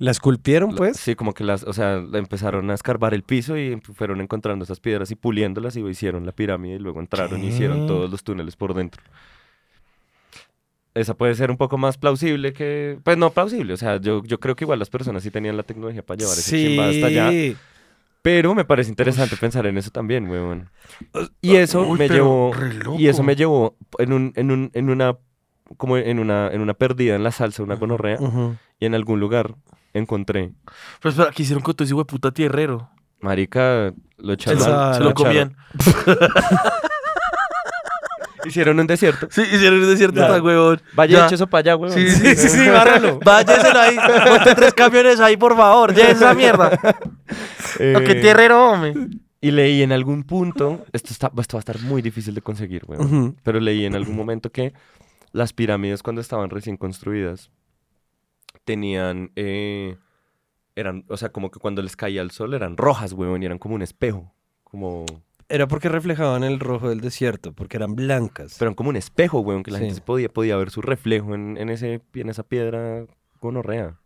[0.00, 0.96] ¿La esculpieron, pues?
[0.96, 4.80] Sí, como que las, o sea, empezaron a escarbar el piso y fueron encontrando esas
[4.80, 8.56] piedras y puliéndolas y hicieron la pirámide y luego entraron y hicieron todos los túneles
[8.56, 9.02] por dentro.
[10.94, 14.40] Esa puede ser un poco más plausible que, pues no plausible, o sea, yo, yo
[14.40, 17.30] creo que igual las personas sí tenían la tecnología para llevar ese chimba hasta allá,
[18.22, 20.70] pero me parece interesante pensar en eso también, weón.
[21.42, 22.52] Y eso Uy, me llevó,
[22.96, 25.18] y eso me llevó en un, en un, en una,
[25.76, 28.56] como en una, en una perdida en la salsa, una gonorrea, Ujú.
[28.78, 29.56] y en algún lugar
[29.94, 30.52] encontré
[31.00, 32.90] Pero espera, ¿qué hicieron con todo ese hijo de puta tierrero?
[33.20, 34.58] Marica, lo echaron.
[34.60, 35.56] Esa- Se lo comían.
[38.46, 39.28] Hicieron un desierto.
[39.30, 40.80] Sí, hicieron un desierto, está huevón.
[40.94, 41.26] Vaya, Ya.
[41.26, 41.92] eche eso para allá, weón.
[41.92, 43.20] Sí, sí, sí, sí, bárralo.
[43.26, 43.96] Ahí.
[44.28, 45.94] Ponte tres camiones ahí, por favor.
[45.94, 46.78] Ya esa mierda.
[47.78, 48.94] Eh, Lo que tierrero, hombre.
[49.42, 52.82] Y leí en algún punto, esto, está, esto va a estar muy difícil de conseguir,
[52.86, 53.04] weón.
[53.04, 53.36] Ujú.
[53.42, 54.72] Pero leí en algún momento que
[55.32, 57.50] las pirámides cuando estaban recién construidas
[58.64, 59.96] tenían, eh,
[60.76, 63.58] eran, o sea, como que cuando les caía el sol eran rojas, weón, y eran
[63.58, 64.32] como un espejo.
[64.64, 65.04] Como,
[65.48, 68.54] Era porque reflejaban el rojo del desierto, porque eran blancas.
[68.58, 69.84] pero eran como un espejo, weón, que la Sí.
[69.84, 73.04] gente se podía, podía ver su reflejo en, en, ese, en esa piedra
[73.40, 73.98] gonorrea.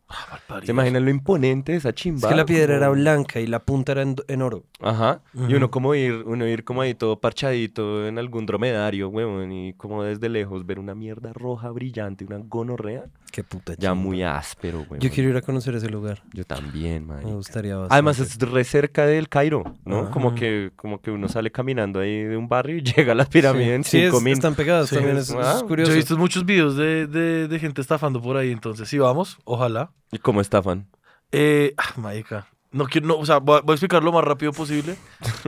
[0.64, 2.28] ¿Se imaginan lo imponente de esa chimba?
[2.28, 4.64] Es que la piedra era blanca y la punta era en, en oro.
[4.80, 5.20] Ajá.
[5.34, 5.56] Y Ujú.
[5.56, 10.02] uno como ir, uno ir como ahí todo parchadito en algún dromedario, huevón, y como
[10.02, 13.94] desde lejos ver una mierda roja brillante, una gonorrea, Qué puta ya chimba.
[13.96, 15.00] muy áspero, huevón.
[15.00, 16.22] Yo quiero ir a conocer ese lugar.
[16.32, 17.24] Yo también, man.
[17.24, 17.94] Me gustaría bastante.
[17.94, 20.00] Además es re cerca del Cairo, ¿no?
[20.00, 20.10] Ajá.
[20.10, 23.24] Como que como que uno sale caminando ahí de un barrio y llega a la
[23.24, 24.38] pirámide en Sí, es- cinco minutos.
[24.44, 25.16] están pegadas Sí, también.
[25.16, 25.92] es- Es, ah, es Yo curioso.
[25.92, 29.90] he visto muchos videos de, de, de gente estafando por ahí, entonces sí vamos, ojalá.
[30.12, 30.86] ¿Y cómo estafan?
[31.32, 32.46] Eh, ah, marica.
[32.70, 34.96] No quiero, no, o sea, voy a, voy a explicar lo más rápido posible,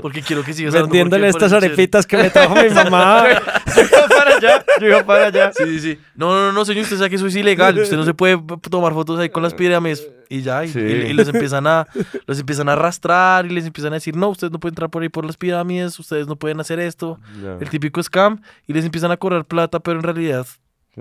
[0.00, 3.24] porque quiero que sigas hablando, Vendiéndole porque estas parece arepitas que me trajo mi mamá.
[4.08, 5.50] para allá, yo iba para allá.
[5.52, 5.98] Sí, sí, sí.
[6.14, 7.76] No, no, no, señor, usted sabe que eso es ilegal.
[7.80, 8.40] Usted no se puede
[8.70, 10.64] tomar fotos ahí con las pirámides y ya.
[10.64, 10.78] Y, Sí.
[10.78, 11.88] y- y los empiezan a
[12.26, 15.02] los empiezan a arrastrar y les empiezan a decir, no, ustedes no pueden entrar por
[15.02, 17.18] ahí por las pirámides, ustedes no pueden hacer esto.
[17.42, 17.56] Ya.
[17.60, 18.40] El típico scam.
[18.68, 20.46] Y les empiezan a cobrar plata, pero en realidad...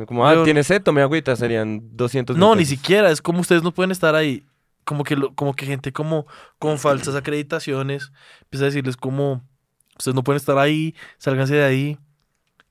[0.08, 0.82] Como, ah, Yo- ¿tienes sed?
[0.84, 3.10] Tome agüita, serían 200 No, ni siquiera.
[3.12, 4.46] Es como ustedes no pueden estar ahí.
[4.84, 6.28] Como que, lo- como que gente como
[6.60, 8.12] con falsas acreditaciones
[8.44, 9.42] empieza a decirles como,
[9.98, 11.98] ustedes no pueden estar ahí, sálganse de ahí.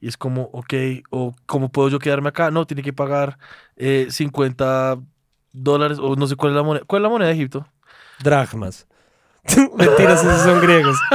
[0.00, 0.74] Y es como, ok,
[1.10, 2.50] o ¿cómo puedo yo quedarme acá?
[2.50, 3.38] No, tiene que pagar
[3.76, 4.98] eh, 50
[5.52, 6.84] dólares, o no sé cuál es la moneda.
[6.86, 7.66] ¿Cuál es la moneda de Egipto?
[8.22, 8.86] Drachmas.
[9.76, 10.96] Mentiras, esos son griegos.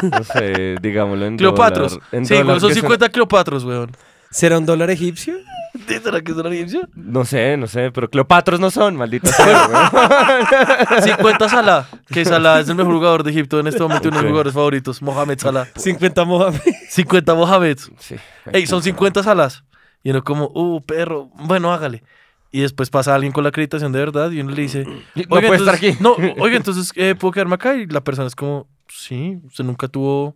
[0.00, 1.94] No sé, digámoslo en Cleopatros.
[1.94, 2.08] dólar.
[2.12, 3.90] En sí, dólar, son- 50 Cleopatros, weón.
[4.30, 5.34] ¿Será un dólar egipcio?
[5.86, 6.88] ¿Será que es dólar egipcio?
[6.94, 9.66] No sé, no sé, pero Cleopatros no son, maldita sea,
[10.90, 11.02] güey.
[11.02, 14.22] 50 Salah, que Salah es el mejor jugador de Egipto en este momento, uno de
[14.24, 15.66] mis jugadores favoritos, Mohamed Salah.
[15.76, 16.60] 50 Mohamed.
[16.90, 17.78] 50 Mohamed.
[17.98, 18.16] Sí.
[18.52, 19.64] Ey, son 50 salas.
[20.02, 22.02] Y uno como, uh, perro, bueno, hágale.
[22.50, 25.54] Y después pasa alguien con la acreditación de verdad y uno le dice, No puede
[25.56, 26.02] estar entonces- aquí.
[26.02, 27.74] No, oiga, entonces, eh, ¿puedo quedarme acá?
[27.76, 30.34] Y la persona es como, sí, usted nunca tuvo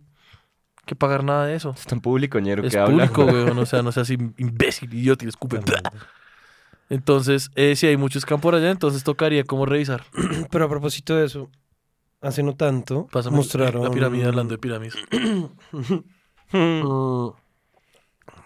[0.85, 1.71] que pagar nada de eso.
[1.77, 3.07] Es tan público, ñero, Es que habla.
[3.07, 5.59] público, weón, o sea, no seas im- imbécil, idiota y escupe.
[6.89, 10.03] Entonces, eh, si hay muchos campos allá, entonces tocaría como revisar.
[10.51, 11.49] Pero a propósito de eso,
[12.21, 13.83] hace no tanto Pásame mostraron...
[13.83, 14.95] la pirámide hablando de pirámides.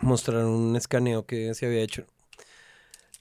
[0.02, 2.06] Mostraron un escaneo que se había hecho.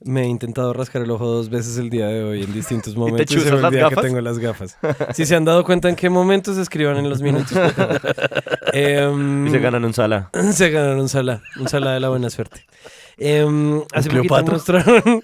[0.01, 3.35] Me he intentado rascar el ojo dos veces el día de hoy en distintos momentos.
[3.35, 4.77] y se chuzas me olvida que tengo las gafas.
[5.15, 7.53] Si se han dado cuenta en qué momentos, escriban en los minutos.
[8.73, 10.31] Em, Y se ganan un sala.
[10.53, 12.67] se ganaron un sala, un sala de la buena suerte.
[13.17, 14.53] Em, hace poquito Cleopatra?
[14.53, 15.23] mostraron.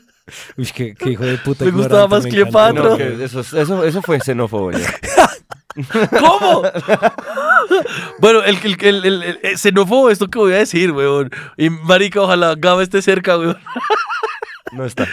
[0.56, 1.64] Uy, qué, qué hijo de puta.
[1.66, 2.70] Me gustaba más Cleopatra.
[2.70, 2.88] encanta.
[2.90, 4.78] No, que eso, es- eso, eso fue xenofobia.
[6.18, 6.62] ¿Cómo?
[8.20, 11.30] bueno, el, el, el, el, el- el xenófobo, esto que voy a decir, weón.
[11.58, 13.58] Y marica, ojalá Gaba esté cerca, weón.
[14.72, 15.06] No está.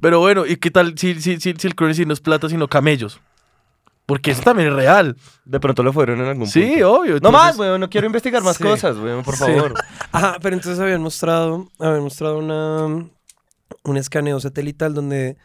[0.00, 2.68] Pero bueno, ¿y qué tal si, si, si, si el currency no es plata, sino
[2.68, 3.20] camellos?
[4.04, 5.16] Porque eso también es real.
[5.44, 6.92] De pronto lo fueron en algún Sí, punto.
[6.92, 7.10] obvio.
[7.12, 8.62] No entonces- más, weón, no quiero investigar más Sí.
[8.62, 9.44] cosas, weón, por Sí.
[9.44, 9.74] favor.
[10.12, 12.86] Ajá, pero entonces habían mostrado, habían mostrado una,
[13.82, 15.36] un escaneo satelital donde,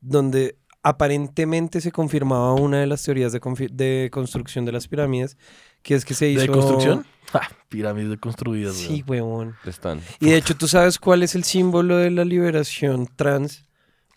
[0.00, 3.40] donde aparentemente se confirmaba una de las teorías de,
[3.72, 5.36] de construcción de las pirámides,
[5.82, 6.42] que es que se hizo...
[6.42, 7.06] ¿De construcción?
[7.32, 9.54] Ah, pirámides construidas, Sí, weón.
[9.64, 10.00] Están.
[10.18, 13.68] Y de hecho, ¿tú sabes cuál es el símbolo de la liberación trans?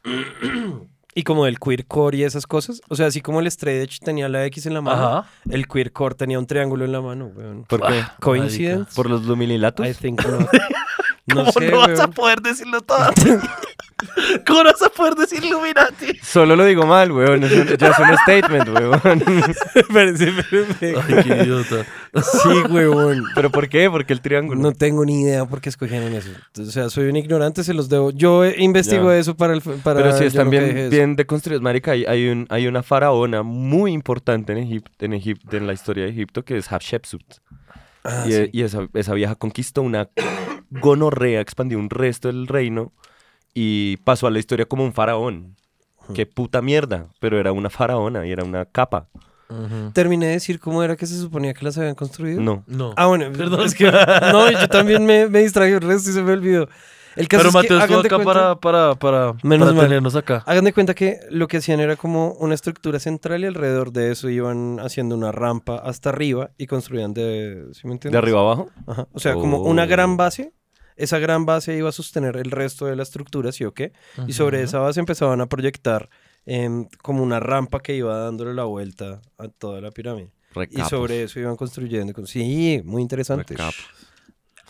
[1.15, 2.81] y como del queercore y esas cosas.
[2.89, 5.29] O sea, así como el straight edge tenía la X en la mano, Ajá.
[5.49, 7.65] el queercore tenía un triángulo en la mano, weón.
[7.65, 7.99] ¿Por qué?
[7.99, 8.91] Ah, ¿Coincidence?
[8.95, 9.87] ¿Por los luminilatos?
[9.87, 10.49] I think not.
[11.27, 12.97] No ¿Cómo sé, no vas a poder decirlo todo?
[14.47, 16.17] ¿Cómo no vas a poder decir Illuminati?
[16.21, 17.43] Solo lo digo mal, weón.
[17.43, 19.23] es un- ya es un statement, weón.
[19.75, 20.95] Espérense, espérense.
[21.07, 21.85] Ay, qué idiota.
[22.21, 23.23] Sí, huevón.
[23.35, 23.89] ¿Pero por qué?
[23.89, 24.61] Porque el triángulo.
[24.61, 26.29] No tengo ni idea por qué escogieron eso.
[26.59, 28.11] O sea, soy un ignorante, se los debo.
[28.11, 29.17] Yo eh, investigo Ya.
[29.17, 29.61] eso para el.
[29.61, 31.61] Para Pero sí yo están bien, bien deconstruidos.
[31.61, 35.73] Marica, hay, hay, un, hay una faraona muy importante en Egipto, en Egipto, en la
[35.73, 37.23] historia de Egipto, que es Hatshepsut.
[38.03, 38.49] Ah, y sí.
[38.51, 40.09] y esa, esa vieja conquistó una
[40.69, 42.91] gonorrea, expandió un resto del reino
[43.53, 45.55] y pasó a la historia como un faraón.
[46.13, 49.07] Qué puta mierda, pero era una faraona y era una capa.
[49.93, 52.41] Terminé de decir cómo era que se suponía que las habían construido.
[52.41, 52.63] No.
[52.67, 52.93] No.
[52.97, 53.65] Ah, bueno, Perdón.
[53.65, 56.67] Es que, no, yo también me, me distraje el resto y se me olvidó.
[57.15, 59.69] El caso Pero es Mateo que, estuvo hagan de acá cuenta- para, para, para, Menos
[59.71, 60.43] para tenernos acá.
[60.47, 64.11] Hagan de cuenta que lo que hacían era como una estructura central y alrededor de
[64.11, 67.67] eso iban haciendo una rampa hasta arriba y construían de...
[67.73, 68.13] ¿Sí me entiendes?
[68.13, 68.69] ¿De arriba abajo?
[68.87, 69.07] Ajá.
[69.13, 69.87] O sea, como una Oh.
[69.87, 70.53] gran base.
[70.95, 73.91] Esa gran base iba a sostener el resto de la estructura, ¿sí o qué?
[74.27, 76.09] Y sobre esa base empezaban a proyectar
[76.45, 80.31] em, como una rampa que iba dándole la vuelta a toda la pirámide.
[80.51, 80.89] Y Recapos.
[80.89, 82.13] sobre eso iban construyendo.
[82.13, 83.53] con- Sí, muy interesante.
[83.53, 83.85] Recapos.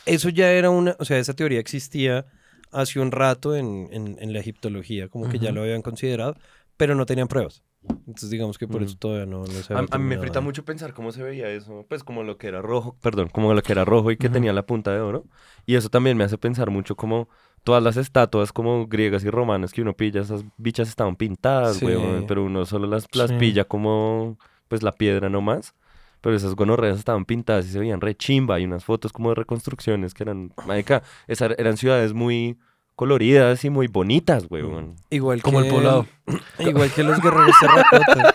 [0.06, 2.26] Eso ya era una, o sea, esa teoría existía
[2.72, 6.36] hace un rato en, en- en la egiptología, como que ya lo habían considerado,
[6.78, 7.64] pero no tenían pruebas.
[7.90, 8.86] Entonces digamos que por Mm.
[8.86, 11.50] eso todavía no, no se A, a mí me frita mucho pensar cómo se veía
[11.50, 14.30] eso, pues como lo que era rojo, perdón, como lo que era rojo y que
[14.30, 15.26] tenía la punta de oro.
[15.66, 17.28] Y eso también me hace pensar mucho como
[17.64, 21.86] todas las estatuas como griegas y romanas que uno pilla, esas bichas estaban pintadas, Sí.
[21.86, 23.38] weón, pero uno solo las, las Sí.
[23.38, 24.38] pilla como
[24.68, 25.74] pues la piedra nomás.
[26.22, 28.58] Pero esas gonorreas estaban pintadas y se veían re chimba.
[28.58, 32.58] Y unas fotos como de reconstrucciones que eran, marica, esas eran ciudades muy
[33.04, 34.96] coloridas y muy bonitas, weón.
[35.10, 36.08] Igual Como el poblado.
[36.60, 38.34] Igual que los guerreros terracota.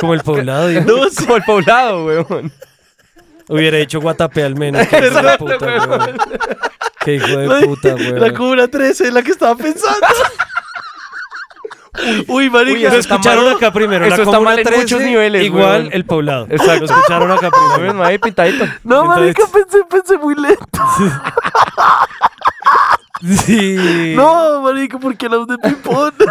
[0.00, 0.80] Como el poblado, digo.
[0.80, 2.52] No, como el poblado, weón.
[3.46, 4.84] Hubiera hecho Guatapé al menos.
[4.88, 6.18] que hijo de puta, weón.
[7.04, 8.34] Qué hijo de puta, La weón.
[8.34, 10.04] Comuna 13 es la que estaba pensando.
[12.26, 12.76] Uy, marica.
[12.76, 14.04] Uy, eso Lo escucharon acá primero.
[14.04, 15.92] Eso la está mal en 13, muchos niveles, Igual weón.
[15.92, 16.46] el poblado.
[16.50, 16.86] Exacto.
[16.86, 18.02] Lo escucharon acá primero.
[18.04, 18.64] ahí pintadito.
[18.82, 20.80] no, marica, pensé, pensé muy lento.
[23.20, 24.14] Sí.
[24.16, 26.12] No, marica, ¿por qué la de ping-pong?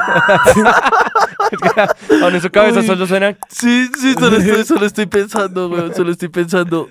[2.32, 2.86] En su cabeza Uy.
[2.86, 5.94] solo suena Sí, sí, solo estoy, solo estoy pensando, weón.
[5.96, 6.90] Solo estoy pensando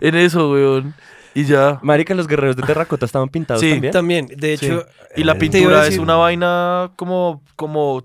[0.00, 0.94] en eso, weón.
[1.34, 1.78] Y ya.
[1.82, 3.92] Marica, los guerreros de terracota estaban pintados Sí, también.
[3.92, 4.66] También, de Sí.
[4.66, 4.86] hecho.
[5.16, 8.04] Y la pintura es una vaina como, como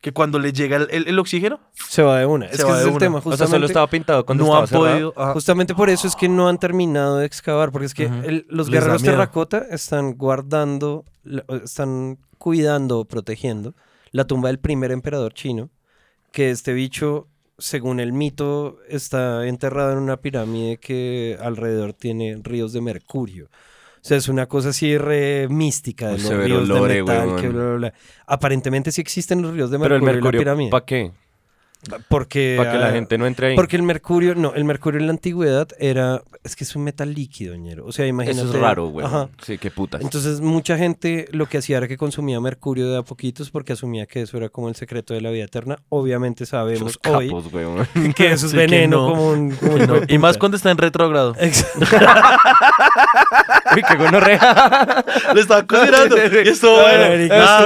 [0.00, 2.46] que cuando le llega el, el- el oxígeno, Se va de una.
[2.46, 2.98] Es que ese es el una.
[2.98, 3.18] tema.
[3.18, 5.12] O sea, Justamente, solo estaba pintado cuando no han podido.
[5.16, 5.32] ajá.
[5.34, 7.70] justamente por eso es que no han terminado de excavar.
[7.70, 11.04] Porque es que el- los Les guerreros terracota están guardando,
[11.62, 13.74] están cuidando, protegiendo
[14.12, 15.68] la tumba del primer emperador chino.
[16.32, 17.26] Que este bicho,
[17.58, 23.50] según el mito, está enterrado en una pirámide que alrededor tiene ríos de mercurio.
[24.02, 27.36] O sea, es una cosa así re mística de los ríos de metal.
[27.40, 27.94] Que bla, bla, bla.
[28.26, 30.70] Aparentemente sí existen los ríos de Pero el mercurio, en la mercurio, pirámide.
[30.70, 31.12] ¿para qué?
[32.08, 33.56] Porque, Para que la ah, gente no entre ahí.
[33.56, 37.12] Porque el mercurio, no, el mercurio en la antigüedad era, es que es un metal
[37.14, 37.86] líquido, ñero.
[37.86, 38.42] O sea, imagínate.
[38.42, 39.06] Eso es raro, güey.
[39.06, 39.28] Ajá.
[39.42, 40.02] Sí, qué putas.
[40.02, 44.04] Entonces, mucha gente lo que hacía era que consumía mercurio de a poquitos porque asumía
[44.06, 45.78] que eso era como el secreto de la vida eterna.
[45.88, 47.30] Obviamente sabemos hoy
[48.14, 49.08] que eso es Sí, veneno no.
[49.10, 51.34] como un, como un Y, no- más cuando está en retrogrado.
[51.38, 51.96] Exacto.
[53.74, 55.04] Uy, qué gonorrea.
[55.34, 56.16] Lo estaba considerando.
[56.16, 57.28] Y estuvo bueno.
[57.32, 57.58] Ah,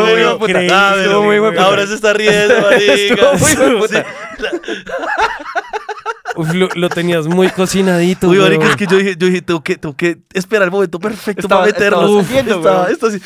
[0.99, 1.57] estuvo muy Ah, muy.
[1.59, 3.32] Ahora se está riendo, marica.
[3.32, 4.03] Estuvo muy.
[6.36, 8.28] Uf, lo, lo tenías muy cocinadito.
[8.28, 10.98] Uy, marica, es que yo dije, yo dije, tengo que, tengo que esperar el momento
[10.98, 12.20] perfecto Estaba- para meterlo.
[12.20, 13.20] estaba estaba, así.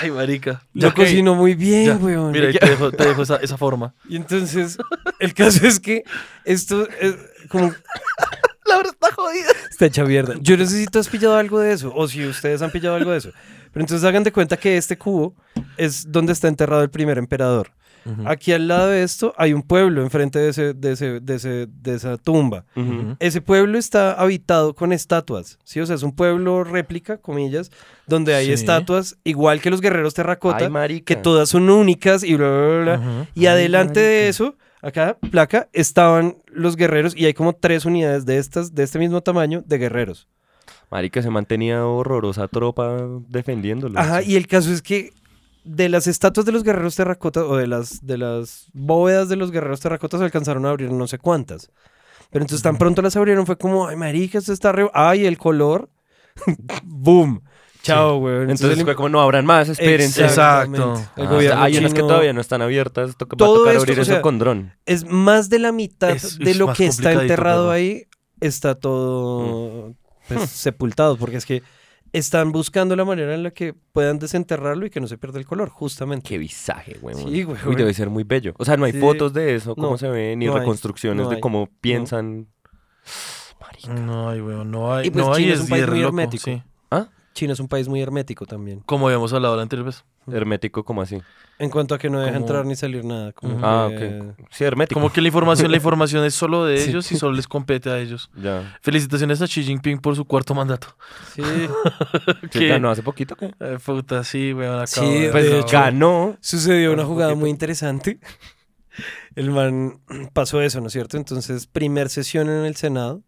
[0.00, 0.62] Ay, marica.
[0.72, 1.96] Lo Ok, cocinó muy bien, ya.
[1.96, 2.32] weón.
[2.32, 3.92] Mira, te dejo, te dejo esa, esa forma.
[4.08, 4.78] Y entonces,
[5.18, 6.04] el caso es que
[6.46, 7.16] esto es
[7.48, 7.70] como
[8.64, 9.50] Laura está jodida.
[9.70, 10.36] Está hecha mierda.
[10.40, 12.96] Yo no sé si tú has pillado algo de eso, o si ustedes han pillado
[12.96, 13.30] algo de eso.
[13.72, 15.34] Pero entonces hagan de cuenta que este cubo
[15.76, 17.70] es donde está enterrado el primer emperador.
[18.26, 21.66] Aquí al lado de esto hay un pueblo enfrente de, ese, de, ese, de, ese,
[21.68, 22.64] de esa tumba.
[23.18, 25.80] Ese pueblo está habitado con estatuas, ¿sí?
[25.80, 27.70] O sea, es un pueblo réplica, comillas,
[28.06, 28.52] donde hay Sí.
[28.52, 32.96] estatuas, igual que los guerreros terracota, Ay, que todas son únicas y bla, bla, bla,
[32.96, 33.28] bla.
[33.34, 38.36] Y adelante de eso, acá, placa, estaban los guerreros y hay como tres unidades de
[38.38, 40.28] estas, de este mismo tamaño, de guerreros.
[40.90, 42.98] Marica se mantenía horrorosa tropa
[43.28, 43.98] defendiéndolo.
[43.98, 45.12] Ajá, y el caso es que
[45.64, 49.50] de las estatuas de los guerreros terracotas o de las, de las bóvedas de los
[49.50, 51.70] guerreros terracotas se alcanzaron a abrir no sé cuántas.
[52.30, 54.88] Pero entonces tan pronto las abrieron fue como, ay, marica, esto está re...
[54.92, 55.88] Ay, el color.
[56.84, 57.42] Boom.
[57.82, 58.42] Chao, güey.
[58.50, 60.24] Entonces fue como, no abran más, espérense.
[60.24, 60.94] Exacto.
[61.16, 63.16] El Ah, gobierno hay unas que todavía no están abiertas.
[63.16, 64.72] Toca, va a Todo tocar esto, abrir o eso sea, con dron.
[64.86, 68.06] Es más de la mitad Es- de es lo que está enterrado ahí,
[68.40, 69.94] está todo
[70.28, 71.62] pues, sepultado, porque es que
[72.14, 75.46] están buscando la manera en la que puedan desenterrarlo y que no se pierda el
[75.46, 76.28] color, justamente.
[76.28, 77.14] Qué visaje, güey.
[77.16, 77.58] Sí, güey.
[77.66, 78.54] Uy, debe ser muy bello.
[78.56, 79.00] O sea, no hay Sí.
[79.00, 81.40] fotos de eso, cómo No, se ve, ni no hay, reconstrucciones no de hay.
[81.40, 82.48] cómo piensan.
[83.60, 83.92] Marica.
[83.94, 85.08] No hay, weón, no hay.
[85.08, 86.44] Y pues no hay, China es es un país muy loco, hermético.
[86.44, 86.62] sí.
[87.34, 88.80] China es un país muy hermético también.
[88.86, 90.04] Como habíamos hablado la anterior vez.
[90.32, 91.20] Hermético, como así.
[91.58, 93.32] En cuanto a que no deja Como- entrar ni salir nada.
[93.32, 93.58] Como.
[93.62, 94.46] Ah, que- ok.
[94.50, 94.98] Sí, hermético.
[95.00, 96.90] Como que la información, la información es solo de Sí.
[96.90, 98.30] ellos y solo les compete a ellos.
[98.36, 98.76] Ya.
[98.82, 100.96] Felicitaciones a Xi Jinping por su cuarto mandato.
[101.34, 101.42] Sí,
[102.52, 102.68] ¿Sí ¿Qué?
[102.68, 103.36] ganó hace poquito?
[103.36, 103.52] ¿qué?
[103.60, 104.80] Eh, puta, sí, weón.
[104.80, 106.36] acabo Sí, de- Pues de hecho, ganó.
[106.40, 107.40] sucedió una jugada poquito.
[107.40, 108.18] muy interesante.
[109.34, 110.00] El man
[110.32, 111.16] pasó eso, ¿no es cierto?
[111.16, 113.22] Entonces, primer sesión en el Senado.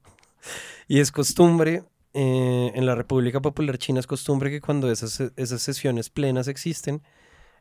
[0.88, 1.82] Y es costumbre,
[2.16, 7.02] eh, en la República Popular China es costumbre que cuando esas, esas sesiones plenas existen,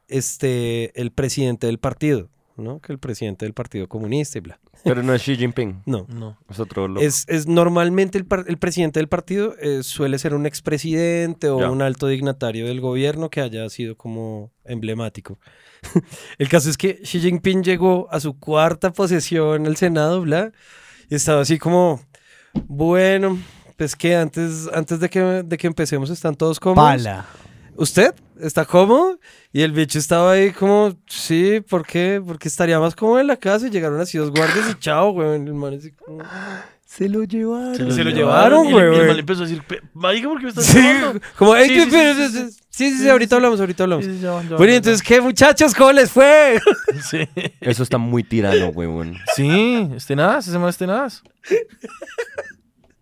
[0.07, 2.79] este, el presidente del partido, ¿no?
[2.79, 4.59] Que el presidente del Partido Comunista y bla.
[4.83, 5.81] Pero no es Xi Jinping.
[5.85, 6.05] No.
[6.07, 6.37] No.
[6.49, 7.05] Es otro loco.
[7.05, 11.69] Es, es normalmente el, el presidente del partido eh, suele ser un expresidente o Ya.
[11.71, 15.37] un alto dignatario del gobierno que haya sido como emblemático.
[16.37, 20.51] el caso es que Xi Jinping llegó a su cuarta posesión en el Senado, bla,
[21.09, 21.99] y estaba así como,
[22.67, 23.37] bueno,
[23.77, 26.89] pues que antes, antes de, que, de que empecemos están todos cómodos.
[27.03, 27.25] Pala.
[27.77, 29.19] ¿usted está cómodo?
[29.51, 32.21] Y el bicho estaba ahí como, sí, ¿por qué?
[32.25, 35.35] Porque estaría más cómodo en la casa y llegaron así dos guardias y chao, güey.
[35.35, 36.23] El man así como...
[36.85, 37.91] Se lo llevaron.
[37.91, 39.07] Se lo llevaron, güey, Y el güey.
[39.07, 41.19] man empezó a decir, "Pe- marica, ¿por qué me estás Sí, llamando?
[41.37, 44.05] como, "Ey, Sí, ¿qué- sí, pero- sí, sí, sí, sí, sí, ahorita hablamos, ahorita hablamos.
[44.05, 45.73] Sí, sí, ya van, ya van, Bueno, y entonces, ¿qué muchachos?
[45.73, 46.57] ¿Cómo les fue?
[47.11, 47.27] Sí.
[47.59, 49.17] Eso está muy tirano, huevón.
[49.35, 51.21] Sí, es tenaz, ese man es tenaz.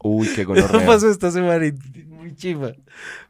[0.03, 0.85] Uy, qué Eso gonorrea.
[0.85, 1.65] pasó esta semana
[2.07, 2.73] muy chimba.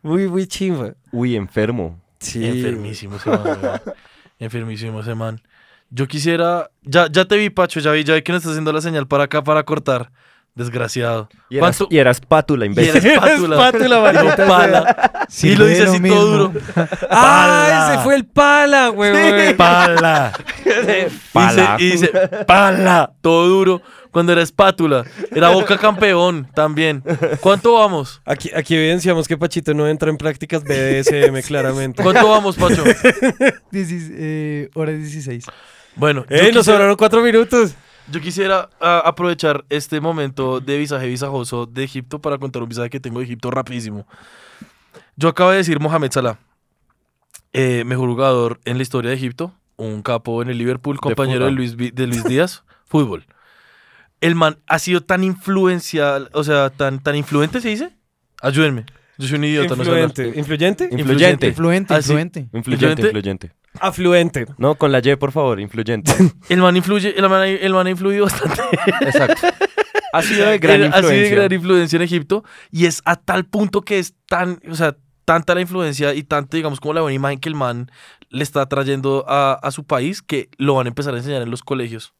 [0.01, 0.93] Muy, muy chimba.
[1.11, 1.99] Uy, enfermo.
[2.19, 2.45] Sí.
[2.45, 3.81] Enfermísimo ese man.
[4.39, 5.41] Enfermísimo ese man.
[5.89, 6.69] Yo quisiera.
[6.81, 9.07] Ya, ya te vi, Pacho, ya vi, ya vi que no estás haciendo la señal
[9.07, 10.11] para acá para cortar.
[10.55, 11.29] Desgraciado.
[11.49, 11.87] Y era, ¿Cuánto?
[11.89, 13.05] y era espátula, Y imbécil.
[13.05, 13.55] era espátula.
[13.67, 15.25] Espátula, maldita pala.
[15.27, 16.17] Sí, y lo dice así mismo.
[16.17, 16.61] todo duro.
[17.09, 17.89] ¡Ah!
[17.93, 19.11] Ese fue el pala, güey.
[19.11, 19.53] güey.
[19.57, 20.31] Pala.
[21.33, 21.77] Pala.
[21.79, 23.11] Y dice, y dice, pala.
[23.21, 23.81] Todo duro.
[24.11, 25.03] Cuando era espátula.
[25.35, 27.03] Era boca campeón también.
[27.41, 28.21] ¿Cuánto vamos?
[28.25, 32.03] Aquí, aquí evidenciamos que Pachito no entra en prácticas BDSM, claramente.
[32.03, 32.83] ¿Cuánto vamos, Pacho?
[33.71, 35.45] Diecis- eh, hora 16.
[35.95, 37.73] Bueno, ¡Ey, nos quisiera- sobraron cuatro minutos!
[38.11, 42.99] Yo quisiera aprovechar este momento de visaje visajoso de Egipto para contar un visaje que
[42.99, 44.05] tengo de Egipto rapidísimo.
[45.15, 46.37] Yo acabo de decir Mohamed Salah,
[47.53, 51.49] eh, mejor jugador en la historia de Egipto, un capo en el Liverpool, compañero.
[51.49, 53.25] Luis, de Luis Díaz, fútbol.
[54.21, 57.95] El man ha sido tan influencial, o sea, tan, tan influente, ¿se dice?
[58.41, 58.85] Ayúdenme.
[59.17, 59.89] Yo soy un idiota, no sé.
[59.91, 60.33] Influente.
[60.39, 60.89] ¿Influyente?
[60.91, 61.47] Influyente.
[61.47, 62.09] Influente, Ah, sí.
[62.11, 62.39] influente.
[62.53, 63.07] Influyente, ¿Influyente?
[63.07, 63.51] influyente.
[63.79, 64.45] Afluente.
[64.57, 66.11] No, con la Y, por favor, influyente.
[66.49, 68.61] El man influye, el man, ha- el man ha influido bastante.
[69.01, 69.47] Exacto.
[70.13, 71.35] Ha sido de gran Era- ha sido de influencia.
[71.37, 74.95] gran influencia en Egipto y es a tal punto que es tan, o sea,
[75.25, 77.89] tanta la influencia y tanto, digamos, como la buena imagen que el man
[78.29, 81.49] le está trayendo a, a su país que lo van a empezar a enseñar en
[81.51, 82.13] los colegios.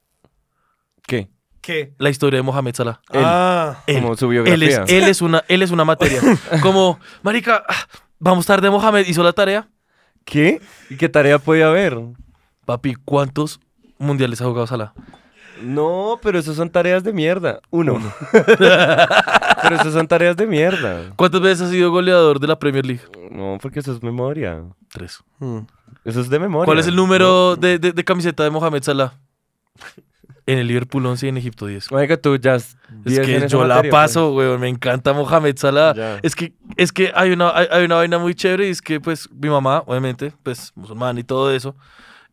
[1.05, 1.29] ¿Qué?
[1.63, 1.93] ¿Qué?
[1.97, 2.99] La historia de Mohamed Salah.
[3.11, 3.21] Él.
[3.25, 3.81] Ah.
[3.87, 4.01] Él.
[4.01, 4.97] Como su Él es, biografía.
[4.97, 6.19] él es una, él es una materia.
[6.61, 7.87] Como, marica, ah,
[8.19, 9.69] vamos tarde, Mohamed hizo la tarea.
[10.25, 10.61] ¿Qué?
[10.89, 11.97] ¿Y qué tarea podía haber?
[12.65, 13.61] Papi, ¿cuántos
[13.97, 14.93] mundiales ha jugado Salah?
[15.61, 17.61] No, pero eso son tareas de mierda.
[17.69, 18.01] Uno.
[18.33, 21.13] pero eso son tareas de mierda.
[21.15, 23.03] ¿Cuántas veces ha sido goleador de la Premier League?
[23.31, 24.61] No, porque eso es memoria.
[24.91, 25.23] Tres.
[25.39, 25.59] Hmm.
[26.03, 26.65] Eso es de memoria.
[26.65, 29.13] ¿Cuál es el número de, de- de camiseta de Mohamed Salah?
[30.45, 31.91] En el Liverpool 11 y en Egipto 10.
[31.93, 32.75] Oiga, tú ya Es
[33.05, 34.59] 10 en que yo la materia, paso, weón.
[34.59, 35.93] Me encanta Mohamed Salah.
[35.95, 36.19] Ya.
[36.21, 38.99] Es que, es que hay, una, hay, hay una vaina muy chévere y es que,
[38.99, 41.75] pues, mi mamá, obviamente, pues, musulmana y todo eso.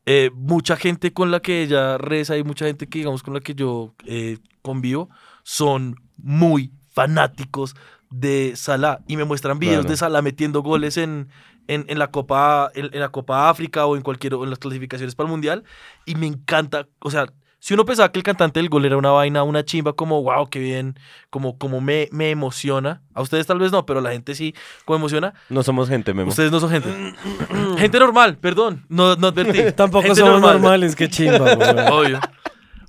[0.06, 3.40] eh, mucha gente con la que ella reza y mucha gente que, digamos, con la
[3.40, 5.08] que yo eh, convivo
[5.44, 7.76] son muy fanáticos
[8.10, 9.90] de Salah y me muestran videos Claro.
[9.90, 11.28] de Salah metiendo goles en,
[11.68, 14.58] en, en la Copa en, en la Copa África o en cualquier o en las
[14.58, 15.62] clasificaciones para el Mundial
[16.06, 17.26] y me encanta, o sea,
[17.62, 20.48] si uno pensaba que el cantante del gol era una vaina, una chimba, como wow,
[20.48, 23.02] qué bien, como, como me, me emociona.
[23.14, 24.54] A ustedes tal vez no, pero a la gente sí,
[24.86, 25.34] como emociona.
[25.50, 26.30] No somos gente, Memo.
[26.30, 26.88] Ustedes no son gente.
[27.78, 29.72] gente normal, perdón, no, no advertí.
[29.76, 30.54] Tampoco Gente somos normal.
[30.54, 31.68] normales, qué chimba, güey.
[31.92, 32.20] Obvio.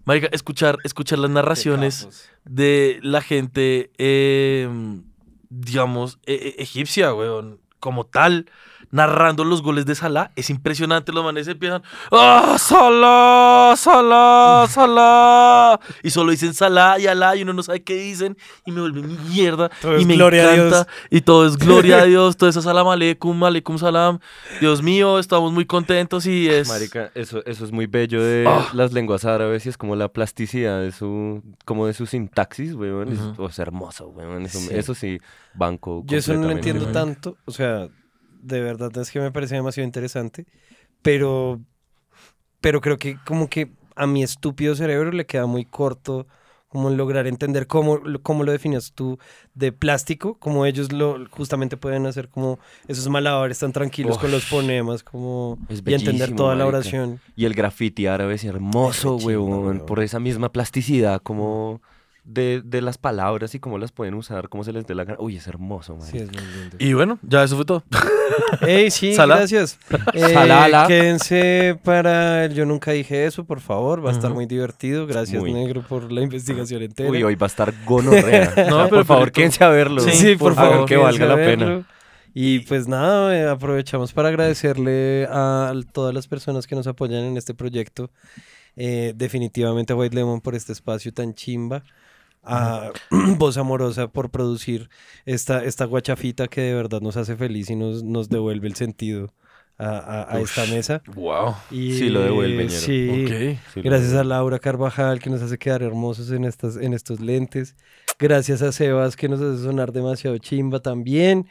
[0.06, 4.68] Marica, escuchar, escuchar las narraciones de la gente, eh,
[5.49, 8.49] digamos, e- e- egipcia, weón, como tal,
[8.91, 11.11] narrando los goles de Salah, es impresionante.
[11.11, 11.81] Los manes empiezan,
[12.11, 15.80] ¡Ah, Salah, Salah, Salah!
[16.03, 19.01] Y solo dicen Salah y Alá y uno no sabe qué dicen y me vuelve
[19.01, 19.69] mierda.
[19.81, 20.76] Todo y es me gloria a encanta.
[20.84, 20.88] Dios.
[21.09, 24.19] Y todo es gloria a Dios, todo es salam aleikum, aleikum salam.
[24.59, 26.68] Dios mío, estamos muy contentos y es...
[26.68, 28.68] Marica, eso, eso es muy bello de Ah.
[28.73, 33.13] las lenguas árabes y es como la plasticidad de su, como de su sintaxis, weón.
[33.13, 34.45] Es, oh, es hermoso, weón.
[34.45, 34.69] Eso, Sí.
[34.72, 35.19] eso sí,
[35.53, 36.03] banco.
[36.05, 37.88] Yo eso no lo entiendo tanto, o sea,
[38.41, 40.45] de verdad es que me parece demasiado interesante,
[41.01, 41.61] pero,
[42.59, 46.27] pero creo que como que a mi estúpido cerebro le queda muy corto
[46.68, 49.18] como lograr entender cómo, lo- cómo lo definías tú
[49.53, 54.45] de plástico, como ellos lo justamente pueden hacer como esos malabares tan tranquilos con los
[54.45, 56.77] fonemas, como y entender toda la marica.
[56.77, 57.19] oración.
[57.35, 59.85] Y el graffiti árabe es hermoso, weón.
[59.85, 61.81] por esa misma plasticidad como
[62.23, 65.18] de, de las palabras y cómo las pueden usar, cómo se les dé la gana.
[65.19, 66.23] Uy, es hermoso, Sí, marica.
[66.39, 66.77] es muy lindo.
[66.80, 67.84] Y bueno, ya eso fue todo.
[68.61, 69.38] Ey, sí, Sala.
[69.38, 69.77] gracias.
[70.14, 70.85] Eh, Salala.
[70.88, 74.06] Quédense para el Yo Nunca Dije Eso, por favor.
[74.06, 75.07] Va a estar muy divertido.
[75.07, 75.52] Gracias, Muy.
[75.53, 77.10] Negro, por la investigación entera.
[77.10, 78.53] Uy, hoy va a estar gonorrea.
[78.69, 80.02] No, pero por favor, quédense a verlo.
[80.02, 81.84] Sí, Sí, por por favor, que valga la pena.
[82.34, 87.35] Y pues nada, eh, aprovechamos para agradecerle a todas las personas que nos apoyan en
[87.35, 88.10] este proyecto.
[88.77, 91.84] Eh, definitivamente a White Lemon por este espacio tan chimba.
[92.43, 92.91] A
[93.38, 94.89] Voz Amorosa por producir
[95.26, 99.34] esta, esta guachafita que de verdad nos hace feliz y nos, nos devuelve el sentido
[99.77, 101.01] a, a- a esta mesa.
[101.15, 101.55] Wow.
[101.72, 102.69] Y, Sí, lo devuelve.
[102.69, 103.09] Sí.
[103.26, 103.59] Ok.
[103.73, 107.76] Sí, Gracias a Laura Carvajal que nos hace quedar hermosos en, estas, en estos lentes.
[108.19, 111.47] Gracias a Sebas que nos hace sonar demasiado chimba también.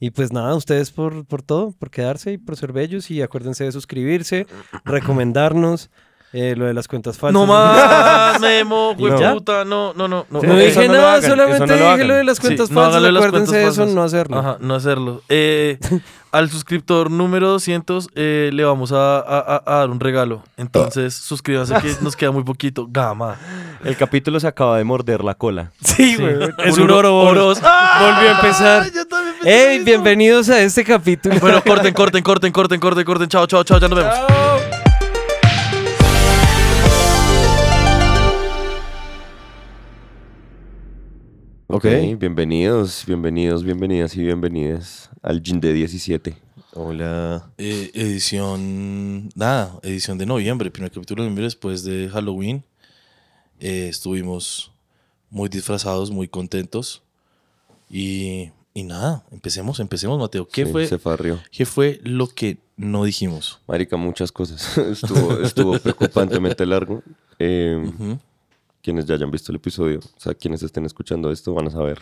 [0.00, 3.10] Y pues nada, ustedes por, por todo, por quedarse y por ser bellos.
[3.10, 4.46] Y acuérdense de suscribirse,
[4.84, 5.90] recomendarnos.
[6.32, 7.32] Eh, lo de las cuentas falsas.
[7.32, 9.32] No más, Memo, ¿Y ya?
[9.34, 10.26] puta, no, no, no.
[10.30, 10.42] no.
[10.42, 12.80] No Sí, dije no nada, hagan, solamente no lo dije lo de las cuentas no
[12.82, 13.02] falsas.
[13.02, 13.94] las acuérdense cuentas de eso, falsas.
[13.94, 14.38] no hacerlo.
[14.38, 15.22] Ajá, no hacerlo.
[15.28, 15.78] Eh,
[16.32, 20.42] al suscriptor número 200 eh, le vamos a, a- a- a dar un regalo.
[20.58, 22.86] Entonces, suscríbanse que nos queda muy poquito.
[22.90, 23.36] Gama.
[23.82, 25.70] El capítulo se acaba de morder la cola.
[25.82, 26.16] Sí, Sí.
[26.16, 26.50] güey.
[26.64, 27.58] Es Un un oro- oros.
[27.62, 28.00] ¡Ah!
[28.14, 28.92] Volvió a empezar.
[28.92, 29.78] Yo también pensé lo ¡Ey!
[29.84, 31.36] Bienvenidos a este capítulo.
[31.40, 33.28] Bueno, corten, corten, corten, corten, corten, corten.
[33.28, 33.78] Chao, chao, chao.
[33.78, 34.14] Ya nos vemos.
[41.70, 41.84] Ok,
[42.18, 46.34] bienvenidos, bienvenidos, bienvenidas y bienvenidas al Gin de 17.
[46.72, 47.52] Hola.
[47.58, 52.64] Eh, edición, nada, edición de noviembre, primer capítulo de noviembre después de Halloween.
[53.60, 54.72] Eh, estuvimos
[55.28, 57.02] muy disfrazados, muy contentos.
[57.90, 60.48] Y, y nada, empecemos, empecemos, Mateo.
[60.48, 61.38] ¿Qué, Sí, fue, Se farrió.
[61.50, 63.60] ¿Qué fue lo que no dijimos?
[63.68, 64.78] Marica, muchas cosas.
[64.78, 67.02] estuvo, estuvo preocupantemente largo.
[67.38, 68.18] Eh, Ujú.
[68.82, 71.98] Quienes ya hayan visto el episodio, o sea, quienes estén escuchando esto van a saber.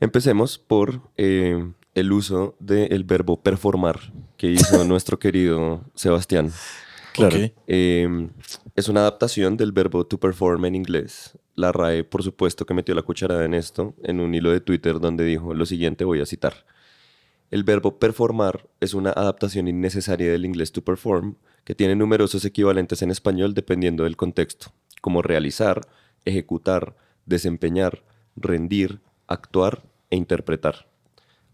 [0.00, 6.52] Empecemos por eh, el uso del verbo performar que hizo nuestro querido Sebastián.
[7.12, 7.36] Claro.
[7.66, 8.28] Eh,
[8.76, 11.36] es una adaptación del verbo to perform en inglés.
[11.54, 15.00] La RAE, por supuesto, que metió la cucharada en esto, en un hilo de Twitter
[15.00, 16.64] donde dijo lo siguiente, voy a citar.
[17.50, 21.34] El verbo performar es una adaptación innecesaria del inglés to perform
[21.64, 25.80] que tiene numerosos equivalentes en español dependiendo del contexto, como realizar,
[26.24, 26.94] ejecutar,
[27.26, 28.02] desempeñar,
[28.36, 30.86] rendir, actuar e interpretar.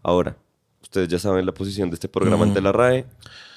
[0.03, 0.37] Ahora,
[0.81, 3.05] ustedes ya saben la posición de este programa ante la RAE.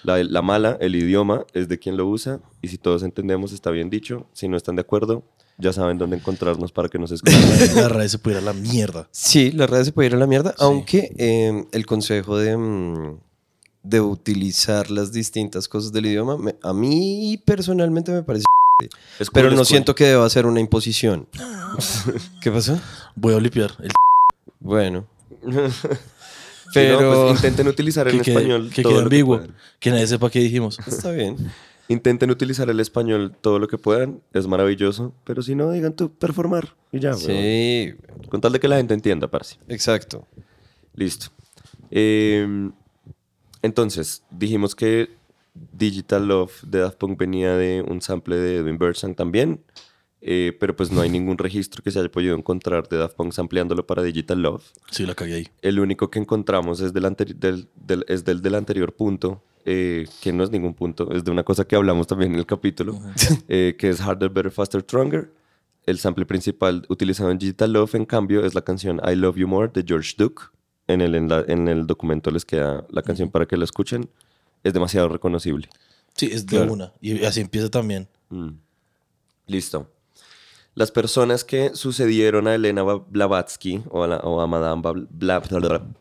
[0.02, 2.40] La, la mala, el idioma, es de quien lo usa.
[2.62, 4.26] Y si todos entendemos, está bien dicho.
[4.32, 5.22] Si no están de acuerdo,
[5.58, 7.40] ya saben dónde encontrarnos para que nos escuchen.
[7.76, 9.08] La RAE se pudiera a la mierda.
[9.12, 13.18] Sí, la red se puede ir a la mierda, aunque eh, el consejo de, mm,
[13.82, 18.44] de utilizar las distintas cosas del idioma, me- a mí personalmente me parece...
[19.18, 19.66] Es cool, Pero es no cool.
[19.66, 21.28] siento que deba ser una imposición.
[22.42, 22.78] ¿Qué pasó?
[23.14, 23.72] Voy a limpiar.
[23.82, 23.90] El
[24.60, 25.06] Bueno.
[26.72, 29.40] Sí, no, Pero pues intenten utilizar que quede, español que todo quede que ambiguo.
[29.80, 30.78] Que, nadie sepa qué dijimos.
[30.86, 31.36] está bien.
[31.88, 34.20] Intenten utilizar el español todo lo que puedan.
[34.32, 35.12] Es maravilloso.
[35.24, 36.76] Pero si no, digan tú performar.
[36.92, 37.14] Y ya.
[37.14, 37.94] Sí,
[38.28, 39.56] Con tal de que la gente entienda, parce.
[39.66, 40.28] exacto.
[40.94, 41.26] Listo.
[41.90, 42.70] Eh,
[43.62, 45.10] entonces, dijimos que
[45.54, 49.62] Digital Love de Daft Punk venía de un sample de Edwin Birdsong también,
[50.22, 53.32] eh, pero pues no hay ningún registro que se haya podido encontrar de Daft Punk
[53.32, 54.64] sampleándolo para Digital Love.
[54.90, 55.48] Sí, la cagué ahí.
[55.62, 57.02] El único que encontramos es del,
[57.38, 61.30] del, del- es del, del anterior punto, eh, que no es ningún punto, es de
[61.30, 62.98] una cosa que hablamos también en el capítulo,
[63.48, 65.30] eh, que es Harder, Better, Faster, Stronger.
[65.86, 69.48] El sample principal utilizado en Digital Love, en cambio, es la canción I Love You
[69.48, 70.44] More de George Duke.
[70.86, 74.08] En el, en la- en el documento les queda la canción para que la escuchen.
[74.64, 75.68] Es demasiado reconocible.
[76.14, 76.72] Sí, es de Claro.
[76.72, 76.92] una.
[77.00, 78.08] Y así empieza también.
[78.28, 78.50] Mm.
[79.46, 79.90] Listo.
[80.74, 85.42] Las personas que sucedieron a Elena Blavatsky o a, la- o a Madame, Bla-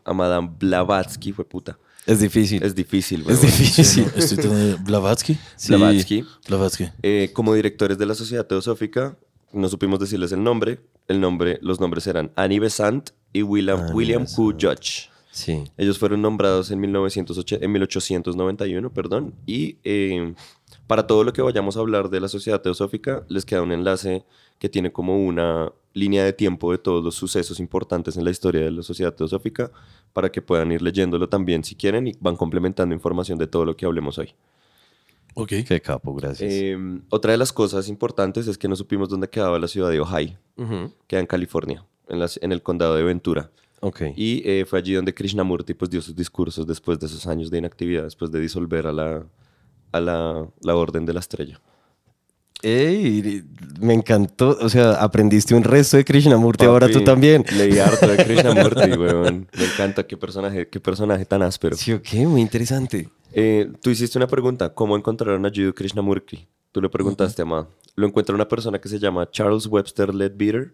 [0.05, 1.77] a Madame Blavatsky, fue puta.
[2.05, 2.63] Es difícil.
[2.63, 3.41] Es difícil, Es weón.
[3.41, 3.85] difícil.
[3.85, 5.37] Sí, no, estoy teniendo Blavatsky.
[5.55, 5.69] Sí.
[5.75, 6.25] Blavatsky.
[6.47, 6.89] Blavatsky.
[7.01, 9.17] Eh, como directores de la Sociedad Teosófica,
[9.51, 10.79] no supimos decirles el nombre.
[11.07, 14.53] El nombre, los nombres eran Annie Besant y William, Annie William Q.
[14.59, 15.08] Judge.
[15.31, 15.63] Sí.
[15.77, 20.33] Ellos fueron nombrados en, 1908 en 1891, perdón, y eh,
[20.87, 24.25] para todo lo que vayamos a hablar de la Sociedad Teosófica, les queda un enlace
[24.57, 28.61] que tiene como una línea de tiempo de todos los sucesos importantes en la historia
[28.61, 29.71] de la Sociedad Teosófica,
[30.13, 33.77] para que puedan ir leyéndolo también si quieren y van complementando información de todo lo
[33.77, 34.33] que hablemos hoy.
[35.35, 35.49] Ok.
[35.67, 36.51] Qué capo, gracias.
[36.51, 36.77] Eh,
[37.09, 40.37] otra de las cosas importantes es que no supimos dónde quedaba la ciudad de Ojai,
[40.57, 40.91] Ujú.
[41.07, 43.51] queda en California, en, las- en el condado de Ventura.
[43.81, 44.01] Ok.
[44.15, 47.57] Y eh, fue allí donde Krishnamurti pues, dio sus discursos después de esos años de
[47.57, 49.25] inactividad, después de disolver a la,
[49.91, 51.59] a la, la Orden de la Estrella.
[52.61, 53.43] Ey,
[53.79, 54.57] me encantó.
[54.61, 57.45] O sea, aprendiste un resto de Krishnamurti, ahora tú también.
[57.55, 59.47] Leí harto de Krishnamurti, weón.
[59.57, 61.77] Me encanta, qué personaje, qué personaje tan áspero.
[61.77, 63.09] Sí, ok, muy interesante.
[63.31, 66.47] Eh, tú hiciste una pregunta, ¿cómo encontraron a Jiddu Krishnamurti?
[66.71, 67.69] Tú le preguntaste, Amado.
[67.95, 70.73] Lo encuentra una persona que se llama Charles Webster Leadbeater,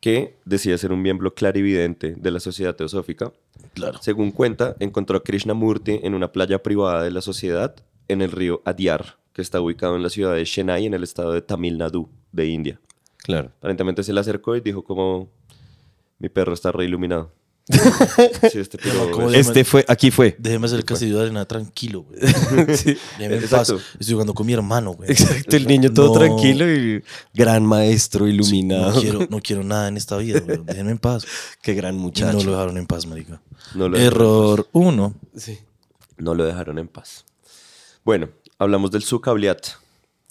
[0.00, 3.32] que decía ser un miembro clarividente de la Sociedad Teosófica.
[3.74, 3.98] Claro.
[4.02, 7.74] Según cuenta, encontró a Krishnamurti en una playa privada de la sociedad
[8.08, 11.32] en el río Adyar, que está ubicado en la ciudad de Chennai, en el estado
[11.32, 12.80] de Tamil Nadu, de India.
[13.18, 13.50] Claro.
[13.58, 15.28] Aparentemente se le acercó y dijo como,
[16.18, 17.32] mi perro está reiluminado.
[18.52, 20.36] Sí, este piro ¿Cómo es- se Este fue, aquí fue.
[20.38, 22.20] Déjeme hacer el castillo de arena tranquilo, güey.
[22.76, 22.96] Sí.
[23.18, 23.70] Déjeme en paz.
[23.98, 25.10] Estoy jugando con mi hermano, güey.
[25.10, 26.12] Exacto, el niño todo No.
[26.20, 27.02] tranquilo y
[27.34, 28.92] gran maestro Sí, iluminado.
[28.94, 30.58] No quiero, no quiero nada en esta vida, güey.
[30.64, 31.26] Déjenme en paz.
[31.60, 32.38] Qué gran Y muchacho.
[32.38, 33.40] no lo dejaron en paz, marica.
[33.74, 34.14] no lo dejaron en paz.
[34.14, 35.14] Error uno.
[35.36, 35.58] Sí.
[36.18, 37.24] No lo dejaron en paz.
[38.04, 38.28] Bueno,
[38.58, 39.66] hablamos del sucabliat.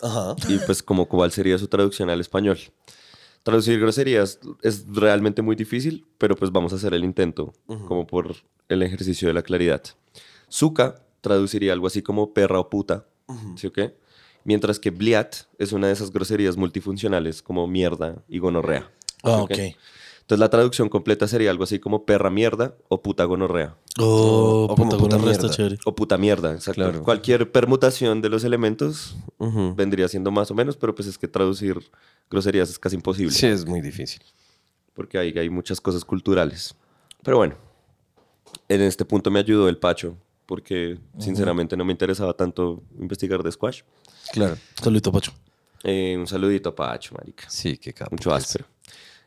[0.02, 0.36] Ajá.
[0.48, 2.57] Y pues como cuál sería su traducción al español.
[3.45, 7.53] Traducir groserías es realmente muy difícil, pero pues vamos a hacer el intento,
[7.88, 8.38] como por
[8.69, 9.84] el ejercicio de la claridad.
[10.47, 13.05] Suka traduciría algo así como perra o puta,
[13.55, 13.95] ¿sí o qué?
[14.45, 18.89] Mientras que bliat es una de esas groserías multifuncionales como mierda y gonorrea.
[19.22, 19.59] Ah, ¿sí o ok.
[20.26, 23.77] Entonces la traducción completa sería algo así como perra mierda o puta gonorrea.
[23.99, 25.56] Oh, o como puta, puta el resto mierda.
[25.56, 25.77] chévere.
[25.85, 26.81] O puta mierda, exacto.
[26.81, 27.03] Claro.
[27.03, 29.15] Cualquier permutación de los elementos
[29.76, 31.80] vendría siendo más o menos, pero pues es que traducir
[32.27, 33.31] groserías es casi imposible.
[33.31, 34.23] Sí, es muy difícil.
[34.95, 36.73] Porque hay, hay muchas cosas culturales.
[37.22, 37.53] Pero bueno,
[38.68, 43.52] en este punto me ayudó el Pacho, porque sinceramente no me interesaba tanto investigar de
[43.52, 43.84] squash.
[44.31, 44.57] Claro.
[44.81, 45.34] Saludito, Pacho.
[45.84, 47.47] Eh, un saludito a Pacho, marica.
[47.47, 48.10] Sí, qué capo.
[48.15, 48.65] Mucho áspero.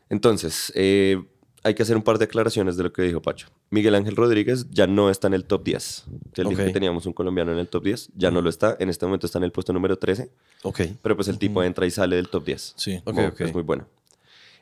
[0.09, 1.21] Entonces, eh,
[1.63, 3.47] hay que hacer un par de aclaraciones de lo que dijo Pacho.
[3.69, 6.05] Miguel Ángel Rodríguez ya no está en el top 10.
[6.35, 6.67] Él dijo Ok.
[6.67, 8.09] que teníamos un colombiano en el top 10.
[8.15, 8.75] Ya no lo está.
[8.79, 10.31] En este momento está en el puesto número 13.
[10.63, 10.81] Ok.
[11.01, 12.73] Pero pues el tipo entra y sale del top 10.
[12.77, 13.01] Sí.
[13.05, 13.87] Ok, Es muy bueno.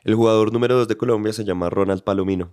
[0.04, 2.50] El jugador número 2 de Colombia se llama Ronald Palomino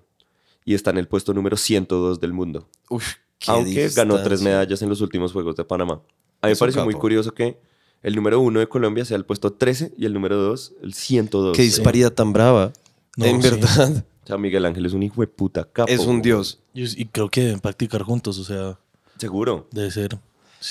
[0.64, 2.68] y está en el puesto número 102 del mundo.
[2.90, 6.02] Uf, qué Aunque ganó tres medallas en los últimos Juegos de Panamá.
[6.42, 7.60] A mí me pareció muy curioso que
[8.04, 11.56] el número 1 de Colombia sea el puesto 13 y el número 2 el 102.
[11.56, 12.74] Qué disparidad tan brava.
[13.16, 13.50] No, en sí.
[13.50, 14.06] verdad.
[14.26, 15.92] O sea, Miguel Ángel es un hijo de puta capo.
[15.92, 16.60] Es un dios.
[16.74, 18.80] Y, y creo que deben practicar juntos, o sea,
[19.20, 19.68] Seguro.
[19.72, 20.18] debe ser,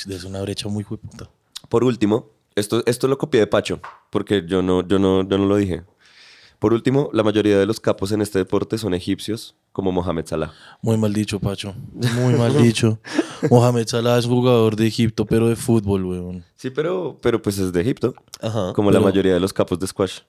[0.07, 1.31] debe ser una brecha muy puta.
[1.69, 3.79] Por último, esto, esto lo copié de Pacho,
[4.11, 5.85] porque yo no, yo, no, yo no lo dije.
[6.59, 10.53] Por último, la mayoría de los capos en este deporte son egipcios, como Mohamed Salah.
[10.83, 11.77] Muy mal dicho, Pacho.
[11.93, 12.99] Muy mal dicho.
[13.51, 16.45] Mohamed Salah es jugador de Egipto, pero de fútbol, weón.
[16.57, 18.73] Sí, pero, pero pues es de Egipto, Ajá.
[18.73, 20.21] como la mayoría de los capos de squash.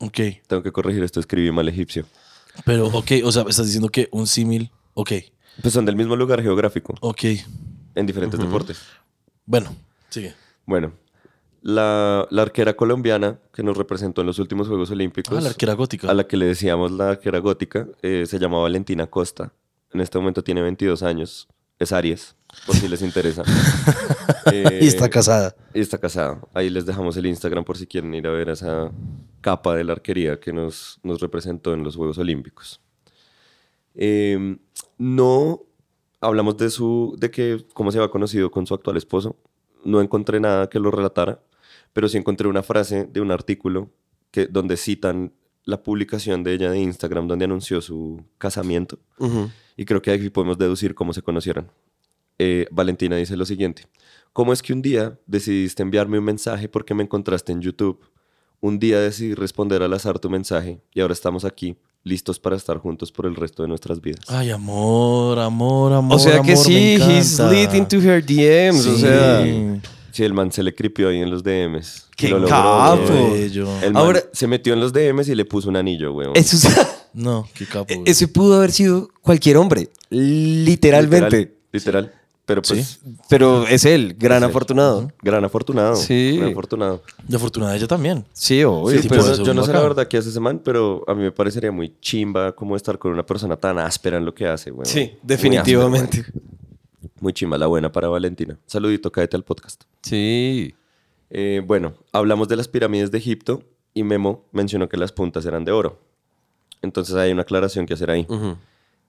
[0.00, 0.18] Ok.
[0.46, 2.04] Tengo que corregir esto, escribí mal egipcio.
[2.64, 4.70] Pero, ok, o sea, estás diciendo que un símil.
[4.94, 5.12] Ok,
[5.62, 7.22] Pues son del mismo lugar geográfico, ok.
[7.94, 8.82] en diferentes deportes.
[9.46, 9.74] Bueno,
[10.08, 10.34] sigue.
[10.66, 10.92] Bueno,
[11.62, 15.74] la, la arquera colombiana que nos representó en los últimos Juegos Olímpicos, Ah, la arquera
[15.74, 16.10] gótica.
[16.10, 19.52] a la que le decíamos la arquera gótica, eh, se llama Valentina Costa.
[19.92, 21.48] En este momento tiene 22 años.
[21.78, 22.36] Es Aries,
[22.66, 23.42] por si les interesa.
[24.52, 25.54] Eh, Y está casada.
[25.74, 26.40] y está casada.
[26.54, 28.90] Ahí les dejamos el Instagram por si quieren ir a ver esa
[29.40, 32.80] capa de la arquería que nos, nos representó en los Juegos Olímpicos.
[33.94, 34.56] Eh,
[34.98, 35.62] no
[36.20, 39.36] hablamos de su de que cómo se había conocido con su actual esposo.
[39.84, 41.40] No encontré nada que lo relatara,
[41.92, 43.90] pero sí encontré una frase de un artículo
[44.30, 45.32] que, donde citan
[45.64, 48.98] la publicación de ella de Instagram donde anunció su casamiento.
[49.18, 49.50] Ujú.
[49.76, 51.70] Y creo que aquí podemos deducir cómo se conocieron.
[52.42, 53.82] Eh, Valentina dice lo siguiente.
[54.32, 58.00] ¿Cómo es que un día decidiste enviarme un mensaje porque me encontraste en YouTube?
[58.60, 62.78] Un día decidí responder al azar tu mensaje y ahora estamos aquí, listos para estar
[62.78, 64.24] juntos por el resto de nuestras vidas.
[64.28, 66.16] Ay, amor, amor, amor.
[66.16, 68.86] O sea que sí, he's lit into her DMs.
[68.86, 69.00] O Sí.
[69.02, 69.80] sea,
[70.12, 72.08] Sí, el man se le cripió ahí en los DMs.
[72.16, 73.02] ¡Qué Lo capo!
[73.36, 76.32] El man Ahora- se metió en los DMs y le puso un anillo, weón.
[76.34, 76.56] eso,
[77.12, 77.94] No, qué capo.
[77.94, 78.02] güey.
[78.10, 79.88] ese pudo haber sido cualquier hombre.
[80.08, 81.36] Literalmente.
[81.72, 82.08] Literal.
[82.08, 82.19] literal.
[82.50, 82.98] Pero pues,
[83.28, 84.50] Pero es él, gran Es él.
[84.50, 85.12] afortunado.
[85.22, 85.94] gran afortunado.
[85.94, 86.36] Sí.
[86.36, 87.00] Gran afortunado.
[87.28, 88.24] De afortunada ella también.
[88.32, 89.00] Sí, obvio.
[89.00, 91.22] Sí, pero ser yo no sé la verdad qué hace ese man, pero a mí
[91.22, 94.72] me parecería muy chimba como estar con una persona tan áspera en lo que hace,
[94.72, 94.84] weón.
[94.84, 96.24] Sí, definitivamente.
[97.20, 98.58] Muy chimba, la buena para Valentina.
[98.66, 99.84] Saludito, cáete al podcast.
[100.02, 100.74] Sí.
[101.30, 103.62] Eh, bueno, hablamos de las pirámides de Egipto
[103.94, 106.00] y Memo mencionó que las puntas eran de oro.
[106.82, 108.26] Entonces hay una aclaración que hacer ahí.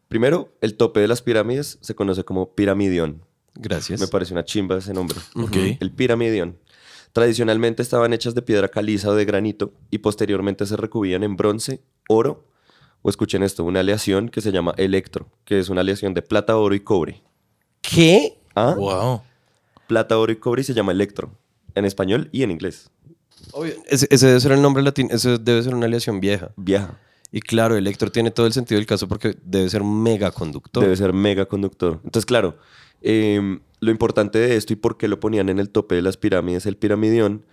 [0.09, 3.23] Primero, el tope de las pirámides se conoce como piramidión.
[3.55, 3.99] Gracias.
[3.99, 5.19] Me parece una chimba ese nombre.
[5.35, 5.55] Ok.
[5.79, 6.57] El piramidión.
[7.13, 11.81] Tradicionalmente estaban hechas de piedra caliza o de granito y posteriormente se recubían en bronce,
[12.07, 12.45] oro
[13.01, 16.55] o escuchen esto, una aleación que se llama electro, que es una aleación de plata,
[16.55, 17.21] oro y cobre.
[17.81, 18.39] ¿Qué?
[18.55, 18.75] ¿Ah?
[18.77, 19.21] Wow.
[19.87, 21.31] Plata, oro y cobre y se llama electro,
[21.75, 22.89] en español y en inglés.
[23.51, 23.73] Obvio.
[23.87, 25.09] Ese, ese debe ser el nombre latino.
[25.11, 26.51] Eso debe ser una aleación vieja.
[26.55, 26.97] Vieja.
[27.31, 30.83] Y claro, Electro tiene todo el sentido del caso porque debe ser mega conductor.
[30.83, 31.99] Debe ser mega conductor.
[32.03, 32.57] Entonces, claro,
[33.01, 36.17] em, lo importante de esto y por qué lo ponían en el tope de las
[36.17, 37.45] pirámides, el piramidión,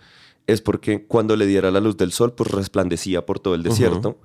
[0.47, 4.17] es porque cuando le diera la luz del sol, pues resplandecía por todo el desierto.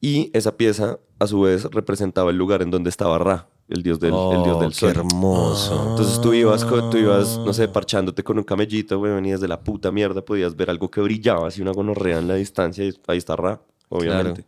[0.00, 4.00] Y esa pieza, a su vez, representaba el lugar en donde estaba Ra, el dios
[4.00, 4.90] del, el dios Oh, del qué sol.
[4.90, 5.90] hermoso.
[5.90, 9.60] Entonces tú ibas, tú ibas, no sé, parchándote con un camellito, güey, venías de la
[9.60, 13.18] puta mierda, podías ver algo que brillaba, así una gonorrea en la distancia, y ahí
[13.18, 14.44] está Ra, obviamente.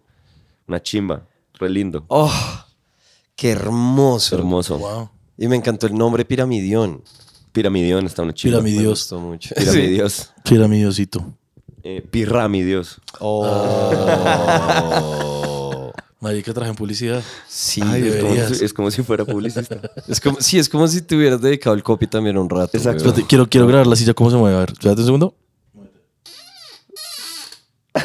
[0.67, 2.05] Una chimba, re lindo.
[2.09, 2.33] Oh,
[3.37, 4.37] Qué hermoso.
[4.37, 4.79] Hermoso.
[4.79, 5.11] Wow.
[5.37, 7.03] Y me encantó el nombre Piramidión.
[7.53, 8.59] Piramidión está una chimba.
[8.59, 9.01] Me Piramidios.
[9.01, 9.55] gustó mucho.
[9.55, 10.33] Piramidios.
[10.45, 11.35] Piramidiosito.
[11.83, 13.01] Eh, Piramidios.
[13.21, 13.45] Oh.
[16.21, 17.23] Marica, traje en publicidad.
[17.47, 18.61] Sí, Ay, es como- deberías.
[18.63, 19.79] Es como si fuera publicista.
[20.09, 22.75] es como, sí, es como si te hubieras dedicado el copy también un rato.
[22.77, 23.13] Exacto.
[23.29, 24.57] quiero, quiero grabar la silla cómo se mueve.
[24.57, 25.35] A ver, espérate un segundo.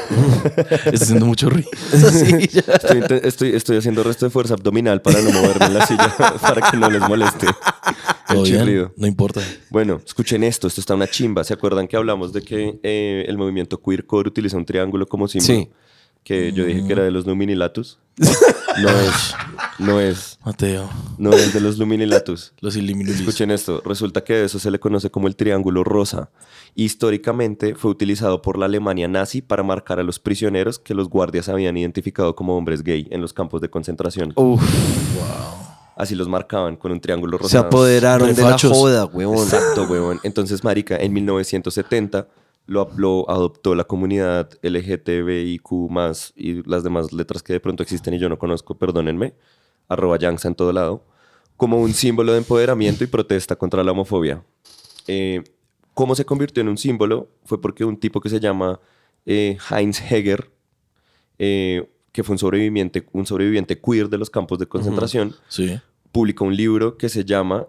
[0.86, 1.70] Está haciendo mucho ruido.
[1.92, 6.70] Estoy, estoy, estoy haciendo resto de fuerza abdominal para no moverme en la silla, para
[6.70, 7.48] que no les moleste
[8.30, 8.94] el chirrido.
[8.98, 9.42] No importa.
[9.70, 11.44] Bueno, escuchen esto, esto está una chimba.
[11.44, 15.60] ¿Se acuerdan que hablamos de que eh, el movimiento queercore utiliza un triángulo como símbolo?
[15.62, 15.70] Sí.
[16.24, 18.00] Que yo dije que era de los Luminilatus.
[18.82, 19.34] No es,
[19.80, 22.54] no es, Mateo, no es de los Luminilatus.
[22.62, 23.20] los iliminulis.
[23.20, 26.30] Escuchen esto, resulta que eso se le conoce como el triángulo rosa.
[26.76, 31.50] Históricamente fue utilizado por la Alemania nazi para marcar a los prisioneros que los guardias
[31.50, 34.32] habían identificado como hombres gay en los campos de concentración.
[34.36, 34.62] Uf,
[35.98, 37.66] Así los marcaban con un triángulo se rosado.
[37.68, 39.44] apoderaron de la joda, weón.
[39.44, 40.22] Exacto, weón.
[40.24, 42.28] Entonces, marica, en 1970
[42.70, 45.64] lo, lo adoptó la comunidad LGTBIQ+,
[46.36, 49.34] y las demás letras que de pronto existen y yo no conozco, perdónenme,
[49.88, 51.04] arroba Yanxa en todo lado,
[51.58, 54.44] como un símbolo de empoderamiento y protesta contra la homofobia.
[55.08, 55.44] Eh,
[55.94, 57.28] ¿Cómo se convirtió en un símbolo?
[57.44, 58.80] Fue porque un tipo que se llama
[59.26, 60.50] eh, Heinz Heger,
[61.38, 65.80] eh, que fue un sobreviviente, un sobreviviente queer de los campos de concentración, Sí.
[66.12, 67.68] publicó un libro que se llama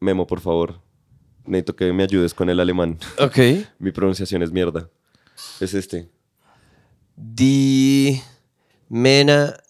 [0.00, 0.80] Memo, por favor.
[1.46, 2.98] Necesito que me ayudes con el alemán.
[3.18, 3.38] Ok.
[3.78, 4.88] Mi pronunciación es mierda.
[5.60, 6.08] Es este.
[7.16, 8.22] Die
[8.88, 9.62] Männer,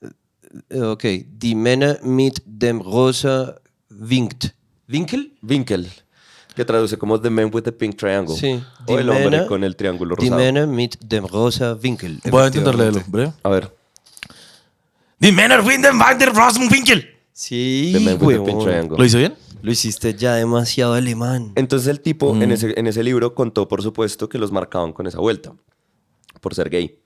[0.70, 3.56] äh, okay, die Männer mit dem rosa
[3.90, 4.54] winkt.
[4.88, 5.32] ¿Winkel?
[5.42, 5.88] Winkel.
[6.54, 8.36] Que traduce como The Man with the Pink Triangle.
[8.36, 8.62] Sí.
[8.86, 10.40] O el Die hombre Männer- con el triángulo Die rosado.
[10.44, 12.20] Männer mit dem rosa Winkel.
[12.30, 13.10] Voy a intentar leerlo, efectivamente.
[13.10, 13.32] breve.
[13.42, 13.74] A ver.
[15.18, 17.08] Die Männer finden Van der Rosenwinkel.
[17.32, 18.62] Sí, The Man with the Pink.
[18.62, 18.98] Triangle.
[18.98, 19.34] ¿Lo hice bien?
[19.62, 21.52] Lo hiciste ya demasiado alemán.
[21.54, 22.52] Entonces el tipo en, Mm.
[22.52, 25.54] ese, en ese libro contó, por supuesto, que los marcaban con esa vuelta,
[26.40, 26.98] por ser gay.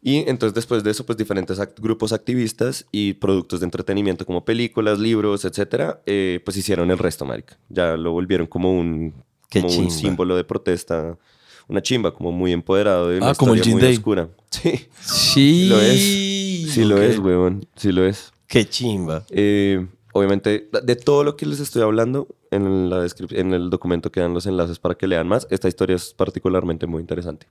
[0.00, 4.44] Y entonces después de eso, pues diferentes act- grupos activistas y productos de entretenimiento como
[4.44, 7.58] películas, libros, etcétera, eh, pues hicieron el resto, marica.
[7.68, 9.12] Ya lo volvieron como un,
[9.52, 11.18] como un símbolo de protesta,
[11.66, 13.94] una chimba, como muy empoderado de una Ah, como el muy Day.
[13.96, 14.28] oscura.
[14.50, 15.66] Sí, Sí.
[15.68, 16.72] lo es.
[16.72, 17.02] Sí lo Ok.
[17.02, 17.66] es, weón.
[17.76, 18.32] Sí lo es.
[18.46, 19.24] Qué chimba.
[19.30, 19.84] Eh,
[20.18, 24.46] obviamente, de todo lo que les estoy hablando, en, la en el documento quedan los
[24.46, 25.46] enlaces para que lean más.
[25.50, 27.46] Esta historia es particularmente muy interesante.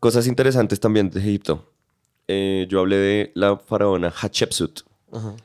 [0.00, 1.70] Cosas interesantes también de Egipto.
[2.28, 4.80] Eh, yo hablé de la faraona Hatshepsut.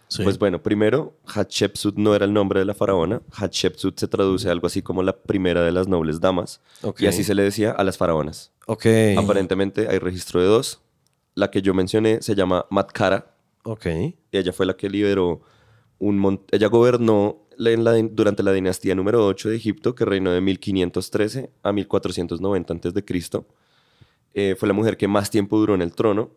[0.08, 0.24] Sí.
[0.24, 3.22] Pues bueno, primero, Hatshepsut no era el nombre de la faraona.
[3.34, 6.62] Hatshepsut se traduce algo así como la primera de las nobles damas.
[6.98, 8.52] Y así se le decía a las faraonas.
[9.18, 10.80] Aparentemente hay registro de dos.
[11.36, 13.34] La que yo mencioné se llama Matkara
[14.32, 15.42] y ella fue la que lideró
[16.00, 20.42] un ella gobernó en la durante la dinastía número 8 de Egipto que reinó de
[20.42, 23.48] 1513 a 1490 antes de Cristo.
[24.34, 26.32] Eh, fue la mujer que más tiempo duró en el trono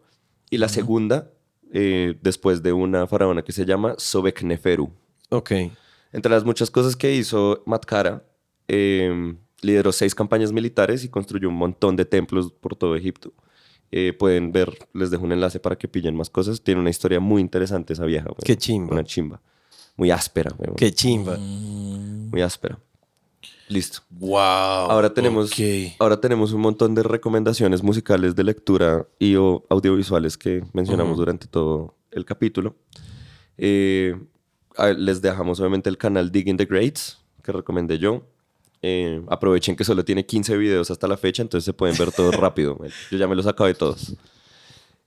[0.48, 1.30] y la segunda
[1.72, 4.90] eh, después de una faraona que se llama Sobekneferu.
[5.28, 5.52] Ok.
[6.12, 8.24] Entre las muchas cosas que hizo Matkara,
[8.66, 13.32] eh, lideró seis campañas militares y construyó un montón de templos por todo Egipto.
[13.92, 16.62] Eh, pueden ver, les dejo un enlace para que pillen más cosas.
[16.62, 18.26] Tiene una historia muy interesante esa vieja.
[18.26, 18.38] weón.
[18.44, 18.92] Qué chimba.
[18.92, 19.40] Una chimba.
[20.00, 20.50] Muy áspera.
[20.56, 20.76] weón.
[20.76, 21.36] Qué chimba.
[21.36, 22.78] Muy áspera.
[23.68, 23.98] Listo.
[24.08, 24.30] Wow.
[24.88, 25.58] Ahora tenemos, ok.
[25.98, 31.48] ahora tenemos un montón de recomendaciones musicales de lectura y o audiovisuales que mencionamos durante
[31.48, 32.76] todo el capítulo.
[33.58, 34.16] Eh,
[34.96, 38.22] les dejamos obviamente el canal Digging the Greats, que recomendé yo.
[38.80, 42.34] Eh, aprovechen que solo tiene 15 videos hasta la fecha, entonces se pueden ver todos
[42.40, 42.78] rápido.
[43.10, 44.14] Yo ya me los acabé todos.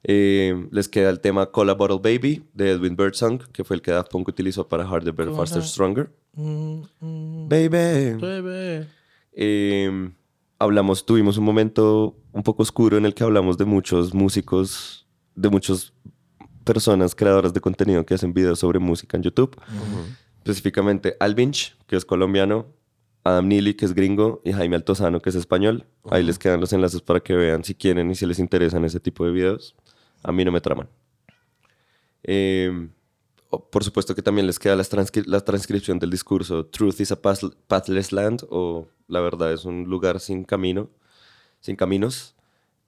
[0.03, 3.81] Eh, les queda el tema Call a Bottle Baby de Edwin Birdsong, que fue el
[3.81, 6.11] que Daft Punk utilizó para Harder, Better, Faster, Stronger.
[6.35, 8.17] Baby.
[8.19, 8.87] Bebé.
[9.31, 10.11] Eh,
[10.59, 15.49] hablamos, tuvimos un momento un poco oscuro en el que hablamos de muchos músicos, de
[15.49, 15.93] muchas
[16.63, 19.55] personas creadoras de contenido que hacen videos sobre música en YouTube.
[20.39, 22.67] Específicamente Alvinch, que es colombiano,
[23.23, 25.85] Adam Neely, que es gringo, y Jaime Altozano, que es español.
[26.09, 28.99] Ahí les quedan los enlaces para que vean si quieren y si les interesan ese
[28.99, 29.75] tipo de videos.
[30.23, 30.87] A mí no me traman.
[32.23, 32.89] Eh,
[33.49, 37.21] o- por supuesto que también les queda transcri- la transcripción del discurso Truth is a
[37.21, 40.89] pathless land o La verdad es un lugar sin camino,
[41.59, 42.35] sin caminos,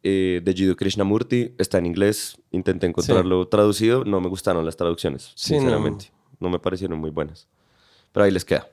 [0.01, 1.53] eh, de Jiddu Krishnamurti.
[1.57, 5.59] Está en inglés, intenté encontrarlo traducido, no me gustaron las traducciones, Sí, no.
[5.59, 6.11] sinceramente.
[6.39, 6.49] No.
[6.49, 7.47] me parecieron muy buenas.
[8.11, 8.67] Pero ahí les queda.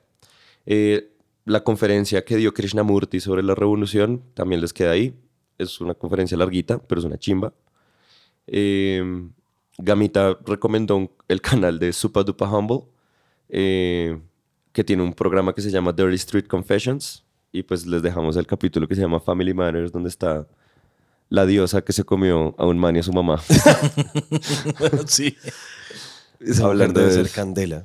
[0.66, 1.12] Eh,
[1.44, 5.14] la conferencia que dio Krishnamurti sobre la revolución también les queda ahí.
[5.58, 7.52] Es una conferencia larguita, pero es una chimba.
[8.46, 9.02] Eh,
[9.78, 12.82] Gamita recomendó un- el canal de Supa Dupa Humble,
[13.48, 14.18] eh,
[14.72, 17.24] que tiene un programa que se llama Dirty Street Confessions.
[17.52, 20.46] Y pues les dejamos el capítulo que se llama Family Matters, donde está
[21.28, 23.38] la diosa que se comió a un man y a su mamá.
[25.06, 25.36] sí.
[26.40, 27.84] Esa Hablar de ser candela.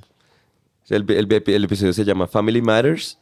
[0.90, 3.18] El, el- el episodio se llama Family Matters,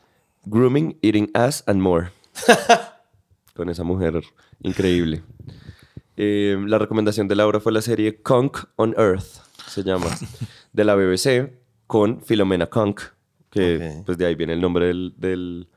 [0.45, 2.09] Grooming, Eating Ass and More.
[3.55, 4.21] Con esa mujer
[4.61, 5.23] increíble.
[6.17, 9.25] Eh, la recomendación de Laura fue la serie Conk on Earth,
[9.67, 10.07] se llama,
[10.73, 11.51] de la BBC,
[11.87, 13.01] con Filomena Conk,
[13.49, 15.67] que pues de ahí viene el nombre del, del-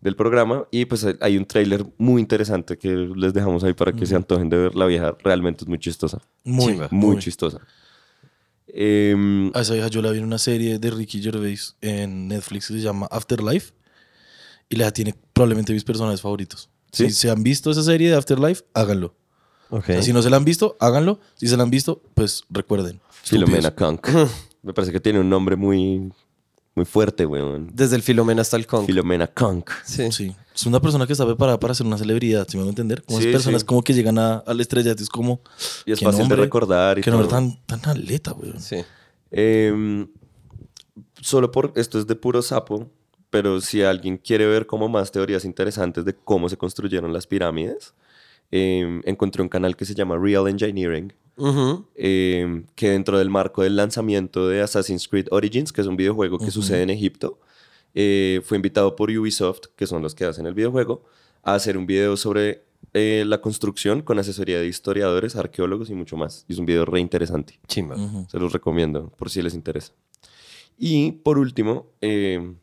[0.00, 0.64] del programa.
[0.70, 4.48] Y pues hay un tráiler muy interesante que les dejamos ahí para que se antojen
[4.48, 4.74] de ver.
[4.76, 6.20] La vieja realmente es muy chistosa.
[6.44, 6.76] Muy.
[6.76, 7.18] Muy, muy.
[7.18, 7.58] chistosa.
[8.68, 12.68] Em, A esa vieja yo la vi en una serie de Ricky Gervais en Netflix
[12.68, 13.72] que se llama Afterlife.
[14.68, 16.68] Y la tiene probablemente mis personajes favoritos.
[16.92, 17.06] ¿Sí?
[17.06, 19.14] Si se han visto esa serie de Afterlife, háganlo.
[19.70, 19.80] Ok.
[19.80, 21.20] O sea, si no se la han visto, háganlo.
[21.34, 23.00] Si se la han visto, pues recuerden.
[23.22, 23.74] Filomena.
[23.74, 24.08] Conk.
[24.62, 26.12] Me parece que tiene un nombre muy,
[26.74, 27.70] muy fuerte, weón.
[27.72, 28.86] Desde el Filomena hasta el Conk.
[28.86, 29.70] Filomena Conk.
[29.84, 30.10] Sí.
[30.12, 30.34] Sí.
[30.54, 33.02] Es una persona que está preparada para ser una celebridad, si me van a entender.
[33.04, 33.66] Como Sí, esas personas sí.
[33.66, 35.02] como que llegan a, al estrellato.
[35.02, 35.40] Es como.
[35.86, 36.98] Y es fácil nombre, de recordar.
[36.98, 37.36] Y nombre todo.
[37.38, 38.60] tan, tan aleta, weón.
[38.60, 38.76] Sí.
[39.30, 40.08] Em,
[41.20, 42.90] solo por esto es de puro sapo,
[43.30, 47.94] pero si alguien quiere ver como más teorías interesantes de cómo se construyeron las pirámides,
[48.50, 51.86] em, encontré un canal que se llama Real Engineering, Ujú.
[51.94, 56.38] em, que dentro del marco del lanzamiento de Assassin's Creed Origins, que es un videojuego
[56.38, 57.38] que sucede en Egipto,
[57.94, 61.04] eh, fue invitado por Ubisoft, que son los que hacen el videojuego,
[61.42, 62.64] a hacer un video sobre
[62.94, 66.44] eh, la construcción con asesoría de historiadores, arqueólogos y mucho más.
[66.48, 67.58] Y es un video re interesante.
[67.66, 67.96] Chimba.
[67.96, 68.26] Ujú.
[68.30, 69.92] Se los recomiendo por si les interesa.
[70.78, 72.54] Y por último, eh,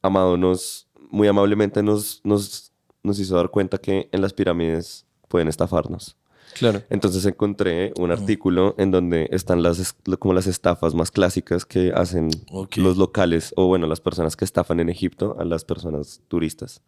[0.00, 5.48] Amado nos, muy amablemente nos, nos, nos hizo dar cuenta que en las pirámides pueden
[5.48, 6.16] estafarnos.
[6.54, 6.82] Claro.
[6.90, 12.30] Entonces encontré un artículo en donde están las, como las estafas más clásicas que hacen
[12.50, 12.78] Ok.
[12.78, 16.82] los locales o bueno, las personas que estafan en Egipto a las personas turistas.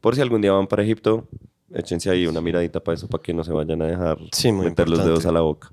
[0.00, 1.26] Por si algún día van para Egipto,
[1.72, 4.88] échense ahí una miradita para eso, para que no se vayan a dejar Sí, meter
[4.88, 5.08] los importante.
[5.08, 5.72] dedos a la boca.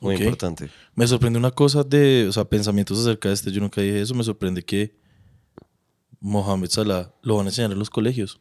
[0.00, 0.20] Muy Ok.
[0.22, 0.70] importante.
[0.94, 4.14] Me sorprende una cosa de, o sea, pensamientos acerca de este, yo nunca dije eso,
[4.14, 4.96] me sorprende que
[6.20, 8.40] Mohamed Salah lo van a enseñar en los colegios,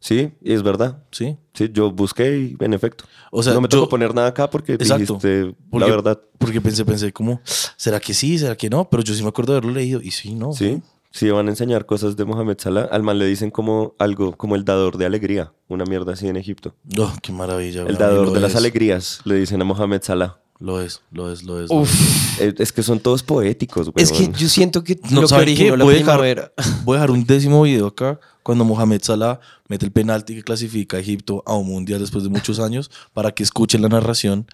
[0.00, 1.02] Sí, y es verdad.
[1.10, 1.36] ¿sí?
[1.54, 3.04] Sí, yo busqué y en efecto.
[3.32, 4.98] O sea, no me yo- tocó poner nada acá porque Exacto.
[5.18, 6.20] dijiste Porque- la verdad.
[6.38, 7.40] Porque pensé, pensé como,
[7.76, 8.38] ¿será que sí?
[8.38, 8.88] ¿Será que no?
[8.88, 10.52] Pero yo sí me acuerdo de haberlo leído y sí, no.
[10.52, 10.80] Sí,
[11.10, 12.88] sí van a enseñar cosas de Mohamed Salah.
[12.92, 15.52] Al man le dicen como algo, como el dador de alegría.
[15.66, 16.74] Una mierda así en Egipto.
[16.96, 17.82] Oh, qué maravilla.
[17.82, 20.38] El dador de las alegrías, le dicen a Mohamed Salah.
[20.60, 21.70] Lo es, lo es, lo es.
[21.70, 22.60] lo es.
[22.60, 24.02] Es que son todos poéticos, güey.
[24.02, 26.52] Es que yo siento que No, lo que originó la Voy a dejar- primavera.
[26.84, 28.18] Voy a dejar un décimo video acá
[28.48, 32.30] cuando Mohamed Salah mete el penalti que clasifica a Egipto a un mundial después de
[32.30, 34.46] muchos años para que escuchen la narración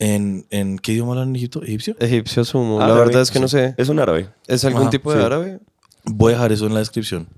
[0.00, 1.62] en, en ¿qué idioma hablan en Egipto?
[1.62, 1.94] ¿Egipcio?
[2.00, 2.80] Egipcio asumo.
[2.80, 3.76] La verdad es que no sé.
[3.78, 4.30] Es un árabe.
[4.48, 5.24] ¿Es algún Ajá, tipo de sí.
[5.24, 5.60] árabe?
[6.02, 7.28] Voy a dejar eso en la descripción.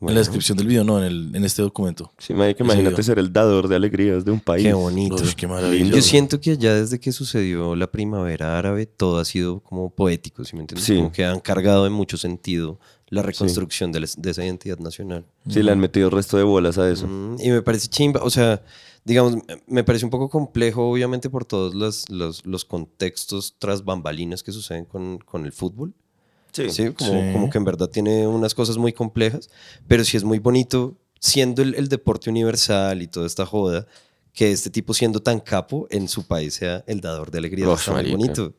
[0.00, 0.14] En Bueno.
[0.14, 2.10] la descripción del video, no, en, el, en este documento.
[2.18, 3.02] Sí, Ese imagínate video.
[3.04, 4.64] ser el dador de alegrías de un país.
[4.66, 5.14] Qué bonito.
[5.22, 5.94] Uy, qué maravilla.
[5.94, 10.42] Yo siento que ya desde que sucedió la primavera árabe, todo ha sido como poético,
[10.44, 10.86] ¿sí me entiendes?
[10.86, 10.96] Sí.
[10.96, 12.80] Como que han cargado en mucho sentido
[13.10, 15.24] la reconstrucción de, la- de esa identidad nacional.
[15.48, 17.06] Sí, le han metido el resto de bolas a eso.
[17.06, 18.62] Mm, y me parece chimba, o sea,
[19.04, 23.84] digamos, me- me parece un poco complejo, obviamente, por todos los, los, los contextos tras
[23.84, 25.92] bambalinas que suceden con, con el fútbol.
[26.52, 26.70] Sí.
[26.70, 27.32] Sí, como, Sí.
[27.32, 29.50] como que en verdad tiene unas cosas muy complejas,
[29.86, 33.86] pero sí es muy bonito, siendo el, el deporte universal y toda esta joda,
[34.32, 37.68] que este tipo siendo tan capo en su país sea el dador de alegría.
[37.68, 38.52] Uf, está muy marica.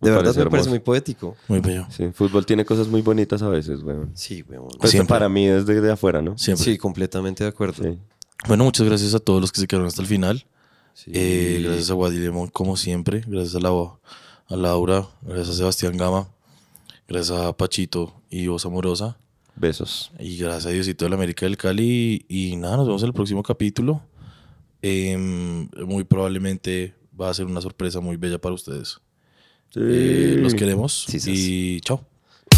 [0.00, 0.04] Bonito.
[0.04, 1.36] Me De verdad parece me parece muy poético.
[1.48, 1.86] Muy bello.
[1.90, 4.10] Sí, fútbol tiene cosas muy bonitas a veces, weón.
[4.14, 4.68] Sí, weón.
[4.78, 5.08] Pues Siempre.
[5.08, 6.38] para mí desde de afuera, ¿no?
[6.38, 6.64] Siempre.
[6.64, 7.82] Sí, completamente de acuerdo.
[7.82, 7.98] Sí.
[8.46, 10.46] Bueno, muchas gracias a todos los que se quedaron hasta el final.
[10.94, 11.10] Sí.
[11.14, 13.24] Eh, gracias a Guadilemon, como siempre.
[13.26, 15.08] Gracias a, la, a Laura.
[15.22, 16.28] Gracias a Sebastián Gama.
[17.08, 19.16] Gracias a Pachito y Voz Amorosa.
[19.56, 20.12] Besos.
[20.18, 22.24] Y gracias a Diosito de la América del Cali.
[22.28, 24.02] Y nada, nos vemos en el próximo capítulo.
[24.82, 29.00] Em, muy probablemente va a ser una sorpresa muy bella para ustedes.
[29.70, 29.80] Sí.
[29.82, 31.06] Eh, los queremos.
[31.26, 32.00] Y chao.